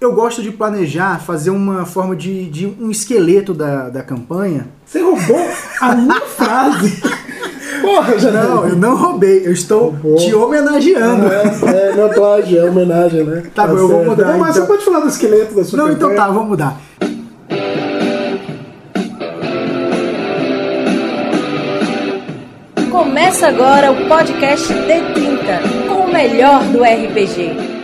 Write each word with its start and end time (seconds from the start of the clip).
Eu 0.00 0.12
gosto 0.12 0.42
de 0.42 0.52
planejar, 0.52 1.20
fazer 1.20 1.50
uma 1.50 1.84
forma 1.84 2.14
de, 2.14 2.48
de 2.48 2.66
um 2.80 2.88
esqueleto 2.88 3.52
da, 3.52 3.88
da 3.88 4.00
campanha. 4.02 4.68
Você 4.86 5.00
roubou 5.02 5.50
a 5.80 5.94
minha 5.96 6.20
frase. 6.20 7.02
Porra, 7.82 8.16
já 8.18 8.30
Não, 8.30 8.66
eu 8.68 8.76
não 8.76 8.96
roubei, 8.96 9.46
eu 9.46 9.52
estou 9.52 9.90
Roubou. 9.90 10.16
te 10.16 10.32
homenageando. 10.34 11.26
É, 11.32 11.42
é, 11.90 11.96
não 11.96 12.04
é 12.06 12.08
plágio, 12.14 12.58
é 12.60 12.70
homenagem, 12.70 13.24
né? 13.24 13.42
Tá 13.54 13.66
bom, 13.66 13.72
eu 13.74 13.88
vou 13.88 13.96
certo. 13.98 14.10
mudar, 14.10 14.32
Não, 14.32 14.38
mas 14.38 14.50
então. 14.56 14.66
você 14.66 14.72
pode 14.72 14.84
falar 14.84 15.00
do 15.00 15.08
esqueleto 15.08 15.54
da 15.54 15.64
sua 15.64 15.76
Não, 15.76 15.86
então 15.88 16.08
campanha? 16.10 16.16
tá, 16.16 16.28
vamos 16.32 16.48
mudar. 16.48 16.80
Começa 22.90 23.48
agora 23.48 23.92
o 23.92 24.08
podcast 24.08 24.72
D30, 24.72 25.88
com 25.88 26.04
o 26.04 26.12
melhor 26.12 26.62
do 26.64 26.82
RPG. 26.82 27.77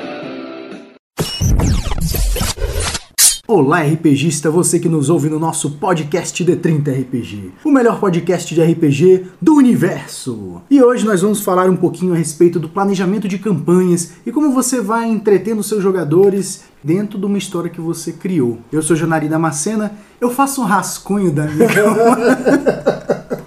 Olá, 3.47 3.83
RPGista, 3.83 4.51
você 4.51 4.79
que 4.79 4.89
nos 4.89 5.11
ouve 5.11 5.29
no 5.29 5.39
nosso 5.39 5.73
podcast 5.73 6.43
D30 6.43 7.03
RPG, 7.03 7.53
o 7.63 7.71
melhor 7.71 8.01
podcast 8.01 8.55
de 8.55 8.63
RPG 8.63 9.27
do 9.39 9.57
universo. 9.57 10.63
E 10.71 10.83
hoje 10.83 11.05
nós 11.05 11.21
vamos 11.21 11.43
falar 11.43 11.69
um 11.69 11.77
pouquinho 11.77 12.15
a 12.15 12.17
respeito 12.17 12.59
do 12.59 12.71
planejamento 12.71 13.29
de 13.29 13.39
campanhas 13.39 14.13
e 14.25 14.33
como 14.33 14.51
você 14.51 14.81
vai 14.81 15.11
entretendo 15.11 15.63
seus 15.63 15.83
jogadores 15.83 16.65
dentro 16.83 17.19
de 17.19 17.27
uma 17.27 17.37
história 17.37 17.69
que 17.69 17.83
você 17.83 18.13
criou. 18.13 18.61
Eu 18.73 18.81
sou 18.81 18.97
Janari 18.97 19.29
Damascena, 19.29 19.93
eu 20.19 20.31
faço 20.31 20.63
um 20.63 20.65
rascunho 20.65 21.31
da 21.31 21.45
minha 21.45 21.69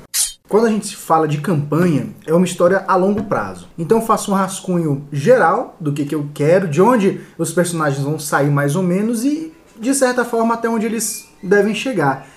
Quando 0.48 0.68
a 0.68 0.70
gente 0.70 0.96
fala 0.96 1.28
de 1.28 1.40
campanha, 1.40 2.08
é 2.26 2.34
uma 2.34 2.46
história 2.46 2.86
a 2.88 2.96
longo 2.96 3.24
prazo. 3.24 3.68
Então 3.78 3.98
eu 3.98 4.06
faço 4.06 4.32
um 4.32 4.36
rascunho 4.36 5.06
geral 5.12 5.76
do 5.80 5.92
que, 5.92 6.06
que 6.06 6.16
eu 6.16 6.30
quero, 6.34 6.70
de 6.70 6.82
onde 6.82 7.20
os 7.38 7.52
personagens 7.52 8.04
vão 8.04 8.18
sair 8.18 8.50
mais 8.50 8.76
ou 8.76 8.82
menos 8.82 9.26
e, 9.26 9.52
de 9.80 9.94
certa 9.94 10.26
forma, 10.26 10.54
até 10.54 10.70
onde 10.70 10.86
eles 10.86 11.28
devem 11.42 11.74
chegar. 11.74 12.28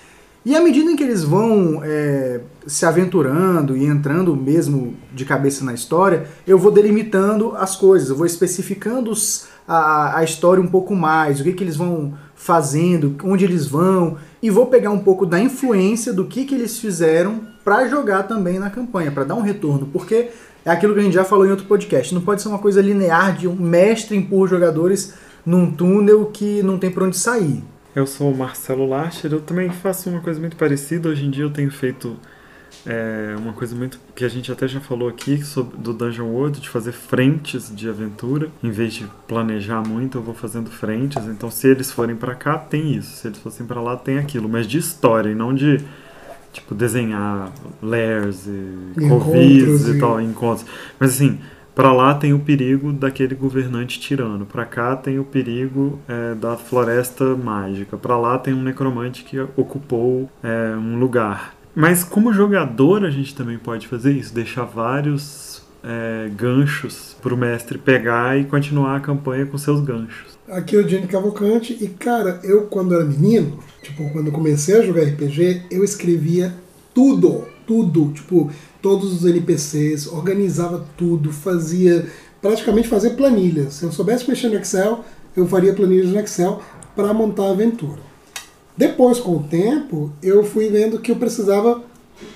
E 0.43 0.55
à 0.55 0.61
medida 0.61 0.89
em 0.89 0.95
que 0.95 1.03
eles 1.03 1.23
vão 1.23 1.81
é, 1.83 2.41
se 2.65 2.83
aventurando 2.83 3.77
e 3.77 3.85
entrando 3.85 4.35
mesmo 4.35 4.95
de 5.13 5.23
cabeça 5.23 5.63
na 5.63 5.71
história, 5.71 6.25
eu 6.47 6.57
vou 6.57 6.71
delimitando 6.71 7.55
as 7.55 7.75
coisas, 7.75 8.09
eu 8.09 8.15
vou 8.15 8.25
especificando 8.25 9.13
a, 9.67 10.17
a 10.17 10.23
história 10.23 10.61
um 10.61 10.67
pouco 10.67 10.95
mais, 10.95 11.39
o 11.39 11.43
que, 11.43 11.53
que 11.53 11.63
eles 11.63 11.75
vão 11.75 12.15
fazendo, 12.33 13.15
onde 13.23 13.45
eles 13.45 13.67
vão, 13.67 14.17
e 14.41 14.49
vou 14.49 14.65
pegar 14.65 14.89
um 14.89 14.97
pouco 14.97 15.27
da 15.27 15.39
influência 15.39 16.11
do 16.11 16.25
que, 16.25 16.43
que 16.43 16.55
eles 16.55 16.79
fizeram 16.79 17.41
para 17.63 17.87
jogar 17.87 18.23
também 18.23 18.57
na 18.57 18.71
campanha, 18.71 19.11
para 19.11 19.23
dar 19.23 19.35
um 19.35 19.41
retorno, 19.41 19.87
porque 19.93 20.29
é 20.65 20.71
aquilo 20.71 20.95
que 20.95 21.01
a 21.01 21.03
gente 21.03 21.13
já 21.13 21.23
falou 21.23 21.45
em 21.45 21.51
outro 21.51 21.67
podcast, 21.67 22.15
não 22.15 22.21
pode 22.21 22.41
ser 22.41 22.47
uma 22.47 22.57
coisa 22.57 22.81
linear 22.81 23.37
de 23.37 23.47
um 23.47 23.55
mestre 23.55 24.17
empurra 24.17 24.47
jogadores 24.47 25.13
num 25.45 25.71
túnel 25.71 26.25
que 26.27 26.61
não 26.63 26.77
tem 26.77 26.91
para 26.91 27.05
onde 27.05 27.17
sair. 27.17 27.63
Eu 27.95 28.07
sou 28.07 28.31
o 28.31 28.37
Marcelo 28.37 28.87
Lacher, 28.87 29.31
eu 29.33 29.41
também 29.41 29.69
faço 29.69 30.09
uma 30.09 30.21
coisa 30.21 30.39
muito 30.39 30.55
parecida. 30.55 31.09
Hoje 31.09 31.25
em 31.25 31.29
dia 31.29 31.43
eu 31.43 31.49
tenho 31.49 31.69
feito 31.69 32.15
é, 32.85 33.35
uma 33.37 33.53
coisa 33.53 33.75
muito 33.75 33.99
que 34.15 34.23
a 34.23 34.29
gente 34.29 34.51
até 34.51 34.67
já 34.67 34.79
falou 34.79 35.09
aqui 35.09 35.43
sobre, 35.43 35.77
do 35.77 35.93
Dungeon 35.93 36.27
World, 36.27 36.61
de 36.61 36.69
fazer 36.69 36.93
frentes 36.93 37.73
de 37.75 37.89
aventura. 37.89 38.49
Em 38.63 38.71
vez 38.71 38.93
de 38.93 39.05
planejar 39.27 39.81
muito, 39.85 40.17
eu 40.17 40.21
vou 40.21 40.33
fazendo 40.33 40.69
frentes. 40.69 41.25
Então, 41.25 41.51
se 41.51 41.67
eles 41.67 41.91
forem 41.91 42.15
pra 42.15 42.33
cá, 42.33 42.57
tem 42.57 42.95
isso. 42.95 43.17
Se 43.17 43.27
eles 43.27 43.39
fossem 43.39 43.65
pra 43.65 43.81
lá, 43.81 43.97
tem 43.97 44.17
aquilo. 44.17 44.47
Mas 44.47 44.65
de 44.65 44.77
história 44.77 45.29
e 45.29 45.35
não 45.35 45.53
de 45.53 45.79
tipo 46.53 46.75
desenhar 46.75 47.51
layers 47.81 48.45
e 48.47 49.07
covis 49.07 49.87
e 49.87 49.97
e- 49.97 49.99
tal, 49.99 50.19
encontros. 50.21 50.65
Mas 50.99 51.11
assim, 51.11 51.39
Pra 51.81 51.93
lá 51.93 52.13
tem 52.13 52.31
o 52.31 52.37
perigo 52.37 52.93
daquele 52.93 53.33
governante 53.33 53.99
tirano. 53.99 54.45
Pra 54.45 54.65
cá 54.65 54.95
tem 54.95 55.17
o 55.17 55.23
perigo 55.23 55.97
é, 56.07 56.35
da 56.35 56.55
floresta 56.55 57.35
mágica. 57.35 57.97
Pra 57.97 58.19
lá 58.19 58.37
tem 58.37 58.53
um 58.53 58.61
necromante 58.61 59.23
que 59.23 59.39
ocupou 59.39 60.29
é, 60.43 60.75
um 60.75 60.99
lugar. 60.99 61.55
Mas 61.73 62.03
como 62.03 62.31
jogador 62.31 63.03
a 63.03 63.09
gente 63.09 63.33
também 63.33 63.57
pode 63.57 63.87
fazer 63.87 64.11
isso, 64.11 64.31
deixar 64.31 64.63
vários 64.63 65.63
é, 65.83 66.29
ganchos 66.37 67.17
pro 67.19 67.35
mestre 67.35 67.79
pegar 67.79 68.39
e 68.39 68.43
continuar 68.43 68.97
a 68.97 68.99
campanha 68.99 69.47
com 69.47 69.57
seus 69.57 69.81
ganchos. 69.81 70.37
Aqui 70.49 70.75
é 70.75 70.79
o 70.81 70.87
Jenny 70.87 71.07
Cavalcante 71.07 71.75
e, 71.81 71.87
cara, 71.87 72.39
eu 72.43 72.67
quando 72.67 72.93
era 72.93 73.03
menino, 73.03 73.57
tipo, 73.81 74.07
quando 74.11 74.31
comecei 74.31 74.77
a 74.77 74.83
jogar 74.83 75.01
RPG, 75.01 75.63
eu 75.71 75.83
escrevia 75.83 76.53
tudo, 76.93 77.45
tudo, 77.65 78.11
tipo, 78.13 78.49
todos 78.81 79.13
os 79.13 79.25
NPCs, 79.25 80.07
organizava 80.07 80.85
tudo, 80.97 81.31
fazia, 81.31 82.05
praticamente 82.41 82.87
fazia 82.87 83.11
planilhas. 83.11 83.75
Se 83.75 83.83
eu 83.83 83.91
soubesse 83.91 84.27
mexer 84.29 84.49
no 84.49 84.55
Excel, 84.55 85.03
eu 85.35 85.47
faria 85.47 85.73
planilhas 85.73 86.09
no 86.09 86.19
Excel 86.19 86.61
para 86.95 87.13
montar 87.13 87.43
a 87.45 87.51
aventura. 87.51 87.99
Depois, 88.75 89.19
com 89.19 89.37
o 89.37 89.43
tempo, 89.43 90.11
eu 90.23 90.43
fui 90.43 90.69
vendo 90.69 90.99
que 90.99 91.11
eu 91.11 91.15
precisava, 91.15 91.81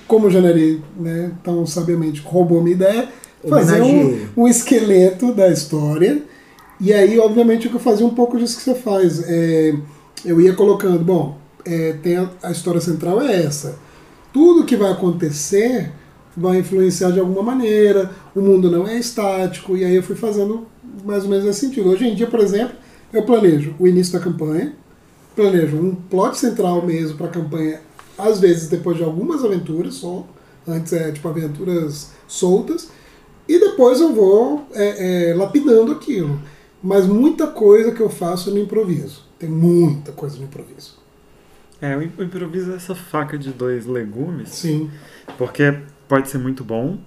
como 0.08 0.28
o 0.28 0.30
Janari 0.30 0.82
né, 0.98 1.32
tão 1.44 1.66
sabiamente 1.66 2.22
roubou 2.22 2.62
minha 2.62 2.76
ideia, 2.76 3.10
fazer 3.48 3.82
um, 3.82 4.28
um 4.38 4.48
esqueleto 4.48 5.34
da 5.34 5.50
história. 5.50 6.24
E 6.80 6.94
aí, 6.94 7.18
obviamente, 7.20 7.72
eu 7.72 7.80
fazia 7.80 8.06
um 8.06 8.14
pouco 8.14 8.38
disso 8.38 8.58
que 8.58 8.64
você 8.64 8.76
faz. 8.76 9.24
É, 9.28 9.76
eu 10.24 10.42
ia 10.42 10.54
colocando, 10.54 11.04
bom, 11.04 11.38
é, 11.64 11.94
tem 11.94 12.18
a, 12.18 12.30
a 12.44 12.52
história 12.52 12.82
central 12.82 13.22
é 13.22 13.44
essa. 13.44 13.78
Tudo 14.36 14.66
que 14.66 14.76
vai 14.76 14.92
acontecer 14.92 15.94
vai 16.36 16.60
influenciar 16.60 17.10
de 17.10 17.22
alguma 17.22 17.42
maneira, 17.42 18.12
o 18.36 18.42
mundo 18.42 18.70
não 18.70 18.86
é 18.86 19.00
estático, 19.00 19.78
e 19.78 19.86
aí 19.86 19.96
eu 19.96 20.04
fui 20.04 20.18
fazendo 20.18 20.68
mais 21.06 21.24
ou 21.24 21.30
menos 21.30 21.46
nesse 21.46 21.62
sentido. 21.62 21.90
Hoje 21.90 22.06
em 22.06 22.14
dia, 22.14 22.28
por 22.28 22.42
exemplo, 22.42 22.76
eu 23.14 23.24
planejo 23.24 23.74
o 23.80 23.88
início 23.88 24.12
da 24.12 24.20
campanha, 24.20 24.76
planejo 25.38 25.78
um 25.78 25.96
plot 25.96 26.38
central 26.38 26.86
mesmo 26.86 27.18
para 27.18 27.28
a 27.28 27.30
campanha, 27.30 27.80
às 28.18 28.42
vezes 28.42 28.68
depois 28.68 28.98
de 28.98 29.06
algumas 29.06 29.42
aventuras 29.42 29.94
só, 29.94 30.28
antes 30.68 30.92
é 30.92 31.14
tipo 31.14 31.30
aventuras 31.30 32.12
soltas, 32.28 32.90
e 33.48 33.58
depois 33.58 34.02
eu 34.02 34.14
vou 34.14 34.68
é, 34.74 35.30
é, 35.30 35.34
lapidando 35.34 35.94
aquilo. 35.94 36.42
Mas 36.84 37.08
muita 37.08 37.48
coisa 37.48 37.94
que 37.94 38.02
eu 38.02 38.10
faço 38.10 38.52
no 38.52 38.60
improviso. 38.60 39.24
Tem 39.40 39.48
muita 39.48 40.12
coisa 40.12 40.36
no 40.36 40.44
improviso. 40.44 41.05
É, 41.92 41.96
o 41.98 42.02
im- 42.02 42.12
o 42.18 42.24
improviso 42.24 42.72
é 42.72 42.76
essa 42.76 42.96
faca 42.96 43.38
de 43.38 43.52
dois 43.52 43.86
legumes. 43.86 44.50
Sim. 44.50 44.90
Porque 45.38 45.74
pode 46.08 46.30
ser 46.30 46.38
muito 46.38 46.64
bom, 46.64 46.98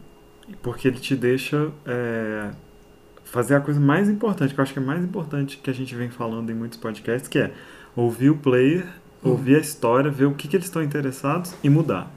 porque 0.63 0.89
ele 0.89 0.99
te 0.99 1.15
deixa 1.17 1.69
é, 1.87 2.49
fazer 3.25 3.55
a 3.55 3.61
coisa 3.61 3.81
mais 3.81 4.09
importante, 4.09 4.55
que 4.55 4.61
eu 4.61 4.63
acho 4.63 4.73
que 4.73 4.79
é 4.79 4.83
mais 4.83 5.03
importante 5.03 5.59
que 5.63 5.71
a 5.71 5.75
gente 5.75 5.95
vem 5.95 6.11
falando 6.11 6.51
em 6.51 6.55
muitos 6.55 6.79
podcasts, 6.79 7.29
que 7.29 7.39
é 7.39 7.53
ouvir 7.97 8.31
o 8.31 8.37
player, 8.37 8.87
ouvir 9.23 9.57
a 9.57 9.61
história, 9.61 10.11
ver 10.11 10.27
o 10.27 10.35
que, 10.35 10.47
que 10.49 10.57
eles 10.57 10.67
estão 10.67 10.83
interessados 10.83 11.53
e 11.63 11.69
mudar. 11.69 12.11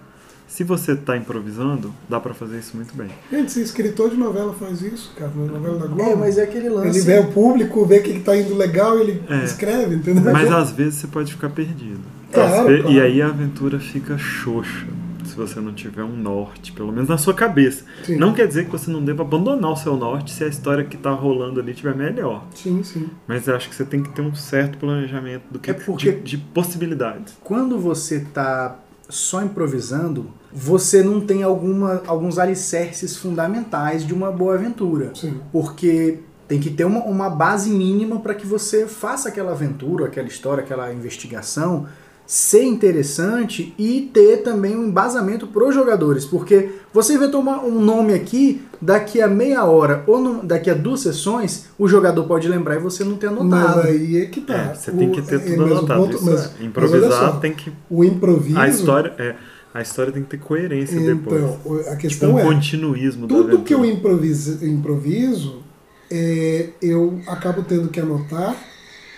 Se 0.48 0.66
você 0.66 0.92
está 0.92 1.16
improvisando, 1.16 1.94
dá 2.10 2.20
para 2.20 2.34
fazer 2.34 2.60
isso 2.60 2.76
muito 2.76 2.94
bem. 2.94 3.08
Gente, 3.32 3.54
se 3.54 3.62
escritor 3.62 4.10
de 4.10 4.18
novela 4.18 4.54
faz 4.54 4.82
isso, 4.82 5.14
cara, 5.16 5.32
na 5.34 5.46
novela 5.46 5.80
da 5.80 5.88
Globo. 5.88 6.02
É, 6.12 6.16
mas 6.16 6.38
é 6.38 6.44
aquele 6.44 6.68
lance. 6.68 6.90
Ele 7.00 7.06
vê 7.06 7.20
o 7.20 7.32
público, 7.32 7.86
vê 7.86 8.00
o 8.00 8.04
que 8.04 8.12
está 8.12 8.36
indo 8.36 8.54
legal 8.56 8.98
e 8.98 9.02
ele 9.02 9.24
É. 9.30 9.46
escreve, 9.46 9.96
entendeu? 9.96 10.32
Mas 10.34 10.52
às 10.52 10.72
vezes 10.72 10.96
você 10.96 11.08
pode 11.08 11.32
ficar 11.32 11.50
perdido. 11.52 12.02
Claro, 12.32 12.64
claro. 12.66 12.92
E 12.92 13.00
aí 13.02 13.22
a 13.22 13.28
aventura 13.28 13.80
fica 13.80 14.18
xoxa. 14.18 14.88
Se 15.26 15.36
você 15.38 15.62
não 15.62 15.74
tiver 15.74 16.04
um 16.04 16.16
norte, 16.18 16.72
pelo 16.74 16.92
menos 16.92 17.08
na 17.08 17.18
sua 17.18 17.34
cabeça. 17.34 17.86
Sim. 18.04 18.18
Não 18.18 18.34
quer 18.34 18.48
dizer 18.48 18.66
que 18.66 18.72
você 18.72 18.92
não 18.92 19.02
deva 19.04 19.22
abandonar 19.22 19.72
o 19.72 19.76
seu 19.78 19.96
norte 19.96 20.32
se 20.32 20.44
a 20.44 20.48
história 20.48 20.84
que 20.84 20.98
tá 20.98 21.12
rolando 21.12 21.60
ali 21.60 21.74
tiver 21.74 21.96
melhor. 21.96 22.44
Sim, 22.54 22.84
sim. 22.84 23.08
Mas 23.28 23.48
eu 23.48 23.56
acho 23.56 23.70
que 23.70 23.76
você 23.76 23.86
tem 23.86 24.02
que 24.04 24.10
ter 24.10 24.22
um 24.22 24.34
certo 24.36 24.78
planejamento 24.78 25.44
do 25.50 25.60
que 25.60 25.72
É 25.72 25.74
porque- 25.74 26.12
de, 26.12 26.22
de 26.22 26.38
possibilidades. 26.38 27.38
Quando 27.44 27.78
você 27.80 28.22
tá 28.34 28.80
só 29.08 29.42
improvisando, 29.44 30.32
você 30.52 31.02
não 31.04 31.22
tem 31.22 31.44
alguma, 31.44 32.02
alguns 32.08 32.38
alicerces 32.40 33.16
fundamentais 33.16 34.06
de 34.06 34.14
uma 34.14 34.32
boa 34.32 34.56
aventura. 34.56 35.12
Sim. 35.14 35.40
Porque 35.52 36.20
tem 36.48 36.60
que 36.60 36.70
ter 36.70 36.84
uma, 36.84 37.00
uma 37.06 37.30
base 37.30 37.70
mínima 37.70 38.20
para 38.20 38.34
que 38.34 38.46
você 38.46 38.86
faça 38.86 39.30
aquela 39.30 39.52
aventura, 39.52 40.08
aquela 40.08 40.28
história, 40.28 40.62
aquela 40.64 40.92
investigação 40.94 41.86
ser 42.34 42.64
interessante 42.64 43.74
e 43.78 44.10
ter 44.14 44.38
também 44.38 44.74
um 44.74 44.86
embasamento 44.88 45.46
para 45.48 45.68
os 45.68 45.76
jogadores. 45.76 46.24
Porque 46.24 46.70
você 46.94 47.16
inventou 47.16 47.42
uma- 47.42 47.62
um 47.62 47.82
nome 47.82 48.14
aqui, 48.14 48.62
daqui 48.82 49.20
a 49.22 49.28
meia 49.28 49.66
hora 49.66 50.02
ou 50.08 50.22
num- 50.22 50.46
daqui 50.46 50.70
a 50.70 50.74
duas 50.74 51.02
sessões, 51.02 51.66
o 51.78 51.90
jogador 51.90 52.24
pode 52.24 52.48
lembrar 52.48 52.76
e 52.76 52.80
você 52.80 53.04
não 53.04 53.18
ter 53.18 53.28
anotado. 53.28 53.50
Mas 53.80 53.86
aí 53.86 54.18
é 54.22 54.26
que 54.28 54.40
tá. 54.40 54.54
É, 54.56 54.74
você 54.74 54.92
tem 54.94 55.10
O- 55.10 55.12
que 55.12 55.22
ter 55.22 55.36
é, 55.36 55.40
tudo 55.40 55.58
mas 55.64 55.72
o 55.72 55.78
anotado. 55.80 56.02
ponto- 56.04 56.16
Isso 56.16 56.26
mas- 56.26 56.46
é. 56.46 56.50
mas 56.58 56.62
Improvisar 56.68 57.12
só, 57.12 57.32
tem 57.34 57.54
que. 57.54 57.70
O 57.90 58.02
improviso. 58.02 58.58
A 58.60 58.70
história, 58.70 59.14
é, 59.18 59.36
a 59.74 59.82
história 59.82 60.14
tem 60.14 60.24
que 60.24 60.30
ter 60.30 60.40
coerência 60.40 60.98
depois. 61.02 61.42
Então, 61.42 61.60
o- 61.66 61.80
a 61.80 61.84
Tipo 61.84 61.98
questão 61.98 62.36
um 62.36 62.40
é. 62.40 62.44
continuismo 62.44 63.28
da 63.28 63.36
Tudo 63.36 63.60
que 63.60 63.74
eu 63.74 63.84
improviso, 63.84 64.66
improviso 64.66 65.64
é, 66.10 66.70
eu 66.82 67.20
acabo 67.28 67.62
tendo 67.64 67.90
que 67.90 68.00
anotar, 68.00 68.56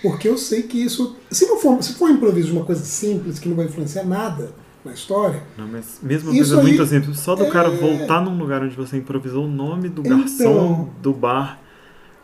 porque 0.03 0.27
eu 0.29 0.37
sei 0.37 0.61
que 0.63 0.77
isso. 0.83 1.15
Se 1.31 1.47
não 1.47 1.57
for, 1.57 1.81
se 1.81 1.93
for 1.93 2.09
um 2.09 2.13
improviso 2.13 2.47
de 2.49 2.53
uma 2.53 2.65
coisa 2.65 2.83
simples 2.83 3.39
que 3.39 3.49
não 3.49 3.55
vai 3.55 3.65
influenciar 3.65 4.03
nada 4.03 4.51
na 4.85 4.91
história, 4.93 5.41
Não, 5.57 5.65
mas 5.67 5.97
mesmo 6.03 6.31
Isso 6.33 6.53
coisa 6.55 6.61
muito 6.61 6.85
simples, 6.85 7.17
só 7.19 7.33
do 7.35 7.45
é- 7.45 7.49
cara 7.49 7.69
voltar 7.69 8.19
num 8.21 8.37
lugar 8.37 8.61
onde 8.61 8.75
você 8.75 8.97
improvisou 8.97 9.45
o 9.45 9.47
nome 9.47 9.87
do 9.89 10.01
Então. 10.01 10.19
garçom 10.19 10.89
do 11.01 11.13
bar. 11.13 11.59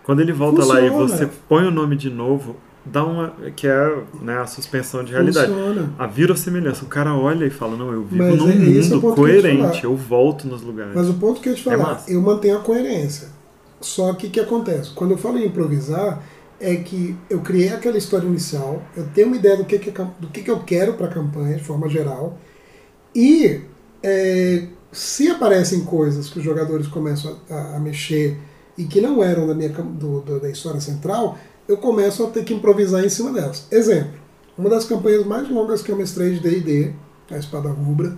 Quando 0.04 0.20
ele 0.22 0.34
volta 0.34 0.66
lá 0.66 0.82
e 0.82 0.90
Funciona. 0.90 1.08
você 1.08 1.30
põe 1.48 1.66
o 1.66 1.72
nome 1.72 1.96
de 1.96 2.10
novo, 2.10 2.56
dá 2.84 3.06
uma. 3.06 3.34
que 3.56 3.68
é 3.68 4.04
né, 4.22 4.40
a 4.40 4.46
suspensão 4.48 5.04
de 5.04 5.12
realidade. 5.14 5.48
Funciona. 5.52 5.94
A 5.98 6.06
virossemelhança. 6.08 6.84
O 6.84 6.88
cara 6.88 7.14
olha 7.16 7.46
e 7.46 7.50
fala, 7.50 7.78
não, 7.78 7.94
eu 7.94 8.04
vivo 8.04 8.24
Mas 8.24 8.38
num 8.38 8.50
é- 8.50 8.54
é 8.54 8.56
mundo 8.56 8.76
eu 9.06 9.12
te 9.12 9.16
coerente, 9.16 9.58
falar. 9.82 9.84
eu 9.84 9.96
volto 9.96 10.48
nos 10.48 10.62
lugares. 10.62 10.94
Mas 10.96 11.08
o 11.08 11.14
ponto 11.14 11.40
que 11.40 11.48
eu 11.50 11.56
te 11.56 11.70
É 11.70 11.78
falar, 11.78 12.04
eu 12.08 12.22
mantenho 12.22 12.58
a 12.58 12.62
coerência. 12.62 13.28
Só 13.80 14.12
que 14.14 14.28
o 14.28 14.30
que 14.30 14.40
acontece? 14.40 14.92
Quando 14.94 15.12
eu 15.12 15.18
falo 15.18 15.38
em 15.38 15.46
improvisar, 15.46 16.22
é 16.60 16.76
que 16.78 17.16
eu 17.30 17.40
criei 17.42 17.70
aquela 17.70 17.98
história 17.98 18.28
inicial, 18.28 18.82
eu 18.96 19.08
tenho 19.14 19.28
uma 19.28 19.38
ideia 19.38 19.58
do 19.58 19.66
que, 19.66 19.80
que, 19.80 19.92
do 19.92 20.28
que, 20.28 20.42
que 20.44 20.52
eu 20.52 20.60
quero 20.62 20.94
para 20.94 21.08
a 21.08 21.12
campanha, 21.14 21.56
de 21.58 21.64
forma 21.64 21.88
geral, 21.90 22.38
e 23.16 23.62
é, 24.04 24.64
se 24.92 25.30
aparecem 25.30 25.86
coisas 25.86 26.30
que 26.30 26.40
os 26.40 26.46
jogadores 26.46 26.88
começam 26.88 27.38
a, 27.50 27.76
a 27.78 27.80
mexer 27.80 28.38
e 28.78 28.86
que 28.86 29.02
não 29.02 29.24
eram 29.24 29.48
da, 29.48 29.54
minha, 29.56 29.70
do- 29.70 30.22
do- 30.22 30.40
da 30.40 30.50
história 30.50 30.80
central, 30.82 31.38
eu 31.68 31.78
começo 31.78 32.24
a 32.26 32.30
ter 32.30 32.44
que 32.44 32.54
improvisar 32.54 33.04
em 33.04 33.10
cima 33.10 33.32
delas. 33.32 33.68
Exemplo, 33.72 34.14
uma 34.58 34.70
das 34.70 34.86
campanhas 34.86 35.26
mais 35.26 35.50
longas 35.50 35.82
que 35.82 35.92
eu 35.92 35.96
mestrei 35.96 36.34
de 36.34 36.40
D&D, 36.40 36.94
a 37.32 37.38
Espada 37.38 37.70
Rubra, 37.70 38.18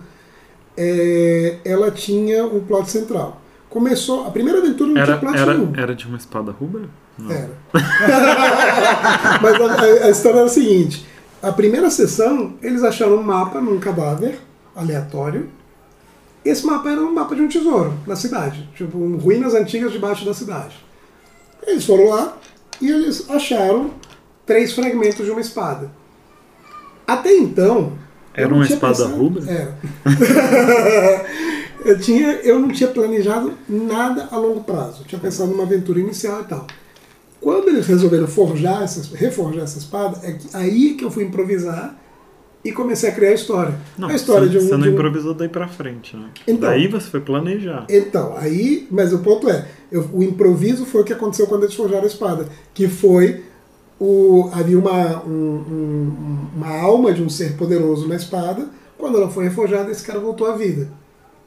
é, 0.76 1.58
ela 1.64 1.90
tinha 1.90 2.46
um 2.46 2.60
plot 2.64 2.90
central. 2.90 3.40
Começou, 3.68 4.26
a 4.26 4.30
primeira 4.30 4.58
aventura 4.60 4.90
não 4.90 5.00
Era, 5.00 5.04
tinha 5.04 5.18
plot 5.18 5.36
era, 5.38 5.54
nenhum. 5.54 5.72
era 5.76 5.94
de 5.94 6.06
uma 6.06 6.16
espada 6.16 6.52
rubra? 6.52 6.88
Não. 7.18 7.30
Era. 7.30 7.50
Mas 9.42 9.60
a, 9.60 9.82
a- 10.06 10.10
história 10.10 10.38
era 10.38 10.46
a 10.46 10.50
seguinte: 10.50 11.06
a 11.42 11.52
primeira 11.52 11.90
sessão, 11.90 12.54
eles 12.62 12.82
acharam 12.82 13.16
um 13.16 13.22
mapa 13.22 13.60
num 13.60 13.78
cadáver 13.78 14.38
aleatório. 14.74 15.48
Esse 16.44 16.66
mapa 16.66 16.90
era 16.90 17.00
um 17.00 17.12
mapa 17.14 17.34
de 17.36 17.42
um 17.42 17.48
tesouro 17.48 17.94
na 18.06 18.16
cidade, 18.16 18.68
tipo 18.74 18.98
um, 18.98 19.16
ruínas 19.16 19.54
antigas 19.54 19.92
debaixo 19.92 20.24
da 20.24 20.34
cidade. 20.34 20.74
Eles 21.64 21.84
foram 21.86 22.08
lá 22.08 22.36
e 22.80 22.90
eles 22.90 23.30
acharam 23.30 23.92
três 24.44 24.72
fragmentos 24.72 25.24
de 25.24 25.30
uma 25.30 25.40
espada. 25.40 25.88
Até 27.06 27.36
então. 27.36 27.92
Era 28.34 28.52
uma 28.52 28.64
espada 28.64 28.94
pensado- 28.96 29.14
rubra? 29.16 29.44
Era. 29.48 29.76
eu, 31.84 31.98
tinha, 32.00 32.32
eu 32.42 32.58
não 32.58 32.68
tinha 32.70 32.88
planejado 32.90 33.52
nada 33.68 34.28
a 34.32 34.36
longo 34.36 34.64
prazo. 34.64 35.02
Eu 35.02 35.06
tinha 35.06 35.20
pensado 35.20 35.50
numa 35.50 35.62
aventura 35.64 36.00
inicial 36.00 36.40
e 36.40 36.44
tal. 36.44 36.66
Quando 37.42 37.68
eles 37.68 37.86
resolveram 37.86 38.26
forjar 38.28 38.82
essas, 38.82 39.08
reforjar 39.08 39.64
essa 39.64 39.78
espada, 39.78 40.18
é 40.22 40.32
que, 40.32 40.48
aí 40.56 40.94
que 40.94 41.04
eu 41.04 41.10
fui 41.10 41.24
improvisar 41.24 41.98
e 42.64 42.70
comecei 42.70 43.10
a 43.10 43.12
criar 43.12 43.30
a 43.30 43.34
história. 43.34 43.74
Não, 43.98 44.08
a 44.08 44.14
história 44.14 44.46
você, 44.46 44.50
de 44.52 44.58
um. 44.58 44.68
você 44.68 44.76
não 44.76 44.86
um- 44.86 44.90
improvisou 44.92 45.34
daí 45.34 45.48
pra 45.48 45.66
frente, 45.66 46.16
né? 46.16 46.28
Então. 46.46 46.70
daí 46.70 46.86
você 46.86 47.10
foi 47.10 47.20
planejar. 47.20 47.84
Então, 47.90 48.34
aí, 48.36 48.86
mas 48.90 49.12
o 49.12 49.18
ponto 49.18 49.50
é, 49.50 49.66
eu- 49.90 50.08
o 50.12 50.22
improviso 50.22 50.86
foi 50.86 51.00
o 51.00 51.04
que 51.04 51.12
aconteceu 51.12 51.48
quando 51.48 51.64
eles 51.64 51.74
forjaram 51.74 52.04
a 52.04 52.06
espada, 52.06 52.46
que 52.72 52.86
foi 52.86 53.42
o 53.98 54.48
havia 54.52 54.78
uma, 54.78 55.24
um- 55.24 55.30
um- 55.30 56.48
uma 56.56 56.76
alma 56.80 57.12
de 57.12 57.22
um 57.22 57.28
ser 57.28 57.54
poderoso 57.54 58.06
na 58.06 58.14
espada, 58.14 58.68
quando 58.96 59.18
ela 59.18 59.28
foi 59.28 59.44
reforjada, 59.44 59.90
esse 59.90 60.04
cara 60.04 60.20
voltou 60.20 60.46
à 60.46 60.56
vida. 60.56 60.88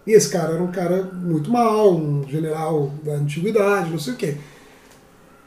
E 0.05 0.11
esse 0.11 0.29
cara 0.29 0.53
era 0.53 0.61
um 0.63 0.71
cara 0.71 1.03
muito 1.13 1.49
mal, 1.49 1.95
um 1.95 2.23
general 2.27 2.91
da 3.03 3.13
antiguidade, 3.13 3.89
não 3.89 3.97
sei 3.99 4.13
o 4.13 4.17
quê. 4.17 4.35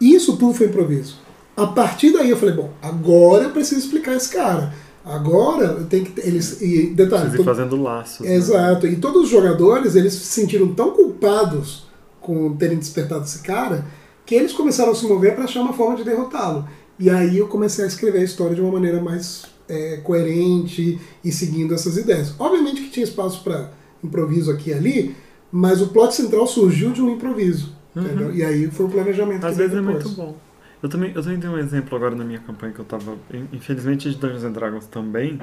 Isso 0.00 0.36
tudo 0.36 0.54
foi 0.54 0.66
improviso. 0.66 1.16
A 1.56 1.66
partir 1.66 2.12
daí 2.12 2.30
eu 2.30 2.36
falei, 2.36 2.54
bom, 2.54 2.70
agora 2.80 3.44
eu 3.44 3.50
preciso 3.50 3.80
explicar 3.80 4.14
esse 4.14 4.28
cara. 4.28 4.72
Agora 5.04 5.64
eu 5.78 5.86
tenho 5.86 6.04
que. 6.04 6.20
Eles, 6.20 6.60
e 6.60 6.88
detalhe, 6.88 7.30
todo- 7.32 7.44
fazendo 7.44 7.80
laços. 7.82 8.20
né? 8.26 8.34
Exato. 8.34 8.86
E 8.86 8.96
todos 8.96 9.24
os 9.24 9.28
jogadores, 9.30 9.94
eles 9.96 10.12
se 10.12 10.26
sentiram 10.26 10.72
tão 10.74 10.90
culpados 10.92 11.86
com 12.20 12.54
terem 12.56 12.78
despertado 12.78 13.24
esse 13.24 13.38
cara, 13.40 13.86
que 14.26 14.34
eles 14.34 14.52
começaram 14.52 14.92
a 14.92 14.94
se 14.94 15.06
mover 15.06 15.34
para 15.34 15.44
achar 15.44 15.62
uma 15.62 15.72
forma 15.72 15.96
de 15.96 16.04
derrotá-lo. 16.04 16.68
E 16.98 17.08
aí 17.08 17.38
eu 17.38 17.48
comecei 17.48 17.84
a 17.84 17.88
escrever 17.88 18.20
a 18.20 18.24
história 18.24 18.54
de 18.54 18.60
uma 18.60 18.70
maneira 18.72 19.00
mais 19.00 19.44
é, 19.68 19.96
coerente 20.04 21.00
e 21.24 21.32
seguindo 21.32 21.72
essas 21.74 21.96
ideias. 21.96 22.34
Obviamente 22.38 22.82
que 22.82 22.90
tinha 22.90 23.04
espaço 23.04 23.42
para 23.42 23.70
improviso 24.04 24.50
aqui 24.50 24.70
e 24.70 24.74
ali, 24.74 25.16
mas 25.50 25.80
o 25.80 25.88
plot 25.88 26.14
central 26.14 26.46
surgiu 26.46 26.90
de 26.92 27.00
um 27.00 27.10
improviso. 27.10 27.72
Entendeu? 28.02 28.34
E 28.34 28.42
aí 28.44 28.70
foi 28.70 28.86
o 28.86 28.88
planejamento 28.88 29.42
Uhum. 29.42 29.48
Às 29.48 29.56
vezes 29.56 29.76
é 29.76 29.80
muito 29.80 30.08
bom. 30.10 30.36
Eu 30.82 30.88
também, 30.88 31.12
eu 31.14 31.22
também 31.22 31.40
tenho 31.40 31.52
um 31.54 31.58
exemplo 31.58 31.96
agora 31.96 32.14
na 32.14 32.24
minha 32.24 32.38
campanha 32.38 32.72
que 32.72 32.78
eu 32.78 32.84
tava. 32.84 33.16
in- 33.34 33.48
Infelizmente 33.52 34.08
de 34.10 34.16
Dungeons 34.16 34.44
and 34.44 34.52
Dragons 34.52 34.86
também. 34.86 35.40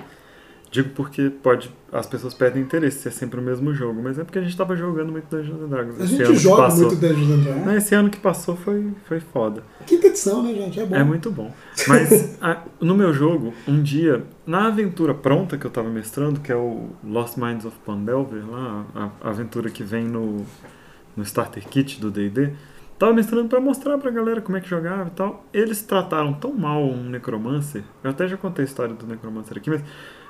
Digo 0.71 0.89
porque 0.89 1.29
pode. 1.29 1.69
As 1.91 2.05
pessoas 2.07 2.33
perdem 2.33 2.61
interesse 2.63 2.99
se 3.03 3.07
é 3.07 3.11
sempre 3.11 3.39
o 3.39 3.43
mesmo 3.43 3.73
jogo, 3.73 4.01
mas 4.01 4.17
é 4.19 4.23
porque 4.25 4.39
a 4.39 4.41
gente 4.41 4.57
tava 4.57 4.75
jogando 4.75 5.11
muito 5.11 5.25
Dungeons 5.33 5.61
and 5.61 5.67
Dragons. 5.67 6.01
A 6.01 6.03
esse 6.03 6.17
gente 6.17 6.35
joga 6.37 6.63
passou. 6.63 6.87
muito 6.87 6.95
Dungeons 6.99 7.29
and 7.31 7.43
Dragons. 7.43 7.65
Não, 7.65 7.77
esse 7.77 7.95
ano 7.95 8.09
que 8.09 8.17
passou 8.17 8.55
foi, 8.57 8.85
foi 9.05 9.19
foda. 9.19 9.63
Quinta 9.85 10.07
edição, 10.07 10.41
né, 10.43 10.53
gente? 10.53 10.79
É 10.79 10.85
bom. 10.85 10.95
É 10.95 11.03
muito 11.03 11.31
bom. 11.31 11.53
Mas 11.87 12.37
a- 12.41 12.63
no 12.81 12.95
meu 12.95 13.13
jogo, 13.13 13.53
um 13.67 13.81
dia, 13.81 14.23
na 14.45 14.67
aventura 14.67 15.13
pronta 15.13 15.57
que 15.57 15.65
eu 15.65 15.71
tava 15.71 15.89
mestrando, 15.89 16.39
que 16.41 16.51
é 16.51 16.55
o 16.55 16.89
Lost 17.03 17.37
Minds 17.37 17.65
of 17.65 17.77
Pandelver, 17.85 18.43
lá, 18.49 18.85
a, 18.95 19.09
a 19.27 19.29
aventura 19.29 19.69
que 19.69 19.83
vem 19.83 20.05
no, 20.05 20.45
no 21.15 21.23
Starter 21.23 21.67
Kit 21.67 21.99
do 21.99 22.11
D&D, 22.11 22.53
tava 22.97 23.13
mestrando 23.13 23.49
pra 23.49 23.59
mostrar 23.59 23.97
pra 23.97 24.11
galera 24.11 24.41
como 24.41 24.57
é 24.57 24.61
que 24.61 24.69
jogava 24.69 25.07
e 25.07 25.11
tal. 25.11 25.45
Eles 25.53 25.81
trataram 25.81 26.33
tão 26.33 26.53
mal 26.53 26.83
um 26.83 27.03
Necromancer, 27.09 27.83
eu 28.03 28.11
até 28.11 28.27
já 28.27 28.37
contei 28.37 28.63
a 28.63 28.67
história 28.67 28.93
do 28.93 29.05
Necromancer 29.05 29.57
aqui, 29.57 29.69
mas 29.69 29.83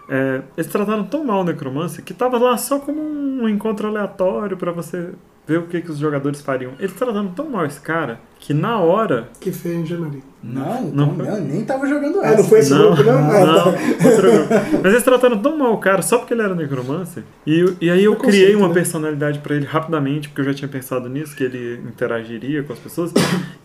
é, 0.08 0.44
eles 0.56 0.72
trataram 0.72 1.04
tão 1.04 1.24
mal 1.24 1.42
o 1.42 1.44
Necromancer 1.44 2.04
que 2.04 2.14
tava 2.14 2.38
lá 2.38 2.58
só 2.58 2.80
como 2.80 3.02
um 3.02 3.50
encontro 3.50 3.88
aleatório 3.88 4.56
pra 4.56 4.72
você 4.72 5.14
ver 5.48 5.60
o 5.60 5.64
que, 5.68 5.82
que 5.82 5.92
os 5.92 5.98
jogadores 5.98 6.42
fariam. 6.42 6.74
Eles 6.80 6.94
trataram 6.94 7.28
tão 7.30 7.50
mal 7.50 7.66
esse 7.66 7.80
cara 7.80 8.20
que 8.40 8.54
na 8.54 8.80
hora 8.80 9.30
Que 9.40 9.52
feio, 9.52 9.80
engenharia. 9.80 10.22
Não, 10.44 10.82
não 10.84 11.14
então, 11.14 11.26
foi. 11.26 11.36
eu 11.36 11.42
nem 11.42 11.66
tava 11.66 11.88
jogando 11.88 12.20
Ah, 12.22 12.28
essa. 12.28 12.38
não 12.38 12.44
foi 12.50 12.60
esse 12.60 12.70
Não, 12.72 12.94
grupo, 12.96 13.04
não? 13.04 13.18
Ah, 13.18 13.46
não, 13.46 13.64
tá. 13.64 13.70
outro 14.10 14.32
grupo. 14.32 14.78
Mas 14.84 14.92
eles 14.94 15.04
trataram 15.04 15.38
tão 15.40 15.58
mal 15.58 15.74
o 15.74 15.78
cara 15.80 16.02
só 16.04 16.20
porque 16.20 16.34
ele 16.34 16.42
era 16.44 16.54
necromancer. 16.54 17.24
E, 17.48 17.66
e 17.82 17.90
aí 17.90 18.04
eu 18.04 18.12
Preconceito, 18.16 18.44
criei 18.44 18.56
uma 18.56 18.68
né? 18.68 18.74
personalidade 18.74 19.40
pra 19.40 19.56
ele 19.56 19.66
rapidamente, 19.66 20.30
porque 20.30 20.42
eu 20.42 20.46
já 20.46 20.54
tinha 20.54 20.68
pensado 20.70 21.10
nisso, 21.10 21.36
que 21.36 21.44
ele 21.44 21.82
interagiria 21.88 22.62
com 22.64 22.74
as 22.74 22.80
pessoas. 22.80 23.12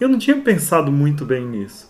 E 0.01 0.03
eu 0.03 0.09
não 0.09 0.19
tinha 0.19 0.37
pensado 0.37 0.91
muito 0.91 1.25
bem 1.27 1.45
nisso. 1.47 1.90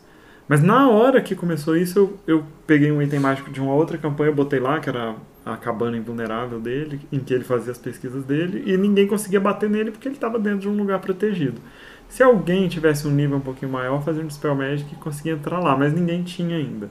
Mas 0.50 0.60
na 0.60 0.90
hora 0.90 1.20
que 1.20 1.36
começou 1.36 1.76
isso, 1.76 1.96
eu, 1.96 2.18
eu 2.26 2.44
peguei 2.66 2.90
um 2.90 3.00
item 3.00 3.20
mágico 3.20 3.52
de 3.52 3.60
uma 3.60 3.72
outra 3.72 3.96
campanha, 3.96 4.32
botei 4.32 4.58
lá, 4.58 4.80
que 4.80 4.88
era 4.88 5.14
a 5.46 5.56
cabana 5.56 5.96
invulnerável 5.96 6.58
dele, 6.58 7.00
em 7.12 7.20
que 7.20 7.32
ele 7.32 7.44
fazia 7.44 7.70
as 7.70 7.78
pesquisas 7.78 8.24
dele, 8.24 8.64
e 8.66 8.76
ninguém 8.76 9.06
conseguia 9.06 9.38
bater 9.38 9.70
nele 9.70 9.92
porque 9.92 10.08
ele 10.08 10.16
estava 10.16 10.40
dentro 10.40 10.62
de 10.62 10.68
um 10.68 10.76
lugar 10.76 10.98
protegido. 10.98 11.60
Se 12.08 12.20
alguém 12.24 12.66
tivesse 12.66 13.06
um 13.06 13.12
nível 13.12 13.36
um 13.36 13.40
pouquinho 13.40 13.70
maior, 13.70 14.02
fazia 14.02 14.24
um 14.24 14.26
Dispel 14.26 14.56
Magic 14.56 14.92
e 14.92 14.96
conseguia 14.96 15.34
entrar 15.34 15.60
lá, 15.60 15.76
mas 15.76 15.92
ninguém 15.92 16.24
tinha 16.24 16.56
ainda. 16.56 16.90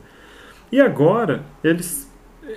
E 0.71 0.79
agora, 0.79 1.43
eles. 1.61 2.09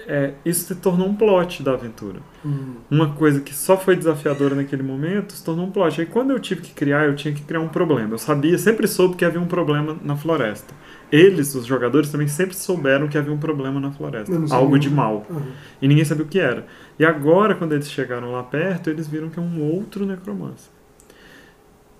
é, 0.06 0.34
isso 0.44 0.66
se 0.66 0.76
tornou 0.76 1.08
um 1.08 1.16
plot 1.16 1.64
da 1.64 1.72
aventura. 1.72 2.20
Hum. 2.46 2.76
Uma 2.88 3.12
coisa 3.14 3.40
que 3.40 3.52
só 3.52 3.76
foi 3.76 3.96
desafiadora 3.96 4.54
naquele 4.54 4.84
momento 4.84 5.32
se 5.32 5.44
tornou 5.44 5.66
um 5.66 5.72
plot. 5.72 6.00
Aí 6.00 6.06
quando 6.06 6.30
eu 6.30 6.38
tive 6.38 6.60
que 6.60 6.72
criar, 6.72 7.06
eu 7.06 7.16
tinha 7.16 7.34
que 7.34 7.42
criar 7.42 7.58
um 7.58 7.68
problema. 7.68 8.14
Eu 8.14 8.18
sabia, 8.18 8.56
sempre 8.56 8.86
soube 8.86 9.16
que 9.16 9.24
havia 9.24 9.40
um 9.40 9.48
problema 9.48 9.98
na 10.00 10.14
floresta. 10.14 10.72
Eles, 11.12 11.54
os 11.54 11.66
jogadores, 11.66 12.10
também 12.10 12.26
sempre 12.26 12.56
souberam 12.56 13.06
que 13.06 13.18
havia 13.18 13.32
um 13.32 13.38
problema 13.38 13.78
na 13.78 13.92
floresta. 13.92 14.34
Algo 14.50 14.78
de 14.78 14.88
mal. 14.88 15.26
Aham. 15.30 15.42
E 15.82 15.86
ninguém 15.86 16.06
sabia 16.06 16.24
o 16.24 16.28
que 16.28 16.40
era. 16.40 16.66
E 16.98 17.04
agora, 17.04 17.54
quando 17.54 17.74
eles 17.74 17.90
chegaram 17.90 18.32
lá 18.32 18.42
perto, 18.42 18.88
eles 18.88 19.06
viram 19.06 19.28
que 19.28 19.38
é 19.38 19.42
um 19.42 19.60
outro 19.62 20.06
necromancer. 20.06 20.72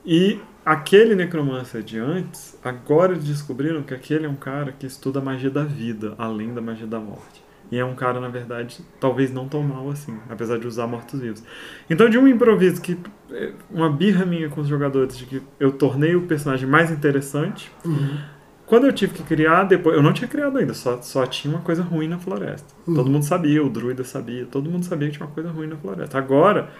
E 0.05 0.41
aquele 0.65 1.15
necromancer 1.15 1.83
de 1.83 1.99
antes, 1.99 2.59
agora 2.65 3.13
eles 3.13 3.25
descobriram 3.25 3.83
que 3.83 3.93
aquele 3.93 4.25
é 4.25 4.29
um 4.29 4.35
cara 4.35 4.73
que 4.73 4.87
estuda 4.87 5.19
a 5.19 5.23
magia 5.23 5.51
da 5.51 5.63
vida, 5.63 6.15
além 6.17 6.55
da 6.55 6.63
magia 6.63 6.87
da 6.87 6.99
morte. 6.99 7.43
E 7.71 7.79
é 7.79 7.85
um 7.85 7.95
cara, 7.95 8.21
na 8.21 8.29
verdade, 8.29 8.81
talvez 9.01 9.33
não 9.33 9.49
tão 9.49 9.63
mal 9.63 9.89
assim, 9.91 10.15
apesar 10.29 10.59
de 10.59 10.67
usar 10.67 10.87
mortos-vivos. 10.87 11.43
Então, 11.89 12.09
de 12.09 12.19
um 12.19 12.29
improviso 12.29 12.83
que. 12.83 12.99
é, 13.31 13.53
Uma 13.71 13.89
birra 13.89 14.27
minha 14.27 14.49
com 14.51 14.61
os 14.61 14.69
jogadores 14.69 15.17
de 15.17 15.25
que 15.25 15.43
eu 15.59 15.73
tornei 15.73 16.15
o 16.15 16.23
personagem 16.23 16.69
mais 16.69 16.91
interessante. 16.91 17.71
Uhum. 17.85 18.19
Quando 18.67 18.87
eu 18.87 18.93
tive 18.93 19.13
que 19.15 19.23
criar, 19.23 19.65
depois. 19.65 19.97
Eu 19.97 20.03
não 20.03 20.13
tinha 20.13 20.29
criado 20.29 20.57
ainda, 20.57 20.73
só, 20.73 21.01
só 21.03 21.27
tinha 21.27 21.55
uma 21.55 21.63
coisa 21.63 21.83
ruim 21.83 22.09
na 22.09 22.19
floresta. 22.19 22.75
Uhum. 22.87 22.95
Todo 22.95 23.11
mundo 23.11 23.25
sabia, 23.25 23.63
o 23.63 23.69
druida 23.69 24.05
sabia, 24.05 24.47
todo 24.47 24.71
mundo 24.71 24.85
sabia 24.85 25.09
que 25.09 25.17
tinha 25.17 25.27
uma 25.27 25.33
coisa 25.33 25.51
ruim 25.51 25.67
na 25.67 25.77
floresta. 25.77 26.17
Agora, 26.17 26.71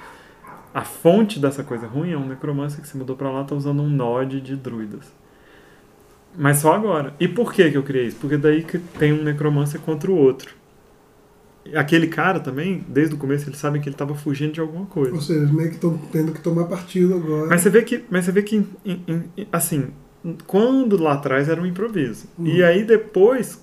a 0.73 0.83
fonte 0.83 1.39
dessa 1.39 1.63
coisa 1.63 1.87
ruim 1.87 2.13
é 2.13 2.17
um 2.17 2.27
necromancer 2.27 2.81
que 2.81 2.89
se 2.89 2.97
mudou 2.97 3.15
pra 3.15 3.31
lá, 3.31 3.45
tá 3.45 3.55
usando 3.55 3.83
um 3.83 3.89
node 3.89 4.41
de 4.41 4.57
druidas. 4.57 5.13
Mas 6.37 6.59
só 6.59 6.73
agora. 6.73 7.15
E 7.21 7.29
por 7.29 7.53
que, 7.53 7.71
que 7.71 7.77
eu 7.77 7.83
criei 7.83 8.07
isso? 8.07 8.17
Porque 8.19 8.37
daí 8.37 8.63
que 8.63 8.79
tem 8.79 9.13
um 9.13 9.23
necromancer 9.23 9.81
contra 9.81 10.11
o 10.11 10.17
outro. 10.17 10.55
Aquele 11.75 12.09
cara 12.09 12.41
também, 12.41 12.85
desde 12.89 13.15
o 13.15 13.19
começo, 13.19 13.49
eles 13.49 13.59
sabem 13.59 13.81
que 13.81 13.89
ele 13.89 13.95
tava 13.95 14.15
fugindo 14.15 14.53
de 14.53 14.61
alguma 14.61 14.87
coisa. 14.87 15.15
Ou 15.15 15.21
seja, 15.21 15.53
meio 15.53 15.69
que 15.69 15.77
estão 15.77 15.97
tendo 16.11 16.33
que 16.33 16.41
tomar 16.41 16.65
partido 16.65 17.15
agora. 17.15 17.49
Mas 17.49 17.61
você 17.61 17.71
vê 17.71 17.83
que, 17.83 18.03
mas 18.11 18.25
você 18.25 18.33
vê 18.33 18.43
que 18.43 18.67
assim, 19.53 19.91
quando 20.47 20.97
lá 21.03 21.15
atrás 21.15 21.49
era 21.49 21.61
um 21.61 21.67
improviso. 21.67 22.25
Uhum. 22.39 22.47
E 22.47 22.63
aí 22.63 22.85
depois, 22.85 23.59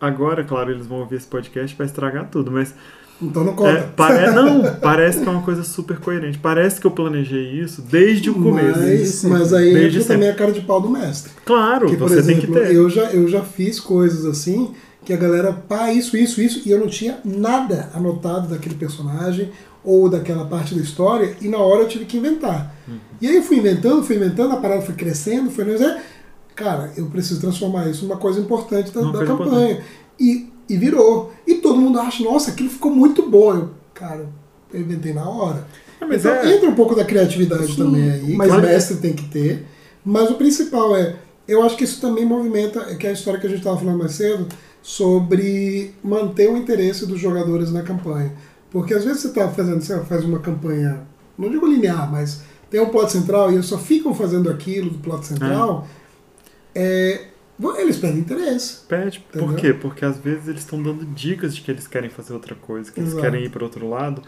agora, 0.00 0.44
claro, 0.44 0.70
eles 0.70 0.86
vão 0.86 1.00
ouvir 1.00 1.16
esse 1.16 1.26
podcast 1.26 1.76
vai 1.76 1.86
estragar 1.86 2.28
tudo, 2.30 2.50
mas 2.50 2.74
Então 3.20 3.42
não 3.44 3.52
É, 3.52 3.56
conta. 3.56 3.82
pare- 3.96 4.30
Não, 4.32 4.62
parece 4.80 5.22
que 5.22 5.26
é 5.26 5.30
uma 5.30 5.40
coisa 5.42 5.62
super 5.62 5.98
coerente. 5.98 6.36
Parece 6.38 6.78
que 6.78 6.86
eu 6.86 6.90
planejei 6.90 7.60
isso 7.62 7.80
desde 7.80 8.28
o 8.28 8.34
começo. 8.34 8.78
Mas, 8.78 9.24
mas 9.24 9.52
aí 9.54 9.72
Desde 9.72 9.98
entra 10.00 10.14
também 10.14 10.28
a 10.28 10.34
cara 10.34 10.52
de 10.52 10.60
pau 10.60 10.80
do 10.82 10.90
mestre. 10.90 11.32
Claro, 11.44 11.88
por 11.88 11.96
você 12.10 12.18
exemplo, 12.18 12.42
tem 12.42 12.52
que 12.52 12.68
ter. 12.68 12.74
eu 12.74 12.90
já, 12.90 13.04
eu 13.12 13.26
já 13.26 13.42
fiz 13.42 13.80
coisas 13.80 14.26
assim 14.26 14.72
que 15.02 15.12
a 15.14 15.16
galera, 15.16 15.50
pá, 15.52 15.90
isso, 15.92 16.14
isso, 16.16 16.42
isso, 16.42 16.62
e 16.66 16.70
eu 16.70 16.78
não 16.80 16.88
tinha 16.88 17.18
nada 17.24 17.88
anotado 17.94 18.48
daquele 18.48 18.74
personagem 18.74 19.50
ou 19.86 20.10
daquela 20.10 20.44
parte 20.44 20.74
da 20.74 20.82
história, 20.82 21.36
e 21.40 21.48
na 21.48 21.58
hora 21.58 21.82
eu 21.82 21.88
tive 21.88 22.04
que 22.04 22.16
inventar. 22.16 22.74
Uhum. 22.88 22.98
E 23.20 23.28
aí 23.28 23.36
eu 23.36 23.42
fui 23.42 23.56
inventando, 23.58 24.02
fui 24.02 24.16
inventando, 24.16 24.52
a 24.52 24.56
parada 24.56 24.82
foi 24.82 24.96
crescendo, 24.96 25.48
foi. 25.48 25.64
Cara, 26.56 26.92
eu 26.96 27.06
preciso 27.06 27.40
transformar 27.40 27.88
isso 27.88 28.04
numa 28.04 28.16
coisa 28.16 28.40
importante 28.40 28.90
da, 28.90 29.00
Uma 29.00 29.12
da 29.12 29.18
coisa 29.18 29.36
campanha. 29.36 29.80
E, 30.18 30.48
e 30.68 30.76
virou. 30.76 31.32
E 31.46 31.54
todo 31.56 31.78
mundo 31.78 32.00
acha, 32.00 32.24
nossa, 32.24 32.50
aquilo 32.50 32.68
ficou 32.68 32.90
muito 32.90 33.30
bom. 33.30 33.54
Eu, 33.54 33.70
cara, 33.94 34.26
eu 34.72 34.80
inventei 34.80 35.12
na 35.14 35.28
hora. 35.28 35.66
Mas 36.00 36.24
então 36.24 36.32
é- 36.32 36.54
entra 36.54 36.68
um 36.68 36.74
pouco 36.74 36.94
da 36.94 37.04
criatividade 37.04 37.68
Sim, 37.68 37.76
também 37.76 38.10
aí, 38.10 38.34
mas 38.34 38.50
que 38.50 38.56
o 38.56 38.60
é- 38.60 38.62
mestre 38.62 38.96
tem 38.96 39.12
que 39.12 39.28
ter. 39.28 39.66
Mas 40.04 40.30
o 40.30 40.34
principal 40.34 40.96
é, 40.96 41.16
eu 41.46 41.62
acho 41.62 41.76
que 41.76 41.84
isso 41.84 42.00
também 42.00 42.24
movimenta, 42.24 42.80
que 42.96 43.06
é 43.06 43.10
a 43.10 43.12
história 43.12 43.38
que 43.38 43.46
a 43.46 43.50
gente 43.50 43.60
estava 43.60 43.78
falando 43.78 43.98
mais 43.98 44.12
cedo, 44.12 44.46
sobre 44.82 45.92
manter 46.02 46.48
o 46.50 46.56
interesse 46.56 47.06
dos 47.06 47.20
jogadores 47.20 47.72
na 47.72 47.82
campanha. 47.82 48.32
Porque 48.76 48.92
às 48.92 49.06
vezes 49.06 49.22
você 49.22 49.28
está 49.28 49.48
fazendo, 49.48 49.80
você 49.80 49.98
faz 50.00 50.22
uma 50.22 50.38
campanha, 50.38 51.00
não 51.38 51.48
digo 51.48 51.66
linear, 51.66 52.12
mas 52.12 52.42
tem 52.68 52.78
um 52.78 52.90
plot 52.90 53.10
central 53.10 53.50
e 53.50 53.54
eles 53.54 53.64
só 53.64 53.78
ficam 53.78 54.14
fazendo 54.14 54.50
aquilo 54.50 54.90
do 54.90 54.98
plot 54.98 55.24
central, 55.24 55.88
é, 56.74 57.28
eles 57.78 57.96
perdem 57.96 58.20
interesse. 58.20 58.80
Pede. 58.86 59.20
Por 59.32 59.44
Entendeu? 59.44 59.56
quê? 59.56 59.72
Porque 59.72 60.04
às 60.04 60.18
vezes 60.18 60.46
eles 60.46 60.60
estão 60.60 60.82
dando 60.82 61.06
dicas 61.06 61.56
de 61.56 61.62
que 61.62 61.70
eles 61.70 61.86
querem 61.88 62.10
fazer 62.10 62.34
outra 62.34 62.54
coisa, 62.54 62.92
que 62.92 63.00
eles 63.00 63.12
Exato. 63.12 63.24
querem 63.24 63.46
ir 63.46 63.48
para 63.48 63.64
outro 63.64 63.88
lado. 63.88 64.20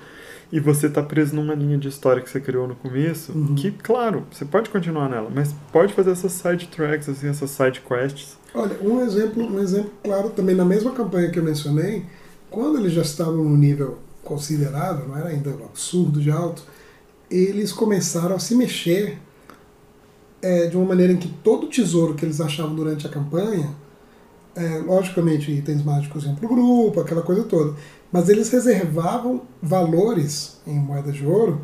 E 0.50 0.59
você 0.59 0.88
tá 0.88 1.02
preso 1.02 1.37
numa 1.37 1.55
linha 1.55 1.76
de 1.76 1.88
história 1.88 2.23
que 2.23 2.31
você 2.31 2.40
criou 2.40 2.67
no 2.67 2.75
começo, 2.75 3.33
Uhum. 3.33 3.55
que, 3.55 3.71
claro, 3.71 4.25
você 4.33 4.47
pode 4.47 4.71
continuar 4.71 5.11
nela, 5.11 5.31
mas 5.31 5.55
pode 5.71 5.93
fazer 5.93 6.12
essas 6.12 6.33
side 6.33 6.69
tracks, 6.69 7.07
assim, 7.07 7.28
essas 7.28 7.50
side 7.50 7.83
quests. 7.87 8.38
Olha, 8.55 8.78
um 8.81 9.02
exemplo, 9.02 9.45
um 9.45 9.61
exemplo 9.61 9.90
claro 10.02 10.31
também 10.31 10.55
na 10.55 10.64
mesma 10.64 10.93
campanha 10.93 11.31
que 11.31 11.38
eu 11.38 11.45
mencionei, 11.45 12.07
quando 12.49 12.78
eles 12.78 12.95
já 12.95 13.02
estavam 13.02 13.45
num 13.45 13.55
nível 13.59 13.99
considerável, 14.28 15.08
não 15.08 15.16
era 15.16 15.30
ainda 15.30 15.50
um 15.50 15.64
absurdo 15.64 16.20
de 16.20 16.30
alto, 16.30 16.62
eles 17.30 17.73
começaram 17.73 18.37
a 18.37 18.38
se 18.38 18.54
mexer 18.54 19.18
é, 20.42 20.66
de 20.66 20.76
uma 20.76 20.85
maneira 20.85 21.12
em 21.12 21.16
que 21.16 21.28
todo 21.28 21.66
tesouro 21.66 22.14
que 22.14 22.25
eles 22.25 22.40
achavam 22.40 22.75
durante 22.75 23.06
a 23.06 23.11
campanha, 23.11 23.70
é, 24.54 24.78
logicamente 24.78 25.50
itens 25.50 25.82
mágicos 25.82 26.25
iam 26.25 26.35
pro 26.35 26.49
grupo, 26.49 27.00
aquela 27.00 27.23
coisa 27.23 27.42
toda, 27.44 27.75
mas 28.12 28.28
eles 28.28 28.50
reservavam 28.50 29.42
valores 29.62 30.61
em 30.66 30.78
moeda 30.78 31.11
de 31.11 31.25
ouro, 31.25 31.61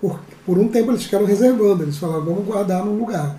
por, 0.00 0.20
por 0.44 0.58
um 0.58 0.68
tempo 0.68 0.90
eles 0.90 1.04
ficaram 1.04 1.24
reservando, 1.24 1.82
eles 1.82 1.96
falavam, 1.96 2.26
vamos 2.26 2.46
guardar 2.46 2.84
num 2.84 2.98
lugar. 2.98 3.38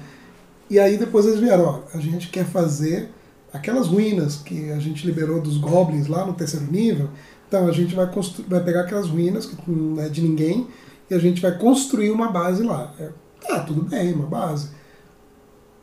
E 0.70 0.78
aí 0.78 0.98
depois 0.98 1.26
eles 1.26 1.40
vieram, 1.40 1.64
ó, 1.64 1.98
a 1.98 2.00
gente 2.00 2.30
quer 2.30 2.46
fazer 2.46 3.10
aquelas 3.52 3.88
ruínas 3.88 4.38
que 4.38 4.72
a 4.72 4.80
gente 4.80 5.06
liberou 5.06 5.42
dos 5.42 5.58
goblins 5.58 6.08
lá 6.08 6.26
no 6.26 6.34
terceiro 6.34 6.72
nível. 6.72 7.10
Então 7.50 7.68
a 7.68 7.72
gente 7.72 7.94
vai, 7.96 8.10
constru- 8.10 8.46
vai 8.48 8.64
pegar 8.64 8.82
aquelas 8.82 9.08
ruínas 9.08 9.46
que 9.46 9.58
não 9.70 10.02
é 10.02 10.08
de 10.08 10.22
ninguém 10.22 10.68
e 11.10 11.14
a 11.16 11.20
gente 11.20 11.42
vai 11.42 11.58
construir 11.58 12.12
uma 12.12 12.32
base 12.32 12.64
lá. 12.64 12.94
É, 13.00 13.10
tá, 13.46 13.60
tudo 13.62 13.82
bem, 13.82 14.14
uma 14.14 14.28
base. 14.28 14.70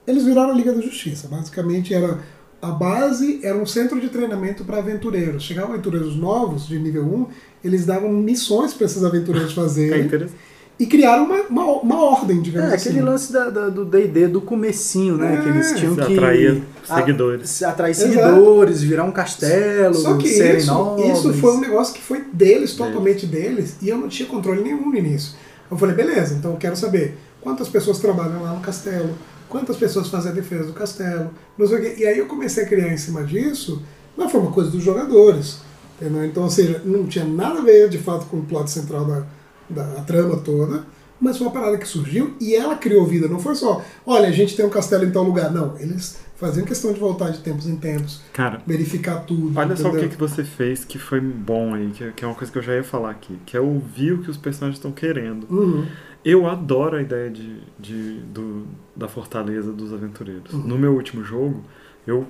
Eles 0.06 0.24
viraram 0.24 0.52
a 0.52 0.54
Liga 0.54 0.72
da 0.72 0.80
Justiça. 0.80 1.26
Basicamente 1.28 1.92
era 1.92 2.20
a 2.62 2.70
base 2.70 3.40
era 3.44 3.56
um 3.58 3.66
centro 3.66 4.00
de 4.00 4.08
treinamento 4.08 4.64
para 4.64 4.78
aventureiros. 4.78 5.42
Chegavam 5.42 5.72
aventureiros 5.74 6.16
novos 6.16 6.66
de 6.66 6.78
nível 6.78 7.04
1, 7.04 7.26
eles 7.64 7.84
davam 7.84 8.10
missões 8.12 8.72
para 8.72 8.86
esses 8.86 9.04
aventureiros 9.04 9.50
É 9.52 9.54
fazerem 9.54 10.06
interessante. 10.06 10.40
E 10.78 10.86
criaram 10.86 11.24
uma, 11.24 11.40
uma, 11.48 11.64
uma 11.80 12.02
ordem, 12.04 12.42
digamos 12.42 12.70
É, 12.70 12.74
assim. 12.74 12.90
aquele 12.90 13.04
lance 13.04 13.32
da- 13.32 13.48
da- 13.48 13.68
do 13.70 13.84
D&D 13.84 14.28
do 14.28 14.40
comecinho, 14.42 15.16
né? 15.16 15.36
É, 15.36 15.40
que 15.42 15.48
eles 15.48 15.72
tinham 15.78 15.94
Você 15.94 16.04
que... 16.06 16.12
atraía 16.14 16.62
a- 16.88 16.96
seguidores. 16.96 17.48
se 17.50 17.64
atrair 17.64 17.90
Exato. 17.92 18.12
seguidores, 18.12 18.82
virar 18.82 19.04
um 19.04 19.10
castelo, 19.12 19.94
Só 19.94 20.16
que 20.18 20.28
serem 20.28 20.58
isso, 20.58 20.66
nobres. 20.72 21.18
isso 21.18 21.32
foi 21.34 21.52
um 21.56 21.60
negócio 21.60 21.94
que 21.94 22.02
foi 22.02 22.24
deles, 22.32 22.74
totalmente 22.74 23.26
deles, 23.26 23.76
e 23.80 23.88
eu 23.88 23.96
não 23.96 24.08
tinha 24.08 24.28
controle 24.28 24.60
nenhum 24.62 24.90
no 24.90 24.96
início. 24.96 25.32
Eu 25.70 25.78
falei, 25.78 25.94
beleza, 25.96 26.34
então 26.34 26.50
eu 26.52 26.56
quero 26.58 26.76
saber 26.76 27.16
quantas 27.40 27.68
pessoas 27.68 27.98
trabalham 27.98 28.42
lá 28.42 28.52
no 28.52 28.60
castelo, 28.60 29.10
quantas 29.48 29.76
pessoas 29.76 30.08
fazem 30.08 30.30
a 30.30 30.34
defesa 30.34 30.64
do 30.64 30.72
castelo, 30.74 31.30
não 31.56 31.66
sei 31.66 31.78
o 31.78 31.80
quê. 31.80 31.94
E 31.98 32.06
aí 32.06 32.18
eu 32.18 32.26
comecei 32.26 32.64
a 32.64 32.66
criar 32.66 32.92
em 32.92 32.96
cima 32.98 33.24
disso, 33.24 33.82
mas 34.16 34.30
foi 34.30 34.40
uma 34.40 34.52
coisa 34.52 34.70
dos 34.70 34.82
jogadores. 34.82 35.58
Entendeu? 36.00 36.24
Então, 36.26 36.42
ou 36.42 36.50
seja, 36.50 36.82
não 36.84 37.06
tinha 37.06 37.24
nada 37.24 37.60
a 37.60 37.62
ver 37.62 37.88
de 37.88 37.96
fato 37.96 38.26
com 38.26 38.36
o 38.36 38.42
plot 38.42 38.70
central 38.70 39.06
da, 39.06 39.22
da 39.68 39.84
trama 40.02 40.36
toda, 40.38 40.84
mas 41.20 41.38
foi 41.38 41.46
uma 41.46 41.52
parada 41.52 41.78
que 41.78 41.86
surgiu 41.88 42.34
e 42.40 42.54
ela 42.54 42.76
criou 42.76 43.06
vida. 43.06 43.26
Não 43.28 43.38
foi 43.38 43.54
só, 43.54 43.82
olha, 44.04 44.28
a 44.28 44.32
gente 44.32 44.54
tem 44.56 44.64
um 44.66 44.70
castelo 44.70 45.04
em 45.04 45.10
tal 45.10 45.22
lugar. 45.22 45.50
Não, 45.50 45.78
eles 45.78 46.20
faziam 46.36 46.66
questão 46.66 46.92
de 46.92 47.00
voltar 47.00 47.30
de 47.30 47.38
tempos 47.38 47.66
em 47.66 47.76
tempos, 47.76 48.20
Cara, 48.32 48.60
verificar 48.66 49.20
tudo. 49.20 49.58
olha 49.58 49.74
só 49.74 49.88
o 49.88 49.90
que, 49.92 49.96
entendeu? 49.96 50.10
que 50.10 50.16
você 50.18 50.44
fez 50.44 50.84
que 50.84 50.98
foi 50.98 51.18
bom 51.18 51.72
aí, 51.74 51.90
que, 51.92 52.12
que 52.12 52.24
é 52.24 52.28
uma 52.28 52.34
coisa 52.34 52.52
que 52.52 52.58
eu 52.58 52.62
já 52.62 52.74
ia 52.74 52.84
falar 52.84 53.10
aqui, 53.10 53.38
que 53.46 53.56
é 53.56 53.60
ouvir 53.60 54.12
o 54.12 54.22
que 54.22 54.30
os 54.30 54.36
personagens 54.36 54.76
estão 54.76 54.92
querendo. 54.92 55.46
Uhum. 55.50 55.86
Eu 56.22 56.46
adoro 56.46 56.96
a 56.96 57.00
ideia 57.02 57.30
de, 57.30 57.60
de- 57.78 58.20
do- 58.34 58.66
da 58.94 59.08
fortaleza 59.08 59.72
dos 59.72 59.94
aventureiros. 59.94 60.52
Uhum. 60.52 60.60
No 60.66 60.76
meu 60.76 60.92
último 60.92 61.24
jogo, 61.24 61.64
eu 62.06 62.26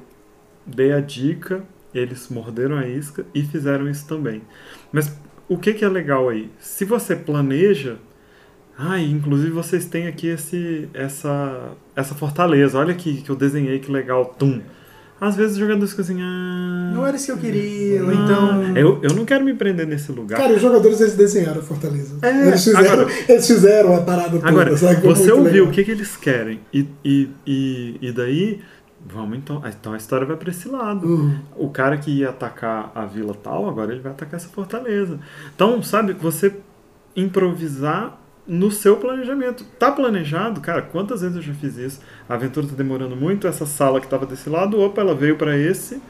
dei 0.64 0.92
a 0.92 1.00
dica, 1.00 1.64
eles 1.92 2.28
morderam 2.28 2.76
a 2.76 2.86
isca 2.86 3.24
e 3.34 3.42
fizeram 3.42 3.88
isso 3.90 4.06
também. 4.06 4.42
Mas 4.92 5.12
o 5.48 5.56
que, 5.58 5.72
que 5.74 5.84
é 5.84 5.88
legal 5.88 6.28
aí? 6.28 6.50
Se 6.58 6.84
você 6.84 7.14
planeja. 7.16 7.96
Ah, 8.78 9.00
inclusive 9.00 9.50
vocês 9.52 9.86
têm 9.86 10.06
aqui 10.06 10.26
esse, 10.26 10.86
essa, 10.92 11.70
essa 11.94 12.14
fortaleza. 12.14 12.78
Olha 12.78 12.92
aqui 12.92 13.22
que 13.22 13.30
eu 13.30 13.36
desenhei, 13.36 13.78
que 13.78 13.90
legal. 13.90 14.34
Tum. 14.38 14.60
Às 15.18 15.34
vezes 15.34 15.52
os 15.52 15.58
jogadores 15.58 15.90
ficam 15.92 16.04
assim. 16.04 16.20
Ah, 16.20 16.92
Não 16.94 17.06
era 17.06 17.16
isso 17.16 17.24
que 17.26 17.32
eu 17.32 17.38
queria, 17.38 18.04
ou 18.04 18.10
ah, 18.10 18.14
então... 18.14 18.76
Eu, 18.76 19.00
eu 19.02 19.14
não 19.14 19.24
quero 19.24 19.42
me 19.42 19.54
prender 19.54 19.86
nesse 19.86 20.12
lugar. 20.12 20.38
Cara, 20.38 20.52
os 20.52 20.60
jogadores 20.60 21.00
eles 21.00 21.14
desenharam 21.14 21.60
a 21.60 21.64
Fortaleza. 21.64 22.18
É, 22.20 22.48
eles, 22.48 22.62
fizeram, 22.64 22.92
agora- 22.92 23.08
eles 23.26 23.46
fizeram 23.46 23.96
a 23.96 24.00
parada 24.02 24.30
toda. 24.32 24.46
Agora, 24.46 24.76
sabe? 24.76 25.00
Você 25.06 25.32
ouviu 25.32 25.52
legal. 25.52 25.68
o 25.68 25.70
que, 25.70 25.84
que 25.84 25.90
eles 25.90 26.14
querem 26.18 26.60
e, 26.70 26.86
e, 27.02 27.30
e, 27.46 27.96
e 28.02 28.12
daí, 28.12 28.60
vamos 29.08 29.38
então. 29.38 29.62
Então 29.66 29.92
a 29.92 29.96
história 29.96 30.26
vai 30.26 30.36
pra 30.36 30.50
esse 30.50 30.68
lado. 30.68 31.06
Uhum. 31.06 31.38
O 31.56 31.70
cara 31.70 31.96
que 31.96 32.10
ia 32.10 32.30
atacar 32.30 32.90
a 32.94 33.04
vila 33.04 33.34
tal, 33.34 33.68
agora 33.68 33.92
ele 33.92 34.00
vai 34.00 34.12
atacar 34.12 34.34
essa 34.34 34.48
fortaleza. 34.48 35.18
Então, 35.54 35.82
sabe, 35.82 36.12
você 36.12 36.56
improvisar 37.14 38.18
no 38.46 38.70
seu 38.70 38.96
planejamento. 38.96 39.64
Tá 39.78 39.90
planejado? 39.90 40.60
Cara, 40.60 40.82
quantas 40.82 41.22
vezes 41.22 41.36
eu 41.36 41.42
já 41.42 41.54
fiz 41.54 41.76
isso? 41.76 42.00
A 42.28 42.34
aventura 42.34 42.66
tá 42.66 42.74
demorando 42.74 43.16
muito, 43.16 43.46
essa 43.46 43.66
sala 43.66 44.00
que 44.00 44.06
tava 44.06 44.26
desse 44.26 44.48
lado, 44.48 44.80
opa, 44.80 45.00
ela 45.00 45.14
veio 45.14 45.36
pra 45.36 45.56
esse 45.56 46.00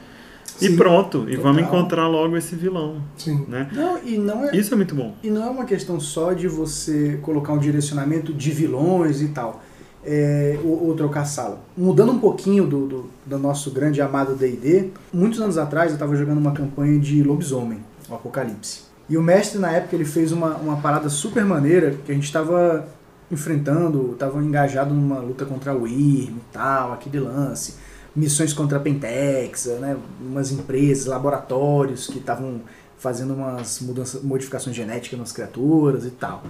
e 0.61 0.69
Sim, 0.69 0.75
pronto. 0.75 1.25
E 1.29 1.35
vamos 1.35 1.61
total. 1.61 1.79
encontrar 1.79 2.07
logo 2.07 2.35
esse 2.35 2.55
vilão, 2.55 3.01
Sim. 3.15 3.45
né? 3.47 3.69
Não, 3.71 3.99
e 4.03 4.17
não 4.17 4.45
é... 4.45 4.55
Isso 4.55 4.73
é 4.73 4.77
muito 4.77 4.95
bom. 4.95 5.15
E 5.21 5.29
não 5.29 5.43
é 5.43 5.49
uma 5.49 5.65
questão 5.65 5.99
só 5.99 6.33
de 6.33 6.47
você 6.47 7.19
colocar 7.21 7.53
um 7.53 7.59
direcionamento 7.59 8.33
de 8.33 8.51
vilões 8.51 9.21
e 9.21 9.29
tal, 9.29 9.63
é, 10.07 10.57
ou, 10.63 10.87
ou 10.87 10.95
trocar 10.95 11.25
sala. 11.25 11.59
Mudando 11.77 12.13
um 12.13 12.19
pouquinho 12.19 12.65
do, 12.65 12.87
do, 12.87 13.09
do 13.25 13.37
nosso 13.37 13.71
grande 13.71 14.01
amado 14.01 14.35
D&D, 14.35 14.91
muitos 15.13 15.41
anos 15.41 15.57
atrás 15.57 15.91
eu 15.91 15.95
estava 15.95 16.15
jogando 16.15 16.37
uma 16.37 16.53
campanha 16.53 16.97
de 16.97 17.21
lobisomem, 17.21 17.79
o 18.09 18.15
Apocalipse. 18.15 18.83
E 19.09 19.17
o 19.17 19.21
mestre, 19.21 19.59
na 19.59 19.71
época, 19.71 19.95
ele 19.95 20.05
fez 20.05 20.31
uma, 20.31 20.55
uma 20.55 20.77
parada 20.77 21.09
super 21.09 21.43
maneira, 21.43 21.91
que 22.05 22.11
a 22.11 22.15
gente 22.15 22.23
estava 22.23 22.87
enfrentando, 23.29 24.13
estava 24.13 24.41
engajado 24.41 24.93
numa 24.93 25.19
luta 25.19 25.45
contra 25.45 25.73
o 25.73 25.83
Wyrm 25.83 26.37
e 26.37 26.41
tal, 26.53 26.93
aquele 26.93 27.19
lance. 27.19 27.75
Missões 28.15 28.53
contra 28.53 28.77
a 28.77 28.81
Pentex, 28.81 29.65
né, 29.79 29.97
umas 30.21 30.51
empresas, 30.51 31.05
laboratórios 31.05 32.07
que 32.07 32.17
estavam 32.17 32.61
fazendo 32.97 33.33
umas 33.33 33.79
mudanças, 33.81 34.23
modificações 34.23 34.75
genéticas 34.75 35.19
nas 35.19 35.31
criaturas 35.31 36.05
e 36.05 36.11
tal. 36.11 36.43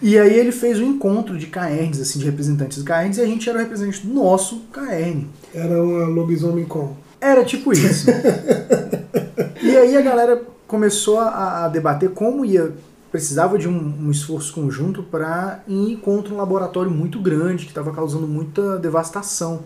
E 0.00 0.16
aí 0.18 0.38
ele 0.38 0.52
fez 0.52 0.78
um 0.78 0.84
encontro 0.84 1.36
de 1.36 1.46
caerns, 1.46 2.00
assim, 2.00 2.18
de 2.18 2.24
representantes 2.24 2.78
de 2.78 2.84
caerns, 2.84 3.18
e 3.18 3.20
a 3.20 3.26
gente 3.26 3.48
era 3.48 3.58
o 3.58 3.60
representante 3.60 4.06
do 4.06 4.14
nosso 4.14 4.60
caern. 4.72 5.26
Era 5.52 5.82
uma 5.82 6.06
lobisomem 6.06 6.64
com. 6.64 6.94
Era 7.20 7.44
tipo 7.44 7.72
isso. 7.72 8.06
e 9.60 9.76
aí 9.76 9.96
a 9.96 10.00
galera 10.00 10.40
começou 10.68 11.18
a, 11.18 11.64
a 11.64 11.68
debater 11.68 12.10
como 12.10 12.44
ia 12.44 12.72
precisava 13.10 13.58
de 13.58 13.68
um, 13.68 13.94
um 14.02 14.10
esforço 14.10 14.52
conjunto 14.52 15.02
para 15.02 15.62
ir 15.66 15.96
contra 15.96 16.32
um 16.32 16.36
laboratório 16.36 16.90
muito 16.90 17.18
grande 17.20 17.64
que 17.64 17.70
estava 17.70 17.92
causando 17.92 18.26
muita 18.26 18.78
devastação 18.78 19.60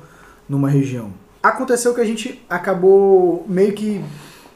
numa 0.49 0.69
região. 0.69 1.11
Aconteceu 1.43 1.93
que 1.93 2.01
a 2.01 2.05
gente 2.05 2.41
acabou 2.49 3.45
meio 3.49 3.73
que 3.73 4.03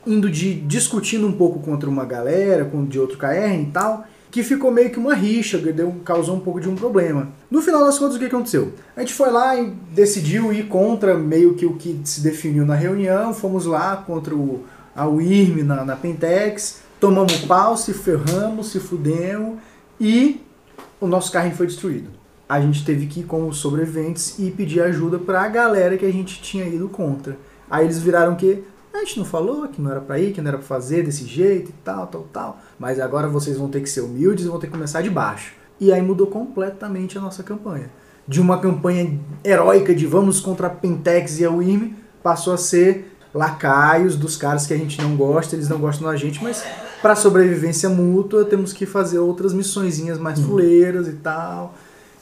indo 0.06 0.30
de 0.30 0.54
discutindo 0.54 1.26
um 1.26 1.32
pouco 1.32 1.58
contra 1.58 1.90
uma 1.90 2.04
galera, 2.04 2.64
com 2.64 2.84
de 2.84 2.98
outro 2.98 3.18
KR 3.18 3.60
e 3.60 3.70
tal, 3.72 4.06
que 4.30 4.42
ficou 4.42 4.70
meio 4.70 4.90
que 4.90 4.98
uma 4.98 5.14
rixa, 5.14 5.58
deu, 5.58 5.94
causou 6.04 6.36
um 6.36 6.40
pouco 6.40 6.60
de 6.60 6.68
um 6.68 6.74
problema. 6.74 7.28
No 7.50 7.62
final 7.62 7.84
das 7.84 7.98
contas, 7.98 8.16
o 8.16 8.18
que 8.18 8.26
aconteceu? 8.26 8.72
A 8.96 9.00
gente 9.00 9.14
foi 9.14 9.30
lá 9.30 9.56
e 9.56 9.72
decidiu 9.92 10.52
ir 10.52 10.68
contra 10.68 11.16
meio 11.16 11.54
que 11.54 11.64
o 11.64 11.74
que 11.74 12.00
se 12.04 12.20
definiu 12.20 12.66
na 12.66 12.74
reunião, 12.74 13.32
fomos 13.32 13.66
lá 13.66 13.96
contra 13.96 14.34
o, 14.34 14.64
a 14.94 15.06
UIRM 15.06 15.62
na, 15.62 15.84
na 15.84 15.96
Pentex, 15.96 16.80
tomamos 17.00 17.36
pau, 17.38 17.76
se 17.76 17.92
ferramos, 17.92 18.70
se 18.70 18.80
fudemos 18.80 19.58
e 20.00 20.40
o 21.00 21.06
nosso 21.06 21.30
carrinho 21.32 21.54
foi 21.54 21.66
destruído. 21.66 22.10
A 22.48 22.60
gente 22.60 22.84
teve 22.84 23.06
que 23.06 23.20
ir 23.20 23.24
como 23.24 23.52
sobreviventes 23.52 24.38
e 24.38 24.50
pedir 24.50 24.80
ajuda 24.80 25.18
pra 25.18 25.48
galera 25.48 25.96
que 25.96 26.06
a 26.06 26.12
gente 26.12 26.40
tinha 26.40 26.64
ido 26.66 26.88
contra. 26.88 27.36
Aí 27.68 27.84
eles 27.84 27.98
viraram 27.98 28.36
que 28.36 28.62
a 29.00 29.04
gente 29.04 29.18
não 29.18 29.24
falou 29.24 29.68
que 29.68 29.80
não 29.80 29.90
era 29.90 30.00
pra 30.00 30.18
ir, 30.18 30.32
que 30.32 30.40
não 30.40 30.48
era 30.48 30.58
pra 30.58 30.66
fazer 30.66 31.02
desse 31.02 31.24
jeito 31.24 31.70
e 31.70 31.74
tal, 31.84 32.06
tal, 32.06 32.26
tal. 32.32 32.60
Mas 32.78 33.00
agora 33.00 33.28
vocês 33.28 33.56
vão 33.56 33.68
ter 33.68 33.80
que 33.80 33.88
ser 33.88 34.00
humildes 34.00 34.44
e 34.44 34.48
vão 34.48 34.58
ter 34.58 34.66
que 34.66 34.72
começar 34.72 35.02
de 35.02 35.10
baixo. 35.10 35.54
E 35.80 35.92
aí 35.92 36.00
mudou 36.00 36.26
completamente 36.26 37.18
a 37.18 37.20
nossa 37.20 37.42
campanha. 37.42 37.90
De 38.26 38.40
uma 38.40 38.58
campanha 38.58 39.20
heróica 39.44 39.94
de 39.94 40.06
vamos 40.06 40.40
contra 40.40 40.66
a 40.66 40.70
Pentex 40.70 41.38
e 41.38 41.44
a 41.44 41.50
WIRM, 41.50 41.94
passou 42.22 42.52
a 42.52 42.58
ser 42.58 43.12
lacaios 43.32 44.16
dos 44.16 44.36
caras 44.36 44.66
que 44.66 44.74
a 44.74 44.76
gente 44.76 45.00
não 45.00 45.14
gosta, 45.14 45.54
eles 45.54 45.68
não 45.68 45.78
gostam 45.78 46.08
da 46.08 46.16
gente, 46.16 46.42
mas 46.42 46.64
para 47.02 47.14
sobrevivência 47.14 47.88
mútua 47.88 48.44
temos 48.44 48.72
que 48.72 48.86
fazer 48.86 49.18
outras 49.18 49.52
missõezinhas 49.52 50.18
mais 50.18 50.40
fuleiras 50.40 51.06
e 51.06 51.12
tal. 51.12 51.74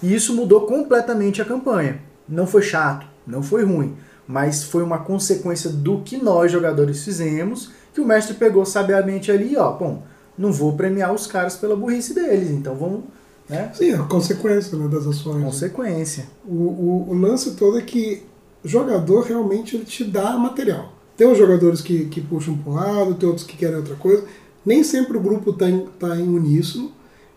E 0.02 0.14
isso 0.14 0.34
mudou 0.34 0.62
completamente 0.62 1.40
a 1.40 1.44
campanha. 1.44 2.00
Não 2.28 2.46
foi 2.46 2.62
chato, 2.62 3.06
não 3.26 3.42
foi 3.42 3.64
ruim, 3.64 3.94
mas 4.26 4.64
foi 4.64 4.82
uma 4.82 4.98
consequência 4.98 5.70
do 5.70 6.00
que 6.00 6.16
nós 6.16 6.50
jogadores 6.50 7.04
fizemos, 7.04 7.70
que 7.92 8.00
o 8.00 8.06
mestre 8.06 8.34
pegou 8.34 8.64
sabiamente 8.64 9.30
ali, 9.30 9.56
ó, 9.56 9.72
bom, 9.72 10.02
não 10.36 10.52
vou 10.52 10.72
premiar 10.72 11.12
os 11.12 11.26
caras 11.26 11.56
pela 11.56 11.76
burrice 11.76 12.14
deles, 12.14 12.50
então 12.50 12.74
vamos, 12.74 13.04
né? 13.48 13.70
Sim, 13.74 13.92
a 13.92 14.02
consequência 14.04 14.76
né, 14.76 14.88
das 14.88 15.06
ações. 15.06 15.36
né? 15.36 15.44
Consequência. 15.44 16.26
O, 16.46 16.54
o, 16.54 17.06
o 17.10 17.14
lance 17.14 17.52
todo 17.52 17.78
é 17.78 17.82
que 17.82 18.22
o 18.64 18.68
jogador 18.68 19.20
realmente 19.24 19.76
ele 19.76 19.84
te 19.84 20.02
dá 20.04 20.36
material. 20.36 20.92
Tem 21.16 21.30
os 21.30 21.38
jogadores 21.38 21.80
que, 21.80 22.06
que 22.06 22.20
puxam 22.20 22.56
para 22.56 22.72
um 22.72 22.74
lado, 22.74 23.14
tem 23.14 23.28
outros 23.28 23.46
que 23.46 23.56
querem 23.56 23.76
outra 23.76 23.94
coisa. 23.94 24.24
Nem 24.64 24.82
sempre 24.82 25.16
o 25.16 25.20
grupo 25.20 25.50
está 25.50 25.68
em, 25.68 25.86
tá 25.98 26.16
em 26.16 26.26
uníssono, 26.28 26.90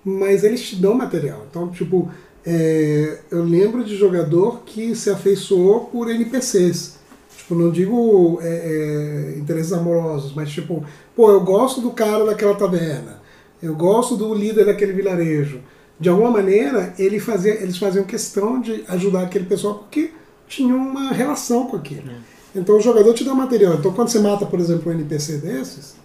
mas 0.04 0.44
eles 0.44 0.62
te 0.62 0.78
dão 0.78 0.94
material. 0.94 1.46
Então, 1.50 1.70
tipo, 1.70 2.10
é, 2.50 3.20
eu 3.30 3.44
lembro 3.44 3.84
de 3.84 3.98
jogador 3.98 4.62
que 4.66 4.96
se 4.96 5.10
afeiçoou 5.10 5.82
por 5.82 6.10
NPCs. 6.10 6.98
Tipo, 7.36 7.56
não 7.56 7.70
digo 7.70 8.40
é, 8.42 9.34
é, 9.36 9.38
interesses 9.38 9.74
amorosos, 9.74 10.34
mas 10.34 10.50
tipo, 10.50 10.82
pô, 11.14 11.30
eu 11.30 11.42
gosto 11.42 11.82
do 11.82 11.92
cara 11.92 12.26
daquela 12.26 12.56
taverna, 12.56 13.22
eu 13.62 13.76
gosto 13.76 14.16
do 14.16 14.34
líder 14.34 14.66
daquele 14.66 14.94
vilarejo. 14.94 15.60
De 16.00 16.08
alguma 16.08 16.32
maneira, 16.32 16.94
ele 16.98 17.20
fazia, 17.20 17.54
eles 17.62 17.78
faziam 17.78 18.06
questão 18.06 18.62
de 18.62 18.82
ajudar 18.88 19.24
aquele 19.24 19.46
pessoal 19.46 19.80
porque 19.80 20.12
tinham 20.48 20.78
uma 20.78 21.12
relação 21.12 21.68
com 21.68 21.76
aquilo. 21.76 22.10
Então 22.56 22.78
o 22.78 22.82
jogador 22.82 23.14
te 23.14 23.26
dá 23.26 23.34
material. 23.34 23.74
Então 23.74 23.92
quando 23.92 24.08
você 24.08 24.20
mata, 24.20 24.46
por 24.46 24.60
exemplo, 24.60 24.90
um 24.90 24.96
NPC 24.96 25.40
desses, 25.40 25.96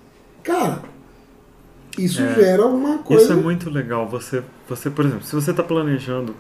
cara, 0.43 0.83
isso 1.99 2.23
É. 2.23 2.35
gera 2.35 2.67
uma 2.67 2.99
coisa. 2.99 3.23
Isso 3.25 3.33
é 3.33 3.37
muito 3.37 3.69
legal. 3.71 4.09
Você, 4.09 4.43
você 4.69 4.89
por 4.91 5.05
exemplo, 5.05 5.25
se 5.25 5.35
você 5.35 5.51
está 5.51 5.63
planejando 5.63 6.35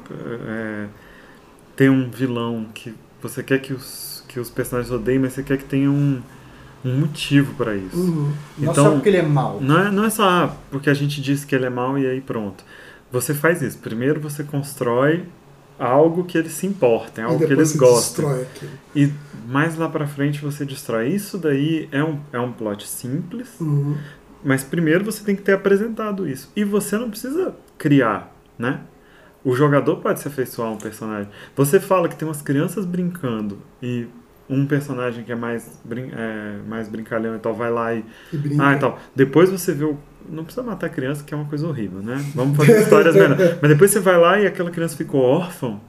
é, 0.48 0.86
ter 1.76 1.90
um 1.90 2.10
vilão 2.10 2.66
que 2.72 2.94
você 3.20 3.42
quer 3.42 3.58
que 3.60 3.72
os, 3.72 4.24
que 4.28 4.40
os 4.40 4.50
personagens 4.50 4.92
odeiem, 4.92 5.20
mas 5.20 5.32
você 5.34 5.42
quer 5.42 5.58
que 5.58 5.64
tenha 5.64 5.90
um, 5.90 6.20
um 6.84 6.98
motivo 6.98 7.54
para 7.54 7.74
isso. 7.76 7.96
Uhum. 7.96 8.32
Não 8.58 8.72
Então- 8.72 8.84
só 8.84 8.90
porque 8.92 9.08
ele 9.08 9.18
é 9.18 9.22
mau. 9.22 9.60
Não 9.60 9.78
é, 9.78 9.90
não 9.90 10.04
é 10.04 10.10
só 10.10 10.28
ah, 10.28 10.56
porque 10.70 10.90
a 10.90 10.94
gente 10.94 11.20
disse 11.20 11.46
que 11.46 11.54
ele 11.54 11.66
é 11.66 11.70
mau 11.70 11.98
e 11.98 12.06
aí 12.06 12.20
pronto. 12.20 12.64
Você 13.10 13.34
faz 13.34 13.60
isso. 13.62 13.78
Primeiro 13.78 14.18
você 14.20 14.42
constrói 14.42 15.24
algo 15.78 16.24
que 16.24 16.38
eles 16.38 16.52
se 16.52 16.66
importem, 16.66 17.24
algo 17.24 17.44
que 17.44 17.52
eles 17.52 17.74
gostem. 17.76 18.24
E 18.94 19.10
mais 19.48 19.76
lá 19.76 19.88
pra 19.88 20.06
frente 20.06 20.40
você 20.40 20.64
destrói. 20.64 21.08
Isso 21.08 21.36
daí 21.38 21.88
é 21.92 22.02
um, 22.02 22.18
é 22.32 22.38
um 22.40 22.52
plot 22.52 22.86
simples, 22.88 23.48
Uhum. 23.60 23.96
Mas 24.44 24.64
primeiro 24.64 25.04
você 25.04 25.24
tem 25.24 25.36
que 25.36 25.42
ter 25.42 25.52
apresentado 25.52 26.28
isso. 26.28 26.50
E 26.54 26.64
você 26.64 26.96
não 26.96 27.10
precisa 27.10 27.54
criar, 27.78 28.34
né? 28.58 28.80
O 29.44 29.54
jogador 29.54 29.96
pode 29.96 30.20
se 30.20 30.28
afeiçoar 30.28 30.68
a 30.68 30.72
um 30.72 30.76
personagem. 30.76 31.28
Você 31.56 31.80
fala 31.80 32.08
que 32.08 32.16
tem 32.16 32.26
umas 32.26 32.42
crianças 32.42 32.84
brincando 32.84 33.58
e 33.82 34.06
um 34.48 34.66
personagem 34.66 35.24
que 35.24 35.32
é 35.32 35.34
mais, 35.34 35.80
brin 35.84 36.10
é, 36.12 36.58
mais 36.68 36.88
brincalhão 36.88 37.34
e 37.34 37.38
tal 37.38 37.54
vai 37.54 37.70
lá 37.70 37.94
e. 37.94 38.04
E. 38.32 38.60
Ah, 38.60 38.74
e 38.74 38.78
tal. 38.78 38.98
Depois 39.14 39.50
você 39.50 39.72
vê 39.72 39.84
o. 39.84 39.96
Não 40.28 40.44
precisa 40.44 40.64
matar 40.64 40.86
a 40.86 40.90
criança, 40.90 41.24
que 41.24 41.34
é 41.34 41.36
uma 41.36 41.46
coisa 41.46 41.66
horrível, 41.66 42.00
né? 42.00 42.24
Vamos 42.34 42.56
fazer 42.56 42.82
histórias 42.82 43.14
menores. 43.16 43.56
Mas 43.60 43.70
depois 43.70 43.90
você 43.90 43.98
vai 43.98 44.16
lá 44.16 44.38
e 44.38 44.46
aquela 44.46 44.70
criança 44.70 44.96
ficou 44.96 45.20
órfã. 45.20 45.80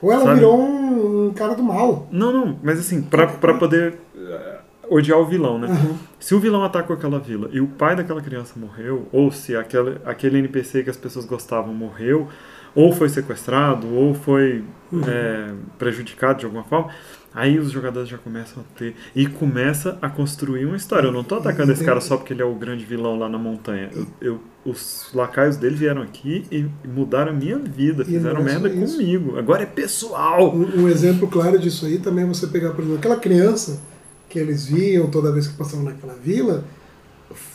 Ou 0.00 0.12
ela 0.12 0.24
sabe? 0.24 0.36
virou 0.36 0.60
um, 0.60 1.32
cara 1.32 1.54
do 1.54 1.62
mal. 1.62 2.08
Não, 2.10 2.32
não, 2.32 2.58
mas 2.62 2.78
assim, 2.78 3.02
pra, 3.02 3.26
pra 3.26 3.54
poder 3.54 3.94
eh, 4.16 4.58
odiar 4.88 5.18
o 5.18 5.26
vilão, 5.26 5.58
né? 5.58 5.68
Uhum. 5.68 5.96
Se 6.20 6.34
o 6.34 6.40
vilão 6.40 6.64
atacou 6.64 6.96
aquela 6.96 7.18
vila 7.20 7.48
e 7.52 7.60
o 7.60 7.66
pai 7.68 7.94
daquela 7.94 8.20
criança 8.20 8.54
morreu, 8.56 9.06
ou 9.12 9.30
se 9.30 9.54
aquele, 9.56 9.98
aquele 10.04 10.38
NPC 10.38 10.82
que 10.82 10.90
as 10.90 10.96
pessoas 10.96 11.24
gostavam 11.24 11.72
morreu, 11.72 12.28
ou 12.74 12.92
foi 12.92 13.08
sequestrado, 13.08 13.86
ou 13.94 14.14
foi 14.14 14.64
Uhum. 14.90 15.02
é, 15.06 15.50
prejudicado 15.78 16.38
de 16.38 16.46
alguma 16.46 16.64
forma, 16.64 16.88
aí 17.34 17.58
os 17.58 17.70
jogadores 17.70 18.08
já 18.08 18.16
começam 18.16 18.62
a 18.62 18.78
ter. 18.78 18.96
E 19.14 19.26
começa 19.26 19.98
a 20.00 20.08
construir 20.08 20.64
uma 20.64 20.76
história. 20.76 21.08
Eu 21.08 21.12
não 21.12 21.22
tô 21.22 21.34
atacando 21.34 21.70
esse 21.72 21.84
cara 21.84 22.00
só 22.00 22.16
porque 22.16 22.32
ele 22.32 22.40
é 22.40 22.44
o 22.44 22.54
grande 22.54 22.86
vilão 22.86 23.18
lá 23.18 23.28
na 23.28 23.36
montanha. 23.38 23.90
Eu, 23.94 24.06
eu- 24.20 24.40
os 24.64 25.10
lacaios 25.14 25.56
dele 25.58 25.76
vieram 25.76 26.00
aqui 26.02 26.44
e 26.50 26.66
mudaram 26.88 27.32
a 27.32 27.34
minha 27.34 27.58
vida, 27.58 28.02
fizeram 28.04 28.40
é 28.40 28.44
merda 28.44 28.70
comigo. 28.70 29.38
Agora 29.38 29.62
é 29.62 29.66
pessoal. 29.66 30.54
Um, 30.56 30.82
um 30.84 30.88
exemplo 30.88 31.28
claro 31.28 31.58
disso 31.58 31.84
aí 31.86 31.98
também 31.98 32.24
é 32.24 32.26
você 32.26 32.46
pegar, 32.46 32.70
por 32.70 32.80
exemplo, 32.80 32.98
aquela 32.98 33.16
criança 33.16 33.80
que 34.28 34.38
eles 34.38 34.66
viam 34.66 35.08
toda 35.08 35.32
vez 35.32 35.46
que 35.46 35.54
passavam 35.56 35.84
naquela 35.84 36.14
vila, 36.14 36.64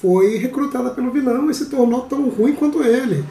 foi 0.02 0.38
recrutada 0.38 0.92
pelo 0.92 1.12
vilão 1.12 1.50
e 1.50 1.54
se 1.54 1.66
tornou 1.66 2.02
tão 2.02 2.30
ruim 2.30 2.54
quanto 2.54 2.84
ele. 2.84 3.24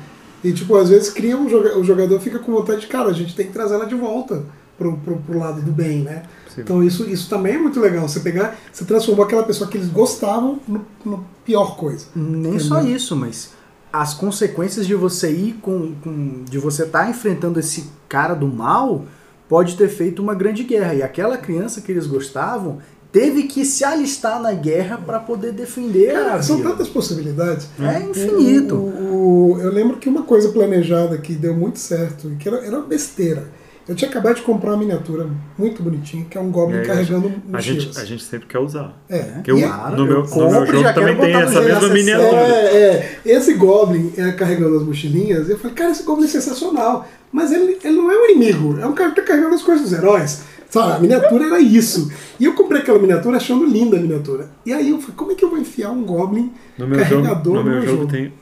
E, 0.43 0.53
tipo, 0.53 0.77
às 0.77 0.89
vezes 0.89 1.11
cria 1.11 1.37
um 1.37 1.49
joga 1.49 1.79
o 1.79 1.85
jogador 1.85 2.19
fica 2.21 2.39
com 2.39 2.53
vontade 2.53 2.81
de, 2.83 2.87
cara, 2.89 3.09
a 3.09 3.13
gente 3.13 3.35
tem 3.35 3.47
que 3.47 3.53
trazer 3.53 3.75
ela 3.75 3.87
de 3.87 3.95
volta 3.95 4.43
pro, 4.77 4.97
pro, 4.99 5.17
pro 5.19 5.39
lado 5.39 5.63
do 5.63 5.71
bem, 5.71 6.01
né? 6.03 6.25
Sim. 6.53 6.63
Então 6.63 6.83
isso, 6.83 7.09
isso 7.09 7.29
também 7.31 7.55
é 7.55 7.59
muito 7.59 7.79
legal. 7.79 8.09
Você 8.09 8.21
pegar, 8.21 8.57
você 8.73 8.85
transformou 8.85 9.25
aquela 9.25 9.45
pessoa 9.45 9.71
que 9.71 9.77
eles 9.79 9.89
gostavam 9.89 10.59
no, 10.67 10.85
no 11.05 11.25
pior 11.45 11.77
coisa. 11.77 12.07
Nem 12.17 12.59
só 12.59 12.81
isso, 12.83 13.15
mas 13.15 13.53
as 13.93 14.15
consequências 14.15 14.87
de 14.87 14.95
você 14.97 15.31
ir 15.31 15.53
com. 15.63 15.95
com- 16.03 16.45
de 16.45 16.59
você 16.59 16.83
estar 16.85 17.09
enfrentando 17.09 17.61
esse 17.61 17.85
cara 18.09 18.35
do 18.35 18.49
mal 18.49 19.05
pode 19.49 19.77
ter 19.77 19.89
feito 19.89 20.21
uma 20.21 20.35
grande 20.35 20.65
guerra. 20.65 20.95
E 20.95 21.03
aquela 21.03 21.37
criança 21.37 21.81
que 21.81 21.93
eles 21.93 22.07
gostavam 22.07 22.79
teve 23.13 23.43
que 23.45 23.65
se 23.65 23.85
alistar 23.85 24.41
na 24.41 24.53
guerra 24.53 24.99
para 25.05 25.21
poder 25.21 25.53
defender 25.53 26.17
a 26.17 26.25
Cara, 26.25 26.43
são 26.43 26.57
vila. 26.57 26.71
tantas 26.71 26.89
possibilidades. 26.89 27.69
É 27.79 28.01
infinito. 28.01 28.75
O- 28.75 29.53
o- 29.53 29.61
eu 29.61 29.71
lembro 29.71 29.99
que 29.99 30.09
uma 30.09 30.23
coisa 30.23 30.49
planejada 30.49 31.19
que 31.19 31.35
deu 31.35 31.55
muito 31.55 31.79
certo, 31.79 32.31
e 32.33 32.37
que 32.37 32.49
era, 32.49 32.59
era 32.65 32.77
uma 32.79 32.87
besteira. 32.87 33.45
Eu 33.87 33.97
tinha 33.97 34.09
acabado 34.09 34.37
de 34.37 34.43
comprar 34.43 34.71
uma 34.71 34.77
miniatura 34.79 35.27
muito 35.59 35.83
bonitinha, 35.83 36.25
que 36.31 36.39
é 36.39 36.41
um 36.41 36.53
Goblin 36.53 36.79
aí, 36.79 36.87
carregando 36.87 37.33
A 37.53 37.61
gente, 37.61 37.99
a 37.99 38.05
gente 38.05 38.23
sempre 38.23 38.47
quer 38.47 38.61
usar. 38.61 38.97
É. 39.11 39.19
Porque 39.19 39.51
eu, 39.51 39.59
E- 39.59 39.63
Claro, 39.63 39.97
no, 39.97 40.05
meu, 40.07 40.15
eu 40.19 40.23
no 40.25 40.51
meu 40.53 40.67
jogo 40.67 40.83
já 40.83 40.93
também 40.93 41.17
tem 41.17 41.35
essa 41.35 41.61
mesma 41.61 41.89
miniatura. 41.89 42.41
É, 42.43 42.77
é. 42.77 43.19
Esse 43.27 43.55
Goblin 43.55 44.13
é, 44.17 44.31
carregando 44.33 44.77
as 44.77 44.85
mochilinhas, 44.85 45.51
eu 45.51 45.59
falei, 45.59 45.75
cara, 45.75 45.91
esse 45.91 46.05
Goblin 46.05 46.27
é 46.27 46.29
sensacional. 46.29 47.09
Mas 47.33 47.51
ele, 47.51 47.77
ele 47.83 47.97
não 47.97 48.11
é 48.11 48.15
um 48.17 48.25
inimigo, 48.31 48.79
é 48.81 48.87
um 48.87 48.93
cara 48.93 49.11
que 49.11 49.17
tá 49.21 49.27
carregando 49.27 49.55
as 49.57 49.63
coisas 49.63 49.83
dos 49.91 49.93
heróis. 49.93 50.43
Sabe, 50.73 50.93
a 50.93 50.99
miniatura 51.01 51.45
era 51.45 51.61
isso. 51.61 52.11
E 52.41 52.47
eu 52.47 52.55
comprei 52.55 52.81
aquela 52.81 52.99
miniatura 52.99 53.37
achando 53.37 53.67
linda 53.67 53.99
a 53.99 54.01
miniatura. 54.01 54.51
E 54.65 54.73
aí 54.73 54.89
eu 54.89 54.99
falei, 54.99 55.15
como 55.15 55.33
é 55.33 55.35
que 55.35 55.45
eu 55.45 55.51
vou 55.51 55.59
enfiar 55.59 55.91
um 55.91 56.03
Goblin 56.03 56.51
No 56.79 56.89
meu 56.89 56.99
jogo, 57.05 57.23
carregador 57.23 57.55
no 57.55 57.65
meu 57.65 57.83
jogo, 57.83 57.97
jogo? 57.99 58.07
tem. 58.11 58.33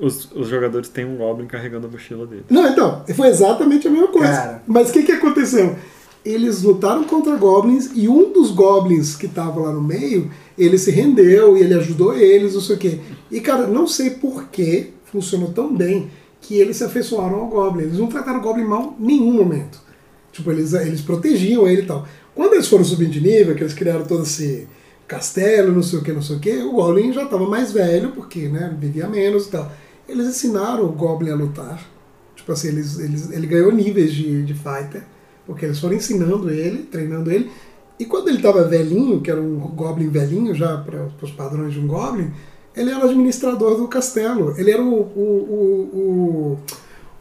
Os, 0.00 0.32
os 0.32 0.48
jogadores 0.48 0.88
têm 0.88 1.04
um 1.04 1.18
Goblin 1.18 1.46
carregando 1.46 1.86
a 1.86 1.90
mochila 1.90 2.26
dele. 2.26 2.46
Não, 2.48 2.66
então, 2.66 3.04
foi 3.14 3.28
exatamente 3.28 3.86
a 3.86 3.90
mesma 3.90 4.08
coisa. 4.08 4.32
Cara. 4.32 4.62
Mas 4.66 4.88
o 4.88 4.92
que, 4.94 5.02
que 5.02 5.12
aconteceu? 5.12 5.76
Eles 6.24 6.62
lutaram 6.62 7.04
contra 7.04 7.36
goblins 7.36 7.90
e 7.94 8.08
um 8.08 8.32
dos 8.32 8.50
goblins 8.50 9.14
que 9.14 9.28
tava 9.28 9.60
lá 9.60 9.70
no 9.70 9.82
meio, 9.82 10.30
ele 10.56 10.78
se 10.78 10.90
rendeu 10.90 11.54
e 11.54 11.60
ele 11.60 11.74
ajudou 11.74 12.16
eles, 12.16 12.54
não 12.54 12.62
sei 12.62 12.76
o 12.76 12.78
quê. 12.78 12.98
E, 13.30 13.40
cara, 13.42 13.66
não 13.66 13.86
sei 13.86 14.08
por 14.08 14.44
que 14.44 14.94
funcionou 15.04 15.50
tão 15.50 15.76
bem 15.76 16.08
que 16.40 16.54
eles 16.54 16.78
se 16.78 16.84
afeiçoaram 16.84 17.40
ao 17.40 17.46
goblin. 17.48 17.82
Eles 17.82 17.98
não 17.98 18.06
trataram 18.06 18.38
o 18.38 18.42
goblin 18.42 18.64
mal 18.64 18.96
em 18.98 19.04
nenhum 19.04 19.34
momento. 19.34 19.83
Tipo, 20.34 20.50
eles, 20.50 20.72
eles 20.72 21.00
protegiam 21.00 21.66
ele 21.66 21.82
e 21.82 21.86
tal. 21.86 22.06
Quando 22.34 22.54
eles 22.54 22.66
foram 22.66 22.82
subindo 22.82 23.12
de 23.12 23.20
nível, 23.20 23.54
que 23.54 23.62
eles 23.62 23.72
criaram 23.72 24.04
todo 24.04 24.24
esse 24.24 24.66
castelo, 25.06 25.72
não 25.72 25.82
sei 25.82 26.00
o 26.00 26.02
que, 26.02 26.12
não 26.12 26.20
sei 26.20 26.36
o 26.36 26.40
que, 26.40 26.56
o 26.58 26.72
Goblin 26.72 27.12
já 27.12 27.22
estava 27.22 27.48
mais 27.48 27.70
velho, 27.70 28.10
porque 28.10 28.48
né, 28.48 28.76
vivia 28.76 29.06
menos 29.06 29.46
e 29.46 29.50
tal. 29.50 29.70
Eles 30.08 30.26
ensinaram 30.26 30.84
o 30.86 30.92
Goblin 30.92 31.30
a 31.30 31.36
lutar. 31.36 31.80
Tipo 32.34 32.50
assim, 32.50 32.68
eles, 32.68 32.98
eles, 32.98 33.30
ele 33.30 33.46
ganhou 33.46 33.70
níveis 33.70 34.12
de, 34.12 34.42
de 34.42 34.54
fighter, 34.54 35.04
porque 35.46 35.64
eles 35.64 35.78
foram 35.78 35.94
ensinando 35.94 36.50
ele, 36.50 36.82
treinando 36.82 37.30
ele. 37.30 37.48
E 37.96 38.04
quando 38.04 38.26
ele 38.26 38.38
estava 38.38 38.64
velhinho, 38.64 39.20
que 39.20 39.30
era 39.30 39.40
um 39.40 39.56
Goblin 39.60 40.08
velhinho 40.08 40.52
já 40.52 40.76
para 40.78 41.08
os 41.22 41.30
padrões 41.30 41.74
de 41.74 41.78
um 41.78 41.86
Goblin, 41.86 42.32
ele 42.76 42.90
era 42.90 43.06
o 43.06 43.08
administrador 43.08 43.76
do 43.76 43.86
castelo. 43.86 44.52
Ele 44.58 44.72
era 44.72 44.82
o, 44.82 44.92
o, 44.92 45.20
o, 45.20 45.98
o, 45.98 46.58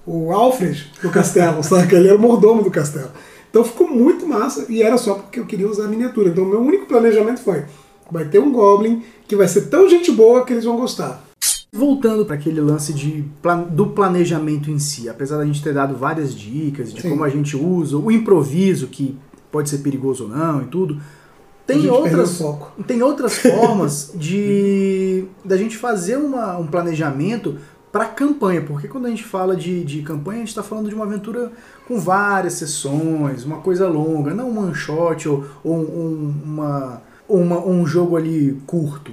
o 0.06 0.32
Alfred 0.32 0.92
do 1.02 1.10
castelo, 1.10 1.62
saca? 1.64 1.96
Ele 1.96 2.08
era 2.10 2.18
o 2.18 2.22
mordomo 2.22 2.64
do 2.64 2.72
castelo. 2.72 3.12
Então 3.50 3.64
ficou 3.64 3.88
muito 3.88 4.26
massa 4.26 4.66
e 4.70 4.82
era 4.82 4.98
só 4.98 5.14
porque 5.16 5.40
eu 5.40 5.46
queria 5.46 5.68
usar 5.70 5.86
a 5.86 5.88
miniatura. 5.88 6.30
Então 6.30 6.46
meu 6.46 6.60
único 6.62 6.86
planejamento 6.88 7.40
foi: 7.42 7.64
vai 8.12 8.26
ter 8.26 8.40
um 8.40 8.52
Goblin 8.52 9.04
que 9.28 9.36
vai 9.36 9.48
ser 9.48 9.64
tão 9.70 9.88
gente 9.90 10.12
boa 10.12 10.44
que 10.46 10.54
eles 10.54 10.66
vão 10.66 10.76
gostar. 10.78 11.24
Voltando 11.72 12.24
para 12.26 12.36
aquele 12.36 12.62
lance 12.62 12.94
de, 12.94 13.26
do 13.72 13.88
planejamento 13.88 14.70
em 14.70 14.78
si, 14.78 15.10
apesar 15.10 15.38
da 15.38 15.46
gente 15.46 15.62
ter 15.64 15.74
dado 15.74 15.96
várias 15.96 16.34
dicas 16.36 16.94
de 16.94 17.02
Sim. 17.02 17.10
como 17.10 17.24
a 17.24 17.30
gente 17.30 17.58
usa, 17.58 17.98
o 17.98 18.12
improviso, 18.12 18.86
que 18.88 19.18
pode 19.52 19.70
ser 19.72 19.80
perigoso 19.80 20.26
ou 20.26 20.30
não 20.30 20.62
e 20.62 20.66
tudo, 20.66 21.00
tem 21.66 21.90
outras, 21.90 22.40
tem 22.86 23.02
outras 23.02 23.38
formas 23.38 24.12
de 24.14 25.26
da 25.44 25.58
gente 25.58 25.76
fazer 25.78 26.18
uma- 26.18 26.58
um 26.58 26.68
planejamento 26.68 27.58
para 27.94 28.06
campanha, 28.06 28.62
porque 28.64 28.88
quando 28.88 29.06
a 29.06 29.10
gente 29.10 29.24
fala 29.24 29.56
de, 29.56 29.84
de 29.86 30.02
campanha, 30.02 30.38
a 30.38 30.40
gente 30.40 30.50
está 30.50 30.64
falando 30.64 30.90
de 30.90 30.96
uma 30.96 31.06
aventura 31.06 31.52
com 31.88 32.00
várias 32.00 32.54
sessões, 32.54 33.46
uma 33.46 33.58
coisa 33.58 33.88
longa, 33.88 34.34
não 34.34 34.50
um 34.50 34.60
one 34.64 34.74
shot 34.74 35.30
ou, 35.30 35.46
ou 35.64 35.76
um, 35.78 36.34
uma, 36.44 37.02
uma- 37.30 37.64
um 37.64 37.86
jogo 37.86 38.18
ali 38.18 38.60
curto. 38.66 39.12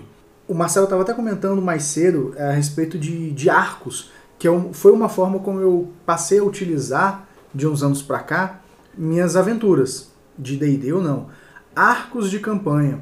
O 0.48 0.54
Marcelo 0.54 0.84
estava 0.84 1.02
até 1.02 1.12
comentando 1.12 1.60
mais 1.60 1.82
cedo 1.84 2.32
é, 2.36 2.48
a 2.48 2.52
respeito 2.52 2.98
de, 2.98 3.30
de 3.32 3.50
arcos, 3.50 4.10
que 4.38 4.48
é 4.48 4.50
um- 4.50 4.72
foi 4.72 4.92
uma 4.92 5.10
forma 5.10 5.38
como 5.40 5.60
eu 5.60 5.90
passei 6.06 6.38
a 6.38 6.42
utilizar 6.44 7.28
de 7.54 7.66
uns 7.68 7.82
anos 7.82 8.00
para 8.00 8.20
cá 8.20 8.60
minhas 8.96 9.36
aventuras, 9.36 10.10
de 10.38 10.56
D&D 10.56 10.90
ou 10.94 11.02
não. 11.02 11.26
Arcos 11.76 12.30
de 12.30 12.38
campanha. 12.40 12.98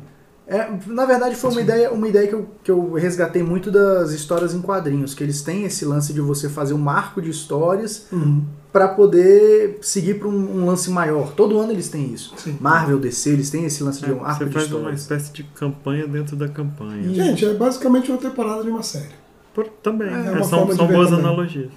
É, 0.50 0.66
na 0.86 1.04
verdade 1.04 1.34
foi 1.36 1.50
uma 1.50 1.60
ideia, 1.60 1.92
uma 1.92 2.08
ideia 2.08 2.26
que, 2.26 2.34
eu, 2.34 2.46
que 2.64 2.70
eu 2.70 2.94
resgatei 2.94 3.42
muito 3.42 3.70
das 3.70 4.12
histórias 4.12 4.54
em 4.54 4.62
quadrinhos, 4.62 5.12
que 5.12 5.22
eles 5.22 5.42
têm 5.42 5.64
esse 5.64 5.84
lance 5.84 6.10
de 6.14 6.22
você 6.22 6.48
fazer 6.48 6.72
um 6.72 6.88
arco 6.88 7.20
de 7.20 7.28
histórias 7.28 8.06
Uhum. 8.10 8.42
para 8.72 8.88
poder 8.88 9.78
seguir 9.82 10.14
para 10.18 10.26
um, 10.26 10.62
um 10.62 10.64
lance 10.64 10.90
maior. 10.90 11.32
Todo 11.34 11.58
ano 11.58 11.70
eles 11.72 11.90
têm 11.90 12.14
isso. 12.14 12.32
Sim. 12.38 12.56
Marvel, 12.60 12.98
DC, 12.98 13.28
eles 13.30 13.50
têm 13.50 13.66
esse 13.66 13.82
lance 13.84 14.00
de 14.02 14.10
um 14.10 14.24
É, 14.24 14.30
arco 14.30 14.38
você 14.38 14.44
de 14.46 14.52
faz 14.54 14.66
uma 14.68 14.76
histórias. 14.78 15.00
espécie 15.02 15.32
de 15.34 15.42
campanha 15.42 16.06
dentro 16.08 16.34
da 16.34 16.48
campanha. 16.48 17.02
E- 17.02 17.14
Gente, 17.14 17.44
é 17.44 17.52
basicamente 17.52 18.10
uma 18.10 18.18
temporada 18.18 18.62
de 18.64 18.70
uma 18.70 18.82
série. 18.82 19.08
Por- 19.54 19.68
também, 19.82 20.08
É 20.08 20.28
é, 20.28 20.30
uma 20.30 20.44
são, 20.44 20.72
são 20.74 20.86
boas 20.86 21.10
também. 21.10 21.24
analogias. 21.26 21.70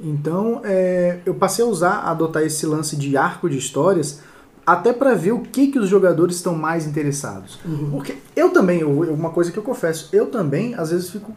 Então, 0.00 0.60
é, 0.62 1.18
eu 1.24 1.34
passei 1.34 1.64
a 1.64 1.68
usar, 1.68 1.90
a 1.92 2.10
adotar 2.10 2.42
esse 2.44 2.66
lance 2.66 2.96
de 2.96 3.16
arco 3.16 3.48
de 3.48 3.56
histórias, 3.56 4.20
até 4.66 4.92
para 4.92 5.14
ver 5.14 5.32
o 5.32 5.38
que, 5.40 5.68
que 5.68 5.78
os 5.78 5.88
jogadores 5.88 6.36
estão 6.36 6.54
mais 6.54 6.86
interessados. 6.86 7.58
Uhum. 7.64 7.90
Porque 7.92 8.16
eu 8.34 8.50
também, 8.50 8.80
eu- 8.80 8.90
uma 9.14 9.30
coisa 9.30 9.52
que 9.52 9.58
eu 9.58 9.62
confesso, 9.62 10.08
eu 10.12 10.26
também, 10.26 10.74
às 10.74 10.90
vezes, 10.90 11.08
fico. 11.10 11.32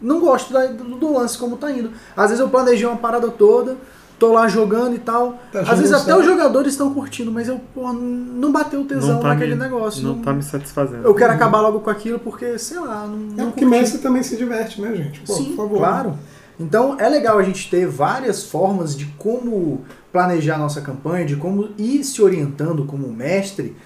Não 0.00 0.20
gosto 0.20 0.52
da- 0.52 0.66
do, 0.66 0.84
do 0.96 1.12
lance 1.12 1.36
como 1.38 1.56
tá 1.56 1.70
indo. 1.72 1.90
Às 2.16 2.26
vezes 2.30 2.40
eu 2.40 2.48
planejei 2.48 2.86
uma 2.86 2.96
parada 2.98 3.28
toda, 3.28 3.76
tô 4.18 4.32
lá 4.32 4.46
jogando 4.46 4.94
e 4.94 4.98
tal. 4.98 5.38
Tá 5.50 5.60
às 5.62 5.78
vezes 5.78 5.92
até 5.92 6.14
os 6.16 6.24
jogadores 6.24 6.72
estão 6.74 6.92
curtindo, 6.92 7.32
mas 7.32 7.48
eu, 7.48 7.58
pô, 7.74 7.92
não 7.92 8.52
bateu 8.52 8.82
o 8.82 8.84
tesão 8.84 9.14
Não 9.14 9.20
tá, 9.22 9.28
naquele 9.28 9.54
me, 9.54 9.60
negócio. 9.60 10.02
não 10.06 10.18
tá 10.20 10.32
me 10.32 10.42
satisfazendo. 10.42 11.04
Eu 11.04 11.14
quero 11.14 11.32
acabar 11.32 11.60
logo 11.62 11.80
com 11.80 11.90
aquilo 11.90 12.18
porque, 12.18 12.58
sei 12.58 12.78
lá, 12.78 13.06
não, 13.06 13.14
É 13.14 13.44
não 13.44 13.50
porque 13.50 13.64
curti. 13.64 13.66
mestre 13.66 13.98
também 14.00 14.22
se 14.22 14.36
diverte, 14.36 14.80
né, 14.80 14.94
gente? 14.94 15.20
Pô, 15.20 15.32
Sim, 15.32 15.46
por 15.46 15.56
favor. 15.56 15.78
claro. 15.78 16.14
Então 16.58 16.96
é 16.98 17.08
legal 17.08 17.38
a 17.38 17.42
gente 17.42 17.70
ter 17.70 17.86
várias 17.86 18.44
formas 18.44 18.96
de 18.96 19.06
como 19.18 19.82
planejar 20.12 20.56
a 20.56 20.58
nossa 20.58 20.80
campanha, 20.80 21.24
de 21.24 21.36
como 21.36 21.68
ir 21.78 22.02
se 22.02 22.20
orientando 22.22 22.84
como 22.84 23.06
mestre 23.08 23.76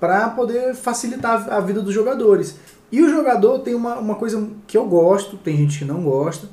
para 0.00 0.28
poder 0.30 0.74
facilitar 0.74 1.48
a 1.52 1.60
vida 1.60 1.80
dos 1.80 1.92
jogadores. 1.94 2.56
E 2.90 3.02
o 3.02 3.08
jogador 3.10 3.58
tem 3.60 3.74
uma, 3.74 3.96
uma 3.98 4.14
coisa 4.14 4.46
que 4.66 4.76
eu 4.76 4.84
gosto, 4.86 5.36
tem 5.36 5.56
gente 5.56 5.78
que 5.80 5.84
não 5.84 6.02
gosta, 6.02 6.48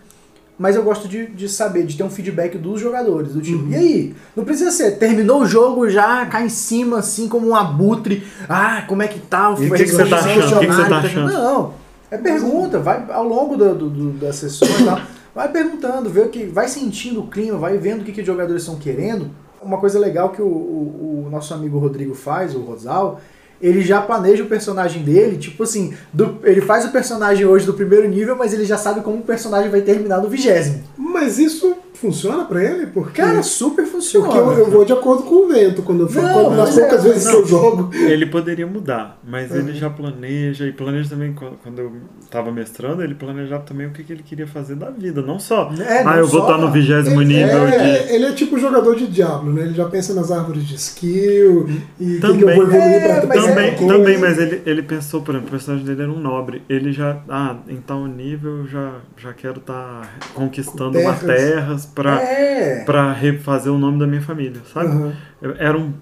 mas 0.58 0.76
eu 0.76 0.84
gosto 0.84 1.08
de, 1.08 1.28
de 1.28 1.48
saber, 1.48 1.86
de 1.86 1.96
ter 1.96 2.04
um 2.04 2.10
feedback 2.10 2.58
dos 2.58 2.82
jogadores, 2.82 3.34
do 3.34 3.42
tipo, 3.42 3.64
Uhum. 3.64 3.72
e 3.72 3.76
aí? 3.76 4.16
Não 4.36 4.44
precisa 4.44 4.72
ser, 4.72 4.98
terminou 4.98 5.42
o 5.42 5.46
jogo 5.46 5.90
já, 5.90 6.26
cai 6.26 6.46
em 6.46 6.50
cima 6.50 7.00
assim 7.00 7.28
como 7.30 7.48
um 7.48 7.56
abutre, 7.56 8.24
ah, 8.48 8.84
como 8.88 9.02
é 9.02 9.08
que 9.08 9.20
tá? 9.20 9.56
E 9.58 9.68
o 9.68 9.74
que 9.74 9.84
que 9.86 9.92
você 9.92 10.06
tá 10.06 10.18
achando? 10.18 10.60
Que 10.60 10.68
que 10.68 10.74
você 10.74 10.90
tá 10.90 10.98
achando? 11.00 11.32
Não, 11.34 11.74
é 12.12 12.18
pergunta, 12.18 12.80
vai 12.80 13.06
ao 13.10 13.24
longo 13.28 13.56
do, 13.56 13.74
do, 13.76 13.90
do- 13.90 14.12
das 14.20 14.36
sessões 14.36 14.80
e 14.82 14.86
tal, 14.86 15.00
vai 15.34 15.50
perguntando, 15.52 16.10
vê 16.10 16.22
o 16.22 16.30
que, 16.30 16.46
vai 16.46 16.68
sentindo 16.68 17.22
o 17.22 17.28
clima, 17.28 17.58
vai 17.58 17.78
vendo 17.78 18.02
o 18.02 18.04
que, 18.04 18.12
que 18.12 18.22
os 18.22 18.28
jogadores 18.28 18.64
estão 18.64 18.78
querendo. 18.78 19.30
Uma 19.62 19.78
coisa 19.78 20.00
legal 20.00 20.30
que 20.30 20.42
o, 20.42 20.46
o- 20.48 21.24
o 21.28 21.30
nosso 21.30 21.54
amigo 21.54 21.78
Rodrigo 21.78 22.16
faz, 22.16 22.56
o 22.56 22.60
Rosal, 22.62 23.20
ele 23.62 23.82
já 23.82 24.02
planeja 24.02 24.44
o 24.44 24.48
personagem 24.48 25.04
dele, 25.04 25.38
tipo 25.38 25.64
assim, 25.64 25.94
do- 26.14 26.40
ele 26.44 26.62
faz 26.62 26.86
o 26.86 26.92
personagem 26.92 27.46
hoje 27.46 27.66
do 27.66 27.74
primeiro 27.74 28.08
nível, 28.08 28.36
mas 28.38 28.54
ele 28.54 28.64
já 28.66 28.78
sabe 28.78 29.02
como 29.02 29.18
o 29.18 29.22
personagem 29.24 29.70
vai 29.70 29.82
terminar 29.82 30.22
no 30.22 30.30
vigésimo. 30.30 30.82
Mas 30.98 31.38
isso 31.38 31.76
funciona 32.00 32.46
pra 32.46 32.64
ele? 32.64 32.88
Porque, 32.88 33.22
Cara, 33.22 33.44
super 33.44 33.86
funciona. 33.86 34.26
porque 34.28 34.40
eu, 34.40 34.52
eu 34.66 34.72
vou 34.72 34.86
de 34.86 34.94
acordo 34.94 35.24
com 35.24 35.46
o 35.46 35.48
vento 35.50 35.82
quando 35.82 36.02
eu 36.04 36.08
falo. 36.10 36.28
Não, 36.28 36.44
quando- 36.46 36.58
nas 36.58 36.78
é, 36.78 36.82
poucas 36.82 37.04
vezes 37.04 37.26
não. 37.26 37.32
que 37.32 37.38
eu 37.40 37.48
jogo. 37.48 37.90
Ele 37.94 38.26
poderia 38.26 38.66
mudar, 38.68 39.20
mas 39.28 39.52
É. 39.52 39.58
ele 39.58 39.74
já 39.74 39.90
planeja, 39.90 40.66
e 40.66 40.72
planeja 40.72 41.10
também, 41.10 41.34
quando 41.34 41.80
eu 41.80 41.92
tava 42.30 42.52
mestrando, 42.52 43.04
ele 43.04 43.16
planejava 43.16 43.64
também 43.64 43.88
o 43.88 43.92
que, 43.92 44.04
que 44.04 44.14
ele 44.14 44.24
queria 44.24 44.48
fazer 44.48 44.76
da 44.76 44.90
vida, 44.90 45.22
não 45.22 45.40
só, 45.40 45.72
É, 45.80 46.04
não 46.04 46.12
ah, 46.12 46.18
eu 46.18 46.28
vou 46.28 46.42
só- 46.42 46.48
estar 46.52 46.58
no 46.58 46.72
vigésimo 46.72 47.22
nível 47.22 47.68
é, 47.68 47.78
de... 48.08 48.14
ele 48.14 48.26
é 48.26 48.32
tipo 48.34 48.58
jogador 48.58 48.96
de 48.96 49.08
Diablo, 49.08 49.52
né? 49.54 49.64
Ele 49.64 49.74
já 49.74 49.86
pensa 49.86 50.14
nas 50.14 50.32
árvores 50.32 50.66
de 50.68 50.76
skill 50.76 51.20
e 51.20 51.44
o 51.50 51.66
que, 51.66 51.86
que 51.98 52.16
eu 52.16 52.22
Também. 52.22 52.56
vou 52.56 52.64
evoluir 52.66 52.82
É, 52.82 53.20
pra 53.22 53.28
mas 53.28 53.38
tal 53.40 53.48
Também, 53.50 53.76
também, 53.76 54.18
mas 54.18 54.38
ele, 54.38 54.62
ele 54.66 54.82
pensou, 54.84 55.22
por 55.22 55.32
exemplo, 55.32 55.48
o 55.48 55.52
personagem 55.52 55.86
dele 55.86 56.02
era 56.04 56.12
um 56.12 56.20
nobre. 56.20 56.62
Ele 56.70 56.92
já, 56.92 57.18
ah, 57.30 57.56
em 57.68 57.78
tal 57.78 58.06
nível 58.06 58.60
eu 58.60 58.68
já, 58.68 58.92
já 59.18 59.34
quero 59.34 59.60
estar 59.60 60.18
conquistando 60.34 60.92
Terras. 60.94 61.08
umas 61.08 61.20
terras 61.36 61.86
pra, 61.94 62.22
É. 62.22 62.84
pra 62.86 63.12
refazer 63.14 63.72
o 63.72 63.78
nome 63.78 64.00
da 64.00 64.08
minha 64.08 64.22
família, 64.22 64.62
sabe? 64.74 64.88
Aham. 64.88 65.14
Era 65.58 65.78
um, 65.78 65.94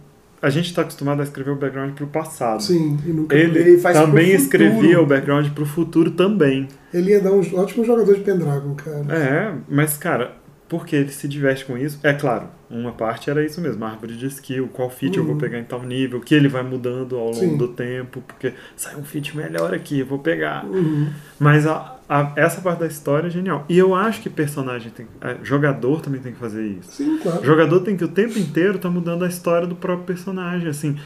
a 0.42 0.50
gente 0.50 0.74
tá 0.74 0.82
acostumado 0.84 1.20
a 1.20 1.24
escrever 1.24 1.52
o 1.52 1.56
background 1.56 1.94
pro 1.96 2.08
passado. 2.08 2.62
Sim, 2.62 2.98
e 3.06 3.10
nunca 3.10 3.36
Ele, 3.36 3.58
Ele 3.60 3.78
faz 3.80 3.98
também 3.98 4.32
escrevia 4.32 5.02
o 5.02 5.06
background 5.06 5.48
pro 5.50 5.66
futuro 5.66 6.12
também. 6.12 6.68
Ele 6.94 7.12
ia 7.12 7.20
dar 7.22 7.32
um 7.32 7.42
ótimo 7.58 7.84
jogador 7.84 8.14
de 8.16 8.22
Pendragon, 8.22 8.76
cara. 8.76 9.06
É, 9.10 9.54
mas 9.68 9.98
cara, 9.98 10.34
porque 10.70 10.96
ele 10.96 11.10
se 11.12 11.28
diverte 11.28 11.66
com 11.66 11.78
isso. 11.78 12.00
É 12.04 12.14
claro, 12.14 12.48
uma 12.70 12.92
parte 12.92 13.30
era 13.30 13.44
isso 13.46 13.60
mesmo, 13.62 13.84
árvore 13.86 14.16
de 14.16 14.28
skill, 14.28 14.68
qual 14.74 14.90
feat 14.90 15.18
eu 15.18 15.24
vou 15.24 15.34
Uhum. 15.34 15.40
pegar 15.40 15.58
em 15.60 15.64
tal 15.64 15.82
nível, 15.84 16.20
que 16.20 16.36
ele 16.36 16.48
vai 16.50 16.62
mudando 16.64 17.16
ao 17.18 17.26
longo 17.28 17.36
Sim. 17.40 17.58
do 17.58 17.70
tempo, 17.70 18.22
porque 18.28 18.54
sai 18.76 18.96
um 18.96 19.04
feat 19.04 19.36
melhor 19.36 19.74
aqui, 19.74 20.00
eu 20.02 20.06
vou 20.06 20.20
pegar. 20.20 20.66
Uhum. 20.66 21.08
Mas 21.40 21.66
a- 21.66 21.97
a- 22.10 22.32
essa 22.36 22.62
parte 22.62 22.80
da 22.80 22.88
história 22.88 23.28
é 23.28 23.30
genial. 23.30 23.66
E 23.68 23.78
eu 23.78 23.94
acho 23.96 24.22
que 24.22 24.30
personagem 24.30 24.92
tem. 24.92 25.08
é, 25.22 25.38
jogador 25.44 26.02
também 26.02 26.22
tem 26.22 26.34
que 26.34 26.40
fazer 26.40 26.66
isso. 26.66 26.92
Sim, 26.92 27.18
claro. 27.22 27.44
Jogador 27.46 27.80
tem 27.82 27.98
que 27.98 28.04
o 28.04 28.08
tempo 28.08 28.38
inteiro 28.40 28.80
tá 28.80 28.90
mudando 28.90 29.24
a 29.26 29.28
história 29.28 29.68
do 29.68 29.76
próprio 29.76 30.06
personagem. 30.06 30.68
Assim, 30.70 30.98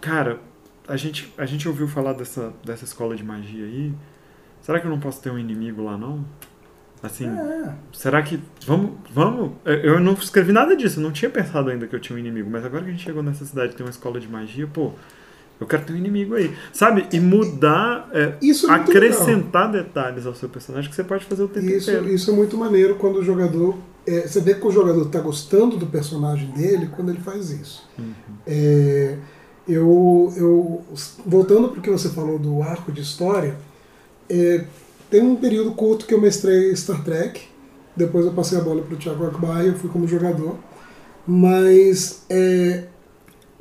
cara, 0.00 0.38
a 0.88 0.96
gente, 0.96 1.32
a 1.38 1.46
gente 1.46 1.68
ouviu 1.68 1.86
falar 1.88 2.12
dessa, 2.14 2.52
dessa 2.64 2.84
escola 2.84 3.14
de 3.14 3.24
magia 3.24 3.64
aí. 3.64 3.92
Será 4.60 4.78
que 4.80 4.86
eu 4.86 4.90
não 4.90 5.00
posso 5.00 5.20
ter 5.22 5.30
um 5.30 5.38
inimigo 5.38 5.82
lá, 5.82 5.96
não? 5.98 6.24
Assim, 7.02 7.26
É. 7.26 7.74
será 7.92 8.22
que. 8.22 8.38
Vamos. 8.64 8.92
Vamos. 9.10 9.52
Eu 9.64 9.98
não 9.98 10.12
escrevi 10.12 10.52
nada 10.52 10.76
disso, 10.76 11.00
eu 11.00 11.02
não 11.02 11.10
tinha 11.10 11.28
pensado 11.28 11.68
ainda 11.68 11.86
que 11.88 11.96
eu 11.96 11.98
tinha 12.00 12.14
um 12.16 12.18
inimigo. 12.18 12.48
Mas 12.48 12.64
agora 12.64 12.84
que 12.84 12.90
a 12.90 12.92
gente 12.92 13.02
chegou 13.02 13.22
nessa 13.24 13.44
cidade 13.44 13.74
tem 13.74 13.84
uma 13.84 13.90
escola 13.90 14.20
de 14.20 14.28
magia, 14.28 14.68
pô. 14.72 14.92
Eu 15.62 15.66
quero 15.66 15.84
ter 15.84 15.92
um 15.92 15.96
inimigo 15.96 16.34
aí. 16.34 16.54
Sabe? 16.72 17.06
E 17.12 17.18
mudar. 17.20 18.08
é, 18.12 18.34
Isso 18.42 18.70
é 18.70 18.74
acrescentar 18.74 19.70
detalhes 19.70 20.26
ao 20.26 20.34
seu 20.34 20.48
personagem 20.48 20.90
que 20.90 20.96
você 20.96 21.04
pode 21.04 21.24
fazer 21.24 21.42
o 21.42 21.48
tempo 21.48 21.66
Isso, 21.66 21.90
inteiro. 21.90 22.08
isso 22.12 22.30
é 22.30 22.34
muito 22.34 22.56
maneiro 22.56 22.96
quando 22.96 23.16
o 23.16 23.24
jogador. 23.24 23.76
é, 24.06 24.22
você 24.26 24.40
vê 24.40 24.54
que 24.54 24.66
o 24.66 24.70
jogador 24.70 25.02
está 25.06 25.20
gostando 25.20 25.76
do 25.76 25.86
personagem 25.86 26.48
dele 26.50 26.88
quando 26.94 27.10
ele 27.10 27.20
faz 27.20 27.50
isso. 27.50 27.88
É, 28.46 29.16
eu, 29.68 30.32
eu, 30.36 30.82
voltando 31.24 31.68
para 31.68 31.78
o 31.78 31.82
que 31.82 31.90
você 31.90 32.08
falou 32.08 32.38
do 32.38 32.60
arco 32.62 32.90
de 32.90 33.00
história, 33.00 33.54
é, 34.28 34.64
tem 35.08 35.22
um 35.22 35.36
período 35.36 35.72
curto 35.72 36.04
que 36.06 36.14
eu 36.14 36.20
mestrei 36.20 36.74
Star 36.74 37.04
Trek. 37.04 37.40
Depois 37.94 38.24
eu 38.26 38.32
passei 38.32 38.58
a 38.58 38.60
bola 38.60 38.82
para 38.82 38.94
o 38.94 38.96
Thiago 38.96 39.24
Akbar 39.26 39.62
e 39.64 39.68
eu 39.68 39.74
fui 39.74 39.88
como 39.90 40.08
jogador. 40.08 40.56
Mas 41.26 42.24
é, 42.28 42.84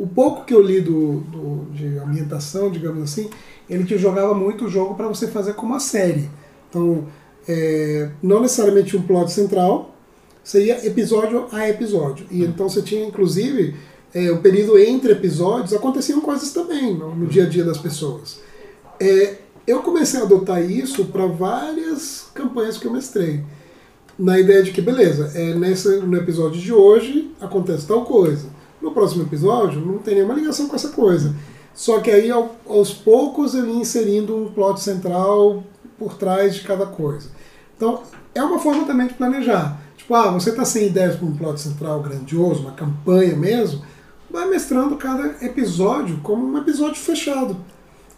o 0.04 0.08
pouco 0.08 0.46
que 0.46 0.54
eu 0.54 0.62
li 0.62 0.82
do, 0.82 1.20
do- 1.20 1.66
de 1.72 1.98
ambientação, 2.00 2.72
digamos 2.72 3.04
assim, 3.04 3.30
ele 3.70 3.84
te 3.86 3.98
jogava 3.98 4.34
muito 4.34 4.66
o 4.66 4.70
jogo 4.70 4.96
para 4.96 5.08
você 5.08 5.28
fazer 5.28 5.54
como 5.54 5.74
uma 5.74 5.80
série. 5.80 6.30
Então, 6.70 7.06
é, 7.48 8.10
não 8.22 8.42
necessariamente 8.42 8.98
um 8.98 9.02
plot 9.04 9.32
central, 9.32 9.96
você 10.44 10.66
ia 10.66 10.86
episódio 10.88 11.46
a 11.52 11.70
episódio. 11.70 12.26
E 12.32 12.44
então 12.44 12.68
você 12.68 12.82
tinha, 12.82 13.06
inclusive, 13.06 13.76
é, 14.14 14.32
o 14.32 14.40
período 14.42 14.78
entre 14.80 15.12
episódios, 15.12 15.74
aconteciam 15.74 16.20
coisas 16.20 16.52
também 16.52 16.96
no, 16.98 17.16
no 17.16 17.28
dia 17.28 17.44
a 17.44 17.50
dia 17.50 17.64
das 17.64 17.78
pessoas. 17.78 18.40
É, 19.00 19.36
eu 19.68 19.82
comecei 19.84 20.20
a 20.20 20.24
adotar 20.24 20.64
isso 20.64 21.06
para 21.06 21.28
várias 21.28 22.26
campanhas 22.34 22.78
que 22.78 22.88
eu 22.88 22.92
mestrei. 22.92 23.44
Na 24.18 24.40
ideia 24.40 24.64
de 24.64 24.72
que, 24.72 24.82
beleza, 24.82 25.32
é, 25.36 25.54
nesse, 25.54 25.88
no 26.00 26.18
episódio 26.18 26.60
de 26.60 26.74
hoje 26.74 27.32
acontece 27.40 27.86
tal 27.88 28.04
coisa. 28.04 28.48
No 28.82 28.92
próximo 28.92 29.24
episódio 29.24 29.80
não 29.86 29.98
tem 30.00 30.16
nenhuma 30.16 30.34
ligação 30.34 30.68
com 30.68 30.76
essa 30.76 30.90
coisa. 30.90 31.36
Só 31.74 32.00
que 32.00 32.12
aí, 32.12 32.30
ao- 32.30 32.56
aos 32.68 32.94
poucos, 32.94 33.54
ele 33.56 33.72
ia 33.72 33.80
inserindo 33.82 34.36
um 34.36 34.52
plot 34.52 34.82
central 34.82 35.64
por 35.98 36.16
trás 36.16 36.56
de 36.56 36.62
cada 36.62 36.86
coisa. 36.86 37.30
Então, 37.78 38.02
é 38.36 38.44
uma 38.44 38.60
forma 38.60 38.86
também 38.86 39.08
de 39.08 39.14
planejar. 39.14 39.80
Tipo, 39.96 40.14
ah, 40.16 40.32
você 40.32 40.50
está 40.50 40.66
sem 40.66 40.88
ideias 40.88 41.16
para 41.16 41.26
um 41.28 41.36
plot 41.38 41.60
central 41.62 42.02
grandioso, 42.02 42.62
uma 42.62 42.72
campanha 42.72 43.36
mesmo, 43.36 43.82
vai 44.30 44.48
mestrando 44.50 44.96
cada 44.98 45.36
episódio 45.46 46.20
como 46.24 46.46
um 46.46 46.58
episódio 46.58 46.96
fechado. 47.02 47.56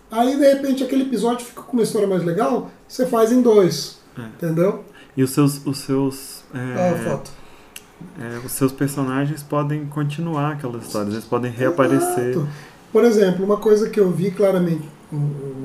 Aí, 0.10 0.38
de 0.38 0.54
repente, 0.54 0.84
aquele 0.84 1.04
episódio 1.04 1.45
fica 1.45 1.62
com 1.62 1.73
uma 1.73 1.84
história 1.84 2.08
mais 2.08 2.23
legal, 2.23 2.69
você 2.88 3.06
faz 3.06 3.32
em 3.32 3.41
dois. 3.41 3.99
É. 4.17 4.21
Entendeu? 4.21 4.84
E 5.17 5.23
os 5.23 5.32
seus. 5.32 5.65
Os 5.65 5.80
seus 5.80 6.43
é, 6.54 6.58
Ó, 6.91 6.95
a 6.95 7.10
foto. 7.12 7.32
É, 8.19 8.45
os 8.45 8.51
seus 8.51 8.71
personagens 8.71 9.41
podem 9.41 9.86
continuar 9.86 10.53
aquelas 10.53 10.86
histórias, 10.86 11.13
eles 11.13 11.25
podem 11.25 11.51
reaparecer. 11.51 12.32
Exato. 12.32 12.47
Por 12.91 13.03
exemplo, 13.03 13.43
uma 13.43 13.58
coisa 13.58 13.89
que 13.89 13.99
eu 13.99 14.12
vi 14.12 14.32
claramente 14.32 14.84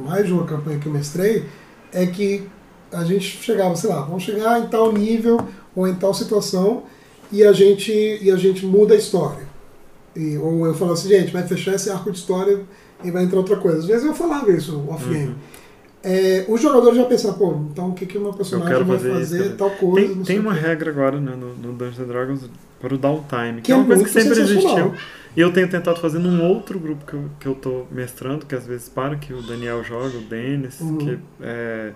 mais 0.05 0.27
de 0.27 0.33
uma 0.33 0.45
campanha 0.45 0.79
que 0.79 0.87
eu 0.87 0.93
mestrei 0.93 1.45
é 1.93 2.07
que 2.07 2.49
a 2.93 3.05
gente 3.05 3.25
chegava, 3.43 3.77
sei 3.77 3.91
lá, 3.91 4.01
vamos 4.01 4.23
chegar 4.23 4.61
em 4.61 4.67
tal 4.69 4.93
nível 4.93 5.38
ou 5.75 5.87
em 5.87 5.95
tal 5.95 6.14
situação 6.14 6.85
e 7.31 7.45
a 7.45 7.53
gente, 7.53 7.93
e 7.93 8.31
a 8.31 8.37
gente 8.37 8.64
muda 8.64 8.95
a 8.95 8.97
história. 8.97 9.47
E, 10.17 10.37
ou 10.38 10.67
eu 10.67 10.75
falava 10.75 10.95
assim, 10.95 11.09
gente, 11.09 11.33
vai 11.33 11.47
fechar 11.47 11.75
esse 11.75 11.91
arco 11.91 12.11
de 12.11 12.19
história 12.19 12.61
e 13.05 13.11
vai 13.11 13.25
entrar 13.25 13.38
outra 13.38 13.57
coisa. 13.57 13.79
Às 13.79 13.85
vezes 13.85 14.05
eu 14.05 14.14
falava 14.14 14.51
isso 14.51 14.83
off-game. 14.88 15.29
Uhum. 15.29 15.35
É, 16.03 16.45
os 16.49 16.61
jogadores 16.61 16.97
já 16.97 17.05
pensaram, 17.05 17.35
pô, 17.37 17.55
então 17.73 17.91
o 17.91 17.95
que, 17.95 18.07
que 18.07 18.17
o 18.19 18.21
meu 18.21 18.33
personagem 18.33 18.85
vai 18.85 18.99
fazer 18.99 19.13
fazer, 19.13 19.57
tal 19.57 19.71
coisa. 19.71 20.15
Tem, 20.15 20.23
tem 20.23 20.39
uma 20.39 20.53
o 20.53 20.55
regra 20.55 20.91
agora 20.91 21.21
né, 21.21 21.33
no, 21.35 21.55
no 21.55 21.73
Dungeons 21.73 21.99
and 21.99 22.07
Dragons 22.07 22.51
para 22.81 22.95
o 22.95 22.99
downtime, 22.99 23.57
que, 23.57 23.63
Que 23.63 23.73
é 23.73 23.75
é 23.75 23.79
uma 23.79 23.87
coisa 23.87 24.05
que 24.05 24.11
sempre 24.11 24.41
existiu. 24.41 24.95
E 25.37 25.41
eu 25.41 25.53
tenho 25.53 25.69
tentado 25.69 26.01
fazer 26.01 26.19
num 26.19 26.43
outro 26.49 26.79
grupo 26.79 27.05
que 27.05 27.15
eu, 27.15 27.25
que 27.41 27.47
eu 27.47 27.55
tô 27.55 27.85
mestrando, 27.91 28.47
que 28.47 28.55
às 28.55 28.67
vezes 28.67 28.89
para, 28.89 29.17
que 29.17 29.33
o 29.33 29.43
Daniel 29.43 29.83
joga, 29.85 30.17
o 30.19 30.23
Denis, 30.23 30.81
Uhum. 30.81 30.99
que 30.99 31.19
é, 31.41 31.93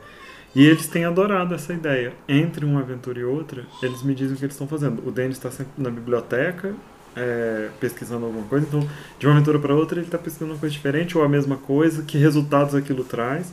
e 0.54 0.66
eles 0.66 0.86
têm 0.86 1.04
adorado 1.04 1.54
essa 1.54 1.72
ideia. 1.72 2.12
Entre 2.28 2.64
uma 2.64 2.80
aventura 2.80 3.18
e 3.18 3.24
outra, 3.24 3.64
eles 3.82 4.02
me 4.02 4.14
dizem 4.14 4.34
o 4.34 4.38
que 4.38 4.44
eles 4.44 4.54
estão 4.54 4.68
fazendo. 4.68 5.02
O 5.06 5.10
Denis 5.10 5.36
está 5.38 5.50
sempre 5.50 5.72
na 5.78 5.90
biblioteca, 5.90 6.74
é, 7.16 7.68
pesquisando 7.80 8.26
alguma 8.26 8.46
coisa, 8.46 8.66
então 8.66 8.86
de 9.18 9.26
uma 9.26 9.34
aventura 9.34 9.58
para 9.58 9.74
outra 9.74 9.98
ele 9.98 10.06
está 10.06 10.18
pesquisando 10.18 10.52
uma 10.52 10.58
coisa 10.58 10.72
diferente 10.72 11.16
ou 11.16 11.24
a 11.24 11.28
mesma 11.28 11.56
coisa, 11.56 12.02
que 12.02 12.18
resultados 12.18 12.74
aquilo 12.74 13.04
traz. 13.04 13.52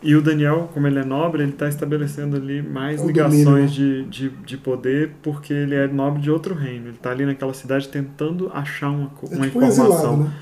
E 0.00 0.14
o 0.14 0.22
Daniel, 0.22 0.70
como 0.72 0.86
ele 0.86 0.98
é 1.00 1.04
nobre, 1.04 1.42
ele 1.42 1.52
está 1.52 1.68
estabelecendo 1.68 2.36
ali 2.36 2.62
mais 2.62 3.02
O 3.02 3.06
ligações 3.06 3.72
domínio, 3.72 4.04
né? 4.04 4.04
de, 4.04 4.04
de, 4.04 4.28
de 4.30 4.56
poder, 4.56 5.10
porque 5.22 5.52
ele 5.52 5.74
é 5.74 5.88
nobre 5.88 6.22
de 6.22 6.30
outro 6.30 6.54
reino. 6.54 6.86
Ele 6.86 6.96
está 6.96 7.10
ali 7.10 7.26
naquela 7.26 7.52
cidade 7.52 7.88
tentando 7.88 8.50
achar 8.54 8.90
uma, 8.90 9.10
É 9.30 9.34
uma 9.34 9.46
tipo 9.46 9.58
um 9.58 9.62
informação. 9.64 9.88
exilado, 9.94 10.16
né? 10.24 10.32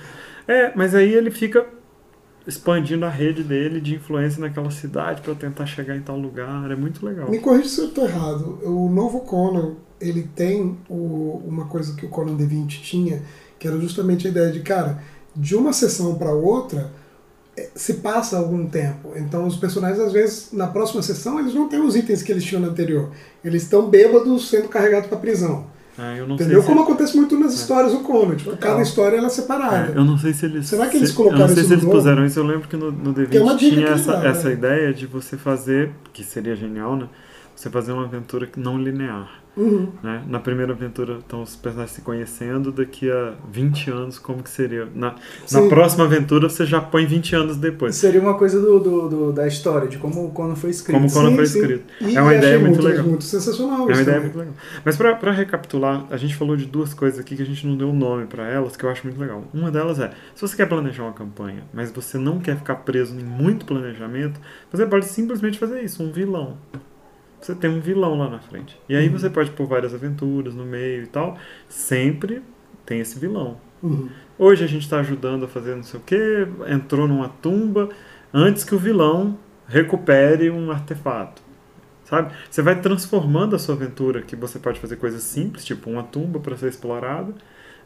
É, 0.46 0.72
mas 0.76 0.94
aí 0.94 1.12
ele 1.12 1.30
fica 1.30 1.66
expandindo 2.46 3.04
a 3.04 3.08
rede 3.08 3.42
dele 3.42 3.80
de 3.80 3.94
influência 3.96 4.40
naquela 4.40 4.70
cidade 4.70 5.20
para 5.22 5.34
tentar 5.34 5.66
chegar 5.66 5.96
em 5.96 6.00
tal 6.02 6.18
lugar. 6.18 6.70
É 6.70 6.76
muito 6.76 7.04
legal. 7.04 7.28
Me 7.28 7.38
corrija 7.38 7.68
se 7.68 7.80
eu 7.80 7.86
estou 7.86 8.04
errado. 8.04 8.60
O 8.62 8.88
novo 8.88 9.20
Conan, 9.20 9.74
ele 10.00 10.22
tem 10.34 10.76
o- 10.88 11.40
uma 11.46 11.64
coisa 11.66 11.96
que 11.96 12.06
o 12.06 12.08
Conan 12.08 12.36
D20 12.36 12.80
tinha, 12.82 13.22
que 13.58 13.66
era 13.66 13.78
justamente 13.80 14.26
a 14.26 14.30
ideia 14.30 14.52
de, 14.52 14.60
cara, 14.60 15.02
de 15.34 15.56
uma 15.56 15.72
sessão 15.72 16.14
para 16.16 16.32
outra, 16.32 16.92
se 17.74 17.94
passa 17.94 18.36
algum 18.36 18.66
tempo. 18.66 19.12
Então 19.16 19.46
os 19.46 19.56
personagens, 19.56 20.00
às 20.00 20.12
vezes, 20.12 20.48
na 20.52 20.66
próxima 20.66 21.02
sessão, 21.02 21.38
eles 21.40 21.54
não 21.54 21.68
têm 21.68 21.80
os 21.80 21.96
itens 21.96 22.22
que 22.22 22.30
eles 22.32 22.44
tinham 22.44 22.60
na 22.62 22.68
anterior. 22.68 23.10
Eles 23.44 23.62
estão 23.62 23.88
bêbados 23.88 24.48
sendo 24.48 24.68
carregados 24.68 25.08
para 25.08 25.18
prisão. 25.18 25.66
Ah, 25.98 26.14
eu 26.14 26.26
não 26.28 26.34
Entendeu? 26.34 26.56
sei 26.56 26.62
se... 26.62 26.66
Como 26.68 26.82
acontece 26.82 27.16
muito 27.16 27.38
nas 27.38 27.54
histórias 27.54 27.92
do 27.92 28.00
Conan. 28.00 28.36
Tipo, 28.36 28.50
Total. 28.50 28.70
cada 28.70 28.82
história 28.82 29.16
ela 29.16 29.26
é 29.26 29.30
É, 29.30 29.30
separada. 29.30 29.92
eu 29.94 30.04
não 30.04 30.18
sei 30.18 30.34
se 30.34 30.44
eles. 30.44 30.66
Será 30.66 30.88
que 30.88 30.98
eles 30.98 31.10
colocaram 31.10 31.44
Eu 31.44 31.48
não 31.48 31.54
sei 31.54 31.64
se 31.64 31.72
eles 31.72 31.82
no 31.84 31.88
novo? 31.88 31.98
puseram 32.02 32.26
isso. 32.26 32.38
Eu 32.38 32.44
lembro 32.44 32.68
que 32.68 32.76
no, 32.76 32.92
no 32.92 33.14
Que 33.14 33.38
é 33.38 33.42
uma 33.42 33.54
D20 33.54 33.58
dica 33.58 33.74
tinha 33.76 33.88
essa, 33.88 34.12
dá, 34.12 34.28
essa 34.28 34.48
né? 34.48 34.54
ideia 34.54 34.92
de 34.92 35.06
você 35.06 35.38
fazer, 35.38 35.92
que 36.12 36.22
seria 36.22 36.54
genial, 36.54 36.96
né? 36.96 37.08
Você 37.56 37.70
fazer 37.70 37.90
uma 37.92 38.04
aventura 38.04 38.48
não 38.56 38.78
linear. 38.78 39.40
Uhum. 39.56 39.90
Né? 40.02 40.22
Na 40.28 40.38
primeira 40.38 40.74
aventura 40.74 41.14
estão 41.14 41.40
os 41.42 41.56
personagens 41.56 41.96
se 41.96 42.02
conhecendo, 42.02 42.70
daqui 42.70 43.10
a 43.10 43.32
20 43.50 43.90
anos, 43.90 44.18
como 44.18 44.42
que 44.42 44.50
seria? 44.50 44.86
Na, 44.94 45.14
na 45.50 45.62
próxima 45.66 46.04
aventura 46.04 46.50
você 46.50 46.66
já 46.66 46.78
põe 46.78 47.06
20 47.06 47.34
anos 47.34 47.56
depois. 47.56 47.94
Seria 47.96 48.20
uma 48.20 48.34
coisa 48.36 48.60
do, 48.60 48.78
do- 48.78 49.08
do- 49.08 49.32
da 49.32 49.46
história, 49.48 49.88
de 49.88 49.96
como 49.96 50.30
quando 50.32 50.54
foi 50.54 50.68
escrito. 50.68 50.98
Como 50.98 51.10
quando 51.10 51.34
foi 51.34 51.46
sim. 51.46 51.60
escrito. 51.60 51.84
E 52.02 52.14
É 52.14 52.20
uma 52.20 52.34
ideia 52.34 52.58
muito 52.58 52.72
muito, 52.74 52.86
legal. 52.86 53.06
muito 53.06 53.24
sensacional 53.24 53.78
É 53.88 53.92
uma 53.94 54.02
ideia 54.02 54.04
também. 54.04 54.20
muito 54.24 54.38
legal. 54.38 54.54
Mas 54.84 54.94
pra, 54.98 55.14
pra 55.16 55.32
recapitular, 55.32 56.04
a 56.10 56.18
gente 56.18 56.36
falou 56.36 56.54
de 56.54 56.66
duas 56.66 56.92
coisas 56.92 57.18
aqui 57.18 57.34
que 57.34 57.42
a 57.42 57.46
gente 57.46 57.66
não 57.66 57.78
deu 57.78 57.90
nome 57.94 58.26
pra 58.26 58.46
elas, 58.46 58.76
que 58.76 58.84
eu 58.84 58.90
acho 58.90 59.06
muito 59.06 59.18
legal. 59.18 59.42
Uma 59.54 59.70
delas 59.70 59.98
é, 59.98 60.10
se 60.34 60.42
você 60.42 60.54
quer 60.54 60.68
planejar 60.68 61.02
uma 61.04 61.14
campanha, 61.14 61.62
mas 61.72 61.90
você 61.90 62.18
não 62.18 62.38
quer 62.40 62.58
ficar 62.58 62.74
preso 62.76 63.18
em 63.18 63.24
muito 63.24 63.64
planejamento, 63.64 64.38
você 64.70 64.84
pode 64.84 65.06
simplesmente 65.06 65.58
fazer 65.58 65.80
isso, 65.82 66.02
um 66.02 66.12
vilão. 66.12 66.58
Você 67.46 67.54
tem 67.54 67.70
um 67.70 67.78
vilão 67.78 68.18
lá 68.18 68.28
na 68.28 68.40
frente. 68.40 68.76
E 68.88 68.96
aí 68.96 69.08
você 69.08 69.30
pode 69.30 69.52
pôr 69.52 69.68
várias 69.68 69.94
aventuras 69.94 70.52
no 70.52 70.64
meio 70.64 71.04
e 71.04 71.06
tal. 71.06 71.38
Sempre 71.68 72.42
tem 72.84 72.98
esse 72.98 73.20
vilão. 73.20 73.56
Uhum. 73.80 74.08
Hoje 74.36 74.64
a 74.64 74.66
gente 74.66 74.82
está 74.82 74.98
ajudando 74.98 75.44
a 75.44 75.48
fazer 75.48 75.76
não 75.76 75.84
sei 75.84 76.00
o 76.00 76.02
que, 76.02 76.48
entrou 76.66 77.06
numa 77.06 77.28
tumba 77.28 77.88
antes 78.34 78.64
que 78.64 78.74
o 78.74 78.78
vilão 78.78 79.38
recupere 79.68 80.50
um 80.50 80.72
artefato. 80.72 81.40
Sabe? 82.02 82.34
Você 82.50 82.62
vai 82.62 82.80
transformando 82.80 83.54
a 83.54 83.60
sua 83.60 83.76
aventura, 83.76 84.22
que 84.22 84.34
você 84.34 84.58
pode 84.58 84.80
fazer 84.80 84.96
coisas 84.96 85.22
simples, 85.22 85.64
tipo 85.64 85.88
uma 85.88 86.02
tumba 86.02 86.40
para 86.40 86.56
ser 86.56 86.68
explorada. 86.68 87.32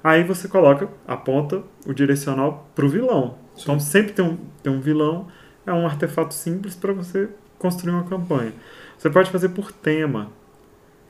Aí 0.02 0.24
você 0.24 0.48
coloca, 0.48 0.88
aponta 1.06 1.62
o 1.86 1.92
direcional 1.92 2.66
para 2.74 2.86
o 2.86 2.88
vilão. 2.88 3.36
Então 3.60 3.78
sempre 3.78 4.14
tem 4.14 4.24
um, 4.24 4.38
tem 4.62 4.72
um 4.72 4.80
vilão, 4.80 5.28
é 5.66 5.72
um 5.72 5.84
artefato 5.84 6.32
simples 6.32 6.74
para 6.74 6.94
você 6.94 7.28
construir 7.58 7.92
uma 7.92 8.04
campanha. 8.04 8.54
Você 9.00 9.08
pode 9.10 9.30
fazer 9.30 9.48
por 9.48 9.72
tema, 9.72 10.30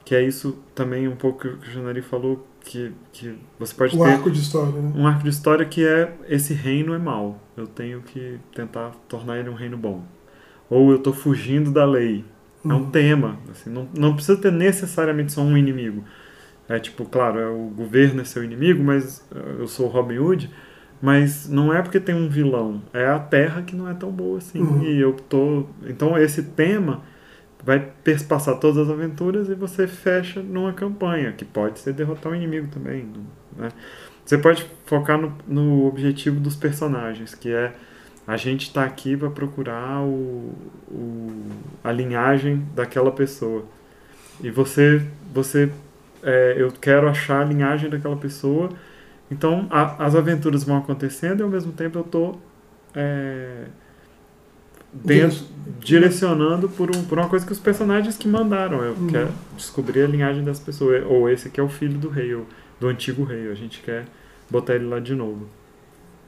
que 0.05 0.15
é 0.15 0.23
isso 0.23 0.59
também 0.75 1.09
um 1.09 1.17
pouco 1.17 1.41
que 1.41 1.49
o 1.49 1.73
Janari 1.73 2.03
falou, 2.03 2.47
que, 2.65 2.93
que 3.13 3.37
você 3.59 3.75
pode 3.75 3.97
O 3.97 4.03
ter 4.05 4.11
arco 4.11 4.31
de 4.31 4.41
história, 4.41 4.73
né? 4.81 4.93
um 4.95 5.07
arco 5.07 5.25
de 5.25 5.31
história 5.31 5.67
que 5.67 5.85
é 5.85 6.15
esse 6.29 6.55
reino 6.55 6.95
é 6.95 6.99
mal. 6.99 7.41
Eu 7.57 7.67
tenho 7.67 8.01
que 8.03 8.39
tentar 8.55 8.93
tornar 9.09 9.39
ele 9.39 9.49
um 9.51 9.55
reino 9.55 9.77
bom. 9.77 10.05
Ou 10.71 10.91
eu 10.93 10.99
estou 10.99 11.13
fugindo 11.13 11.73
da 11.73 11.85
lei. 11.85 12.25
É 12.65 12.69
um 12.69 12.77
Uhum. 12.77 12.91
tema. 12.91 13.39
Assim, 13.51 13.71
não, 13.71 13.89
não 13.99 14.15
precisa 14.15 14.39
ter 14.41 14.53
necessariamente 14.53 15.33
só 15.33 15.43
um 15.43 15.57
inimigo. 15.57 16.05
É 16.69 16.79
tipo, 16.79 17.05
claro, 17.05 17.39
é 17.41 17.49
o 17.49 17.67
governo 17.71 18.21
é 18.21 18.25
seu 18.25 18.45
inimigo, 18.45 18.83
mas 18.85 19.27
eh, 19.35 19.57
eu 19.61 19.67
sou 19.67 19.89
Robin 19.89 20.19
Hood. 20.19 20.51
Mas 21.03 21.49
não 21.49 21.73
é 21.75 21.83
porque 21.83 21.99
tem 21.99 22.15
um 22.15 22.29
vilão. 22.29 22.83
É 22.93 23.07
a 23.09 23.19
terra 23.19 23.63
que 23.63 23.75
não 23.75 23.89
é 23.91 23.95
tão 23.95 24.11
boa 24.13 24.39
assim. 24.39 24.61
Uhum. 24.61 24.83
E 24.85 25.01
eu 25.01 25.15
tô. 25.15 25.65
Então 25.87 26.17
esse 26.19 26.43
tema 26.43 27.03
vai 27.65 27.81
perspassar 28.05 28.59
todas 28.59 28.79
as 28.79 28.91
aventuras 28.91 29.49
e 29.49 29.55
você 29.55 29.87
fecha 29.87 30.43
numa 30.43 30.73
campanha, 30.73 31.33
que 31.33 31.45
pode 31.45 31.79
ser 31.81 31.93
derrotar 31.93 32.33
um 32.33 32.35
inimigo 32.35 32.69
também. 32.69 33.09
Né? 33.57 33.69
Você 34.25 34.39
pode 34.39 34.67
focar 34.87 35.19
no, 35.21 35.35
no 35.47 35.87
objetivo 35.87 36.41
dos 36.41 36.57
personagens, 36.57 37.35
que 37.35 37.51
é 37.53 37.73
a 38.27 38.37
gente 38.37 38.63
está 38.69 38.85
aqui 38.85 39.17
para 39.17 39.31
procurar 39.31 40.03
o, 40.03 40.55
o- 40.91 41.49
a 41.83 41.91
linhagem 41.93 42.65
daquela 42.75 43.11
pessoa. 43.11 43.65
E 44.43 44.51
você, 44.51 45.03
você 45.33 45.71
é, 46.23 46.55
eu 46.59 46.71
quero 46.73 47.09
achar 47.09 47.43
a 47.43 47.45
linhagem 47.45 47.91
daquela 47.91 48.17
pessoa. 48.17 48.71
Então 49.31 49.67
a- 49.71 50.05
as 50.07 50.15
aventuras 50.15 50.65
vão 50.65 50.77
acontecendo 50.79 51.41
e 51.41 51.43
ao 51.43 51.49
mesmo 51.49 51.73
tempo 51.73 51.99
eu 51.99 52.03
estou 52.03 52.41
dentro, 54.93 55.45
direcionando 55.81 56.69
por, 56.69 56.95
um, 56.95 57.03
por 57.05 57.19
uma 57.19 57.29
coisa 57.29 57.45
que 57.47 57.53
os 57.53 57.59
personagens 57.59 58.17
que 58.17 58.29
mandaram. 58.29 58.83
Eu 58.83 58.93
Uhum. 58.95 59.07
quero 59.07 59.29
descobrir 59.57 60.03
a 60.03 60.07
linhagem 60.07 60.45
das 60.45 60.59
pessoas. 60.59 61.05
Ou 61.09 61.29
esse 61.29 61.49
aqui 61.49 61.61
é 61.61 61.63
o 61.63 61.69
filho 61.69 61.99
do 61.99 62.09
rei, 62.09 62.35
ou 62.35 62.47
do 62.79 62.89
antigo 62.89 63.25
rei. 63.25 63.51
A 63.51 63.55
gente 63.55 63.81
quer 63.81 64.07
botar 64.51 64.75
ele 64.75 64.87
lá 64.87 64.99
de 65.01 65.15
novo. 65.15 65.47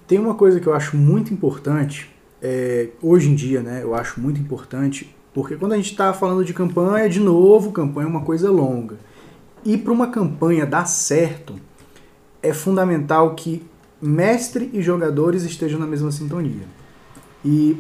Tem 0.07 0.19
uma 0.19 0.35
coisa 0.35 0.61
que 0.61 0.67
eu 0.67 0.75
acho 0.75 0.97
muito 0.97 1.33
importante, 1.33 2.11
é, 2.41 2.89
hoje 3.01 3.29
em 3.31 3.35
dia, 3.35 3.61
né? 3.63 3.81
Eu 3.83 3.95
acho 3.95 4.21
muito 4.21 4.41
importante, 4.41 5.15
porque 5.33 5.57
quando 5.57 5.73
a 5.73 5.77
gente 5.77 5.91
está 5.91 6.13
falando 6.13 6.45
de 6.45 6.53
campanha, 6.53 7.09
de 7.09 7.21
novo, 7.21 7.73
campanha 7.73 8.07
é 8.07 8.11
uma 8.11 8.23
coisa 8.23 8.51
longa. 8.51 8.97
E 9.65 9.79
para 9.79 9.93
uma 9.93 10.09
campanha 10.09 10.67
dar 10.67 10.87
certo, 10.87 11.55
é 12.43 12.53
fundamental 12.53 13.35
que 13.35 13.63
mestre 14.01 14.69
e 14.73 14.83
jogadores 14.83 15.45
estejam 15.45 15.79
na 15.79 15.87
mesma 15.87 16.11
sintonia. 16.11 16.65
E, 17.45 17.77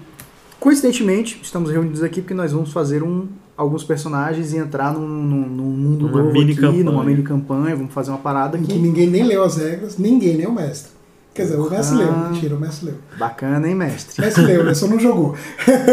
coincidentemente, 0.62 1.40
estamos 1.42 1.72
reunidos 1.72 2.04
aqui 2.04 2.20
porque 2.20 2.32
nós 2.34 2.52
vamos 2.52 2.72
fazer 2.72 3.02
um, 3.02 3.26
alguns 3.56 3.82
personagens 3.82 4.52
e 4.52 4.58
entrar 4.58 4.92
num, 4.94 5.00
num- 5.08 5.48
num 5.48 5.64
mundo 5.64 6.06
Uma 6.06 6.18
novo 6.22 6.32
mini 6.32 6.52
aqui, 6.52 6.60
campanha. 6.60 6.84
numa 6.84 7.02
mini 7.04 7.22
campanha, 7.24 7.74
vamos 7.74 7.92
fazer 7.92 8.12
uma 8.12 8.18
parada 8.18 8.56
Em 8.56 8.62
que 8.62 8.70
aqui. 8.72 8.80
ninguém 8.80 9.08
nem 9.10 9.24
leu 9.24 9.42
as 9.42 9.56
regras, 9.56 9.98
ninguém, 9.98 10.36
nem 10.36 10.46
o 10.46 10.52
mestre. 10.52 10.92
Quer 11.34 11.42
dizer, 11.44 11.56
o 11.58 11.68
mestre 11.68 11.96
leu, 11.96 12.10
Ah. 12.12 12.28
mentira, 12.30 12.54
o 12.54 12.60
mestre 12.60 12.86
leu. 12.86 12.94
Bacana, 13.18 13.66
hein, 13.66 13.74
mestre? 13.74 14.20
O 14.20 14.24
mestre 14.24 14.44
leu, 14.44 14.62
né? 14.64 14.72
Só 14.74 14.86
não 14.86 15.00
jogou. 15.00 15.34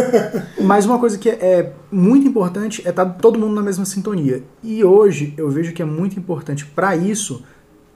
Mas 0.61 0.85
uma 0.85 0.99
coisa 0.99 1.17
que 1.17 1.29
é 1.29 1.73
muito 1.91 2.27
importante 2.27 2.83
é 2.85 2.91
estar 2.91 3.05
todo 3.05 3.39
mundo 3.39 3.55
na 3.55 3.63
mesma 3.63 3.85
sintonia. 3.85 4.43
E 4.61 4.83
hoje 4.83 5.33
eu 5.35 5.49
vejo 5.49 5.73
que 5.73 5.81
é 5.81 5.85
muito 5.85 6.19
importante 6.19 6.63
para 6.63 6.95
isso 6.95 7.41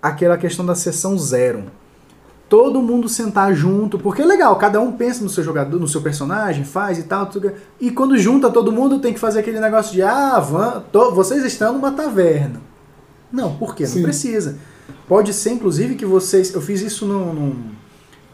aquela 0.01 0.38
questão 0.39 0.65
da 0.65 0.73
sessão 0.73 1.15
zero. 1.19 1.65
Todo 2.49 2.82
mundo 2.82 3.10
sentar 3.10 3.53
junto, 3.53 3.97
porque 3.97 4.21
é 4.21 4.25
legal, 4.25 4.56
cada 4.58 4.79
um 4.79 4.91
pensa 4.91 5.23
no 5.23 5.29
seu 5.29 5.43
jogador, 5.43 5.79
no 5.79 5.88
seu 5.88 6.01
personagem, 6.01 6.63
faz 6.63 6.99
e 6.99 7.03
tal, 7.03 7.25
tudo, 7.25 7.51
e 7.82 7.89
quando 7.89 8.15
junta 8.17 8.49
todo 8.51 8.71
mundo 8.71 8.99
tem 8.99 9.12
que 9.13 9.19
fazer 9.19 9.39
aquele 9.39 9.60
negócio 9.60 9.91
de 9.93 10.03
ah, 10.03 10.39
van, 10.39 10.84
to- 10.91 11.12
vocês 11.12 11.43
estão 11.45 11.73
numa 11.73 11.91
taverna. 11.91 12.62
Não, 13.32 13.56
por 13.56 13.73
quê? 13.73 13.84
Não 13.84 13.89
Sim. 13.89 14.03
precisa. 14.03 14.58
Pode 15.08 15.34
ser, 15.34 15.51
inclusive, 15.51 15.95
que 15.95 16.06
vocês. 16.06 16.53
Eu 16.53 16.62
fiz 16.62 16.82
isso 16.82 17.06
num, 17.08 17.34
num- 17.34 17.56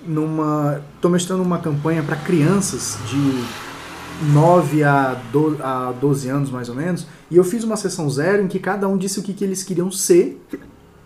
numa. 0.06 0.82
Estou 0.96 1.10
mestrando 1.10 1.42
uma 1.44 1.60
campanha 1.60 2.04
para 2.04 2.18
crianças 2.18 2.98
de 3.10 3.44
9 4.34 4.84
a, 4.84 5.16
do, 5.32 5.58
a 5.64 5.94
12 5.94 6.28
anos, 6.30 6.52
mais 6.52 6.68
ou 6.68 6.76
menos, 6.76 7.08
e 7.32 7.38
eu 7.38 7.44
fiz 7.44 7.64
uma 7.64 7.78
sessão 7.78 8.10
zero 8.10 8.44
em 8.44 8.48
que 8.50 8.60
cada 8.60 8.88
um 8.88 8.98
disse 8.98 9.20
o 9.20 9.24
que, 9.24 9.34
que 9.34 9.44
eles 9.46 9.64
queriam 9.64 9.90
ser, 9.90 10.44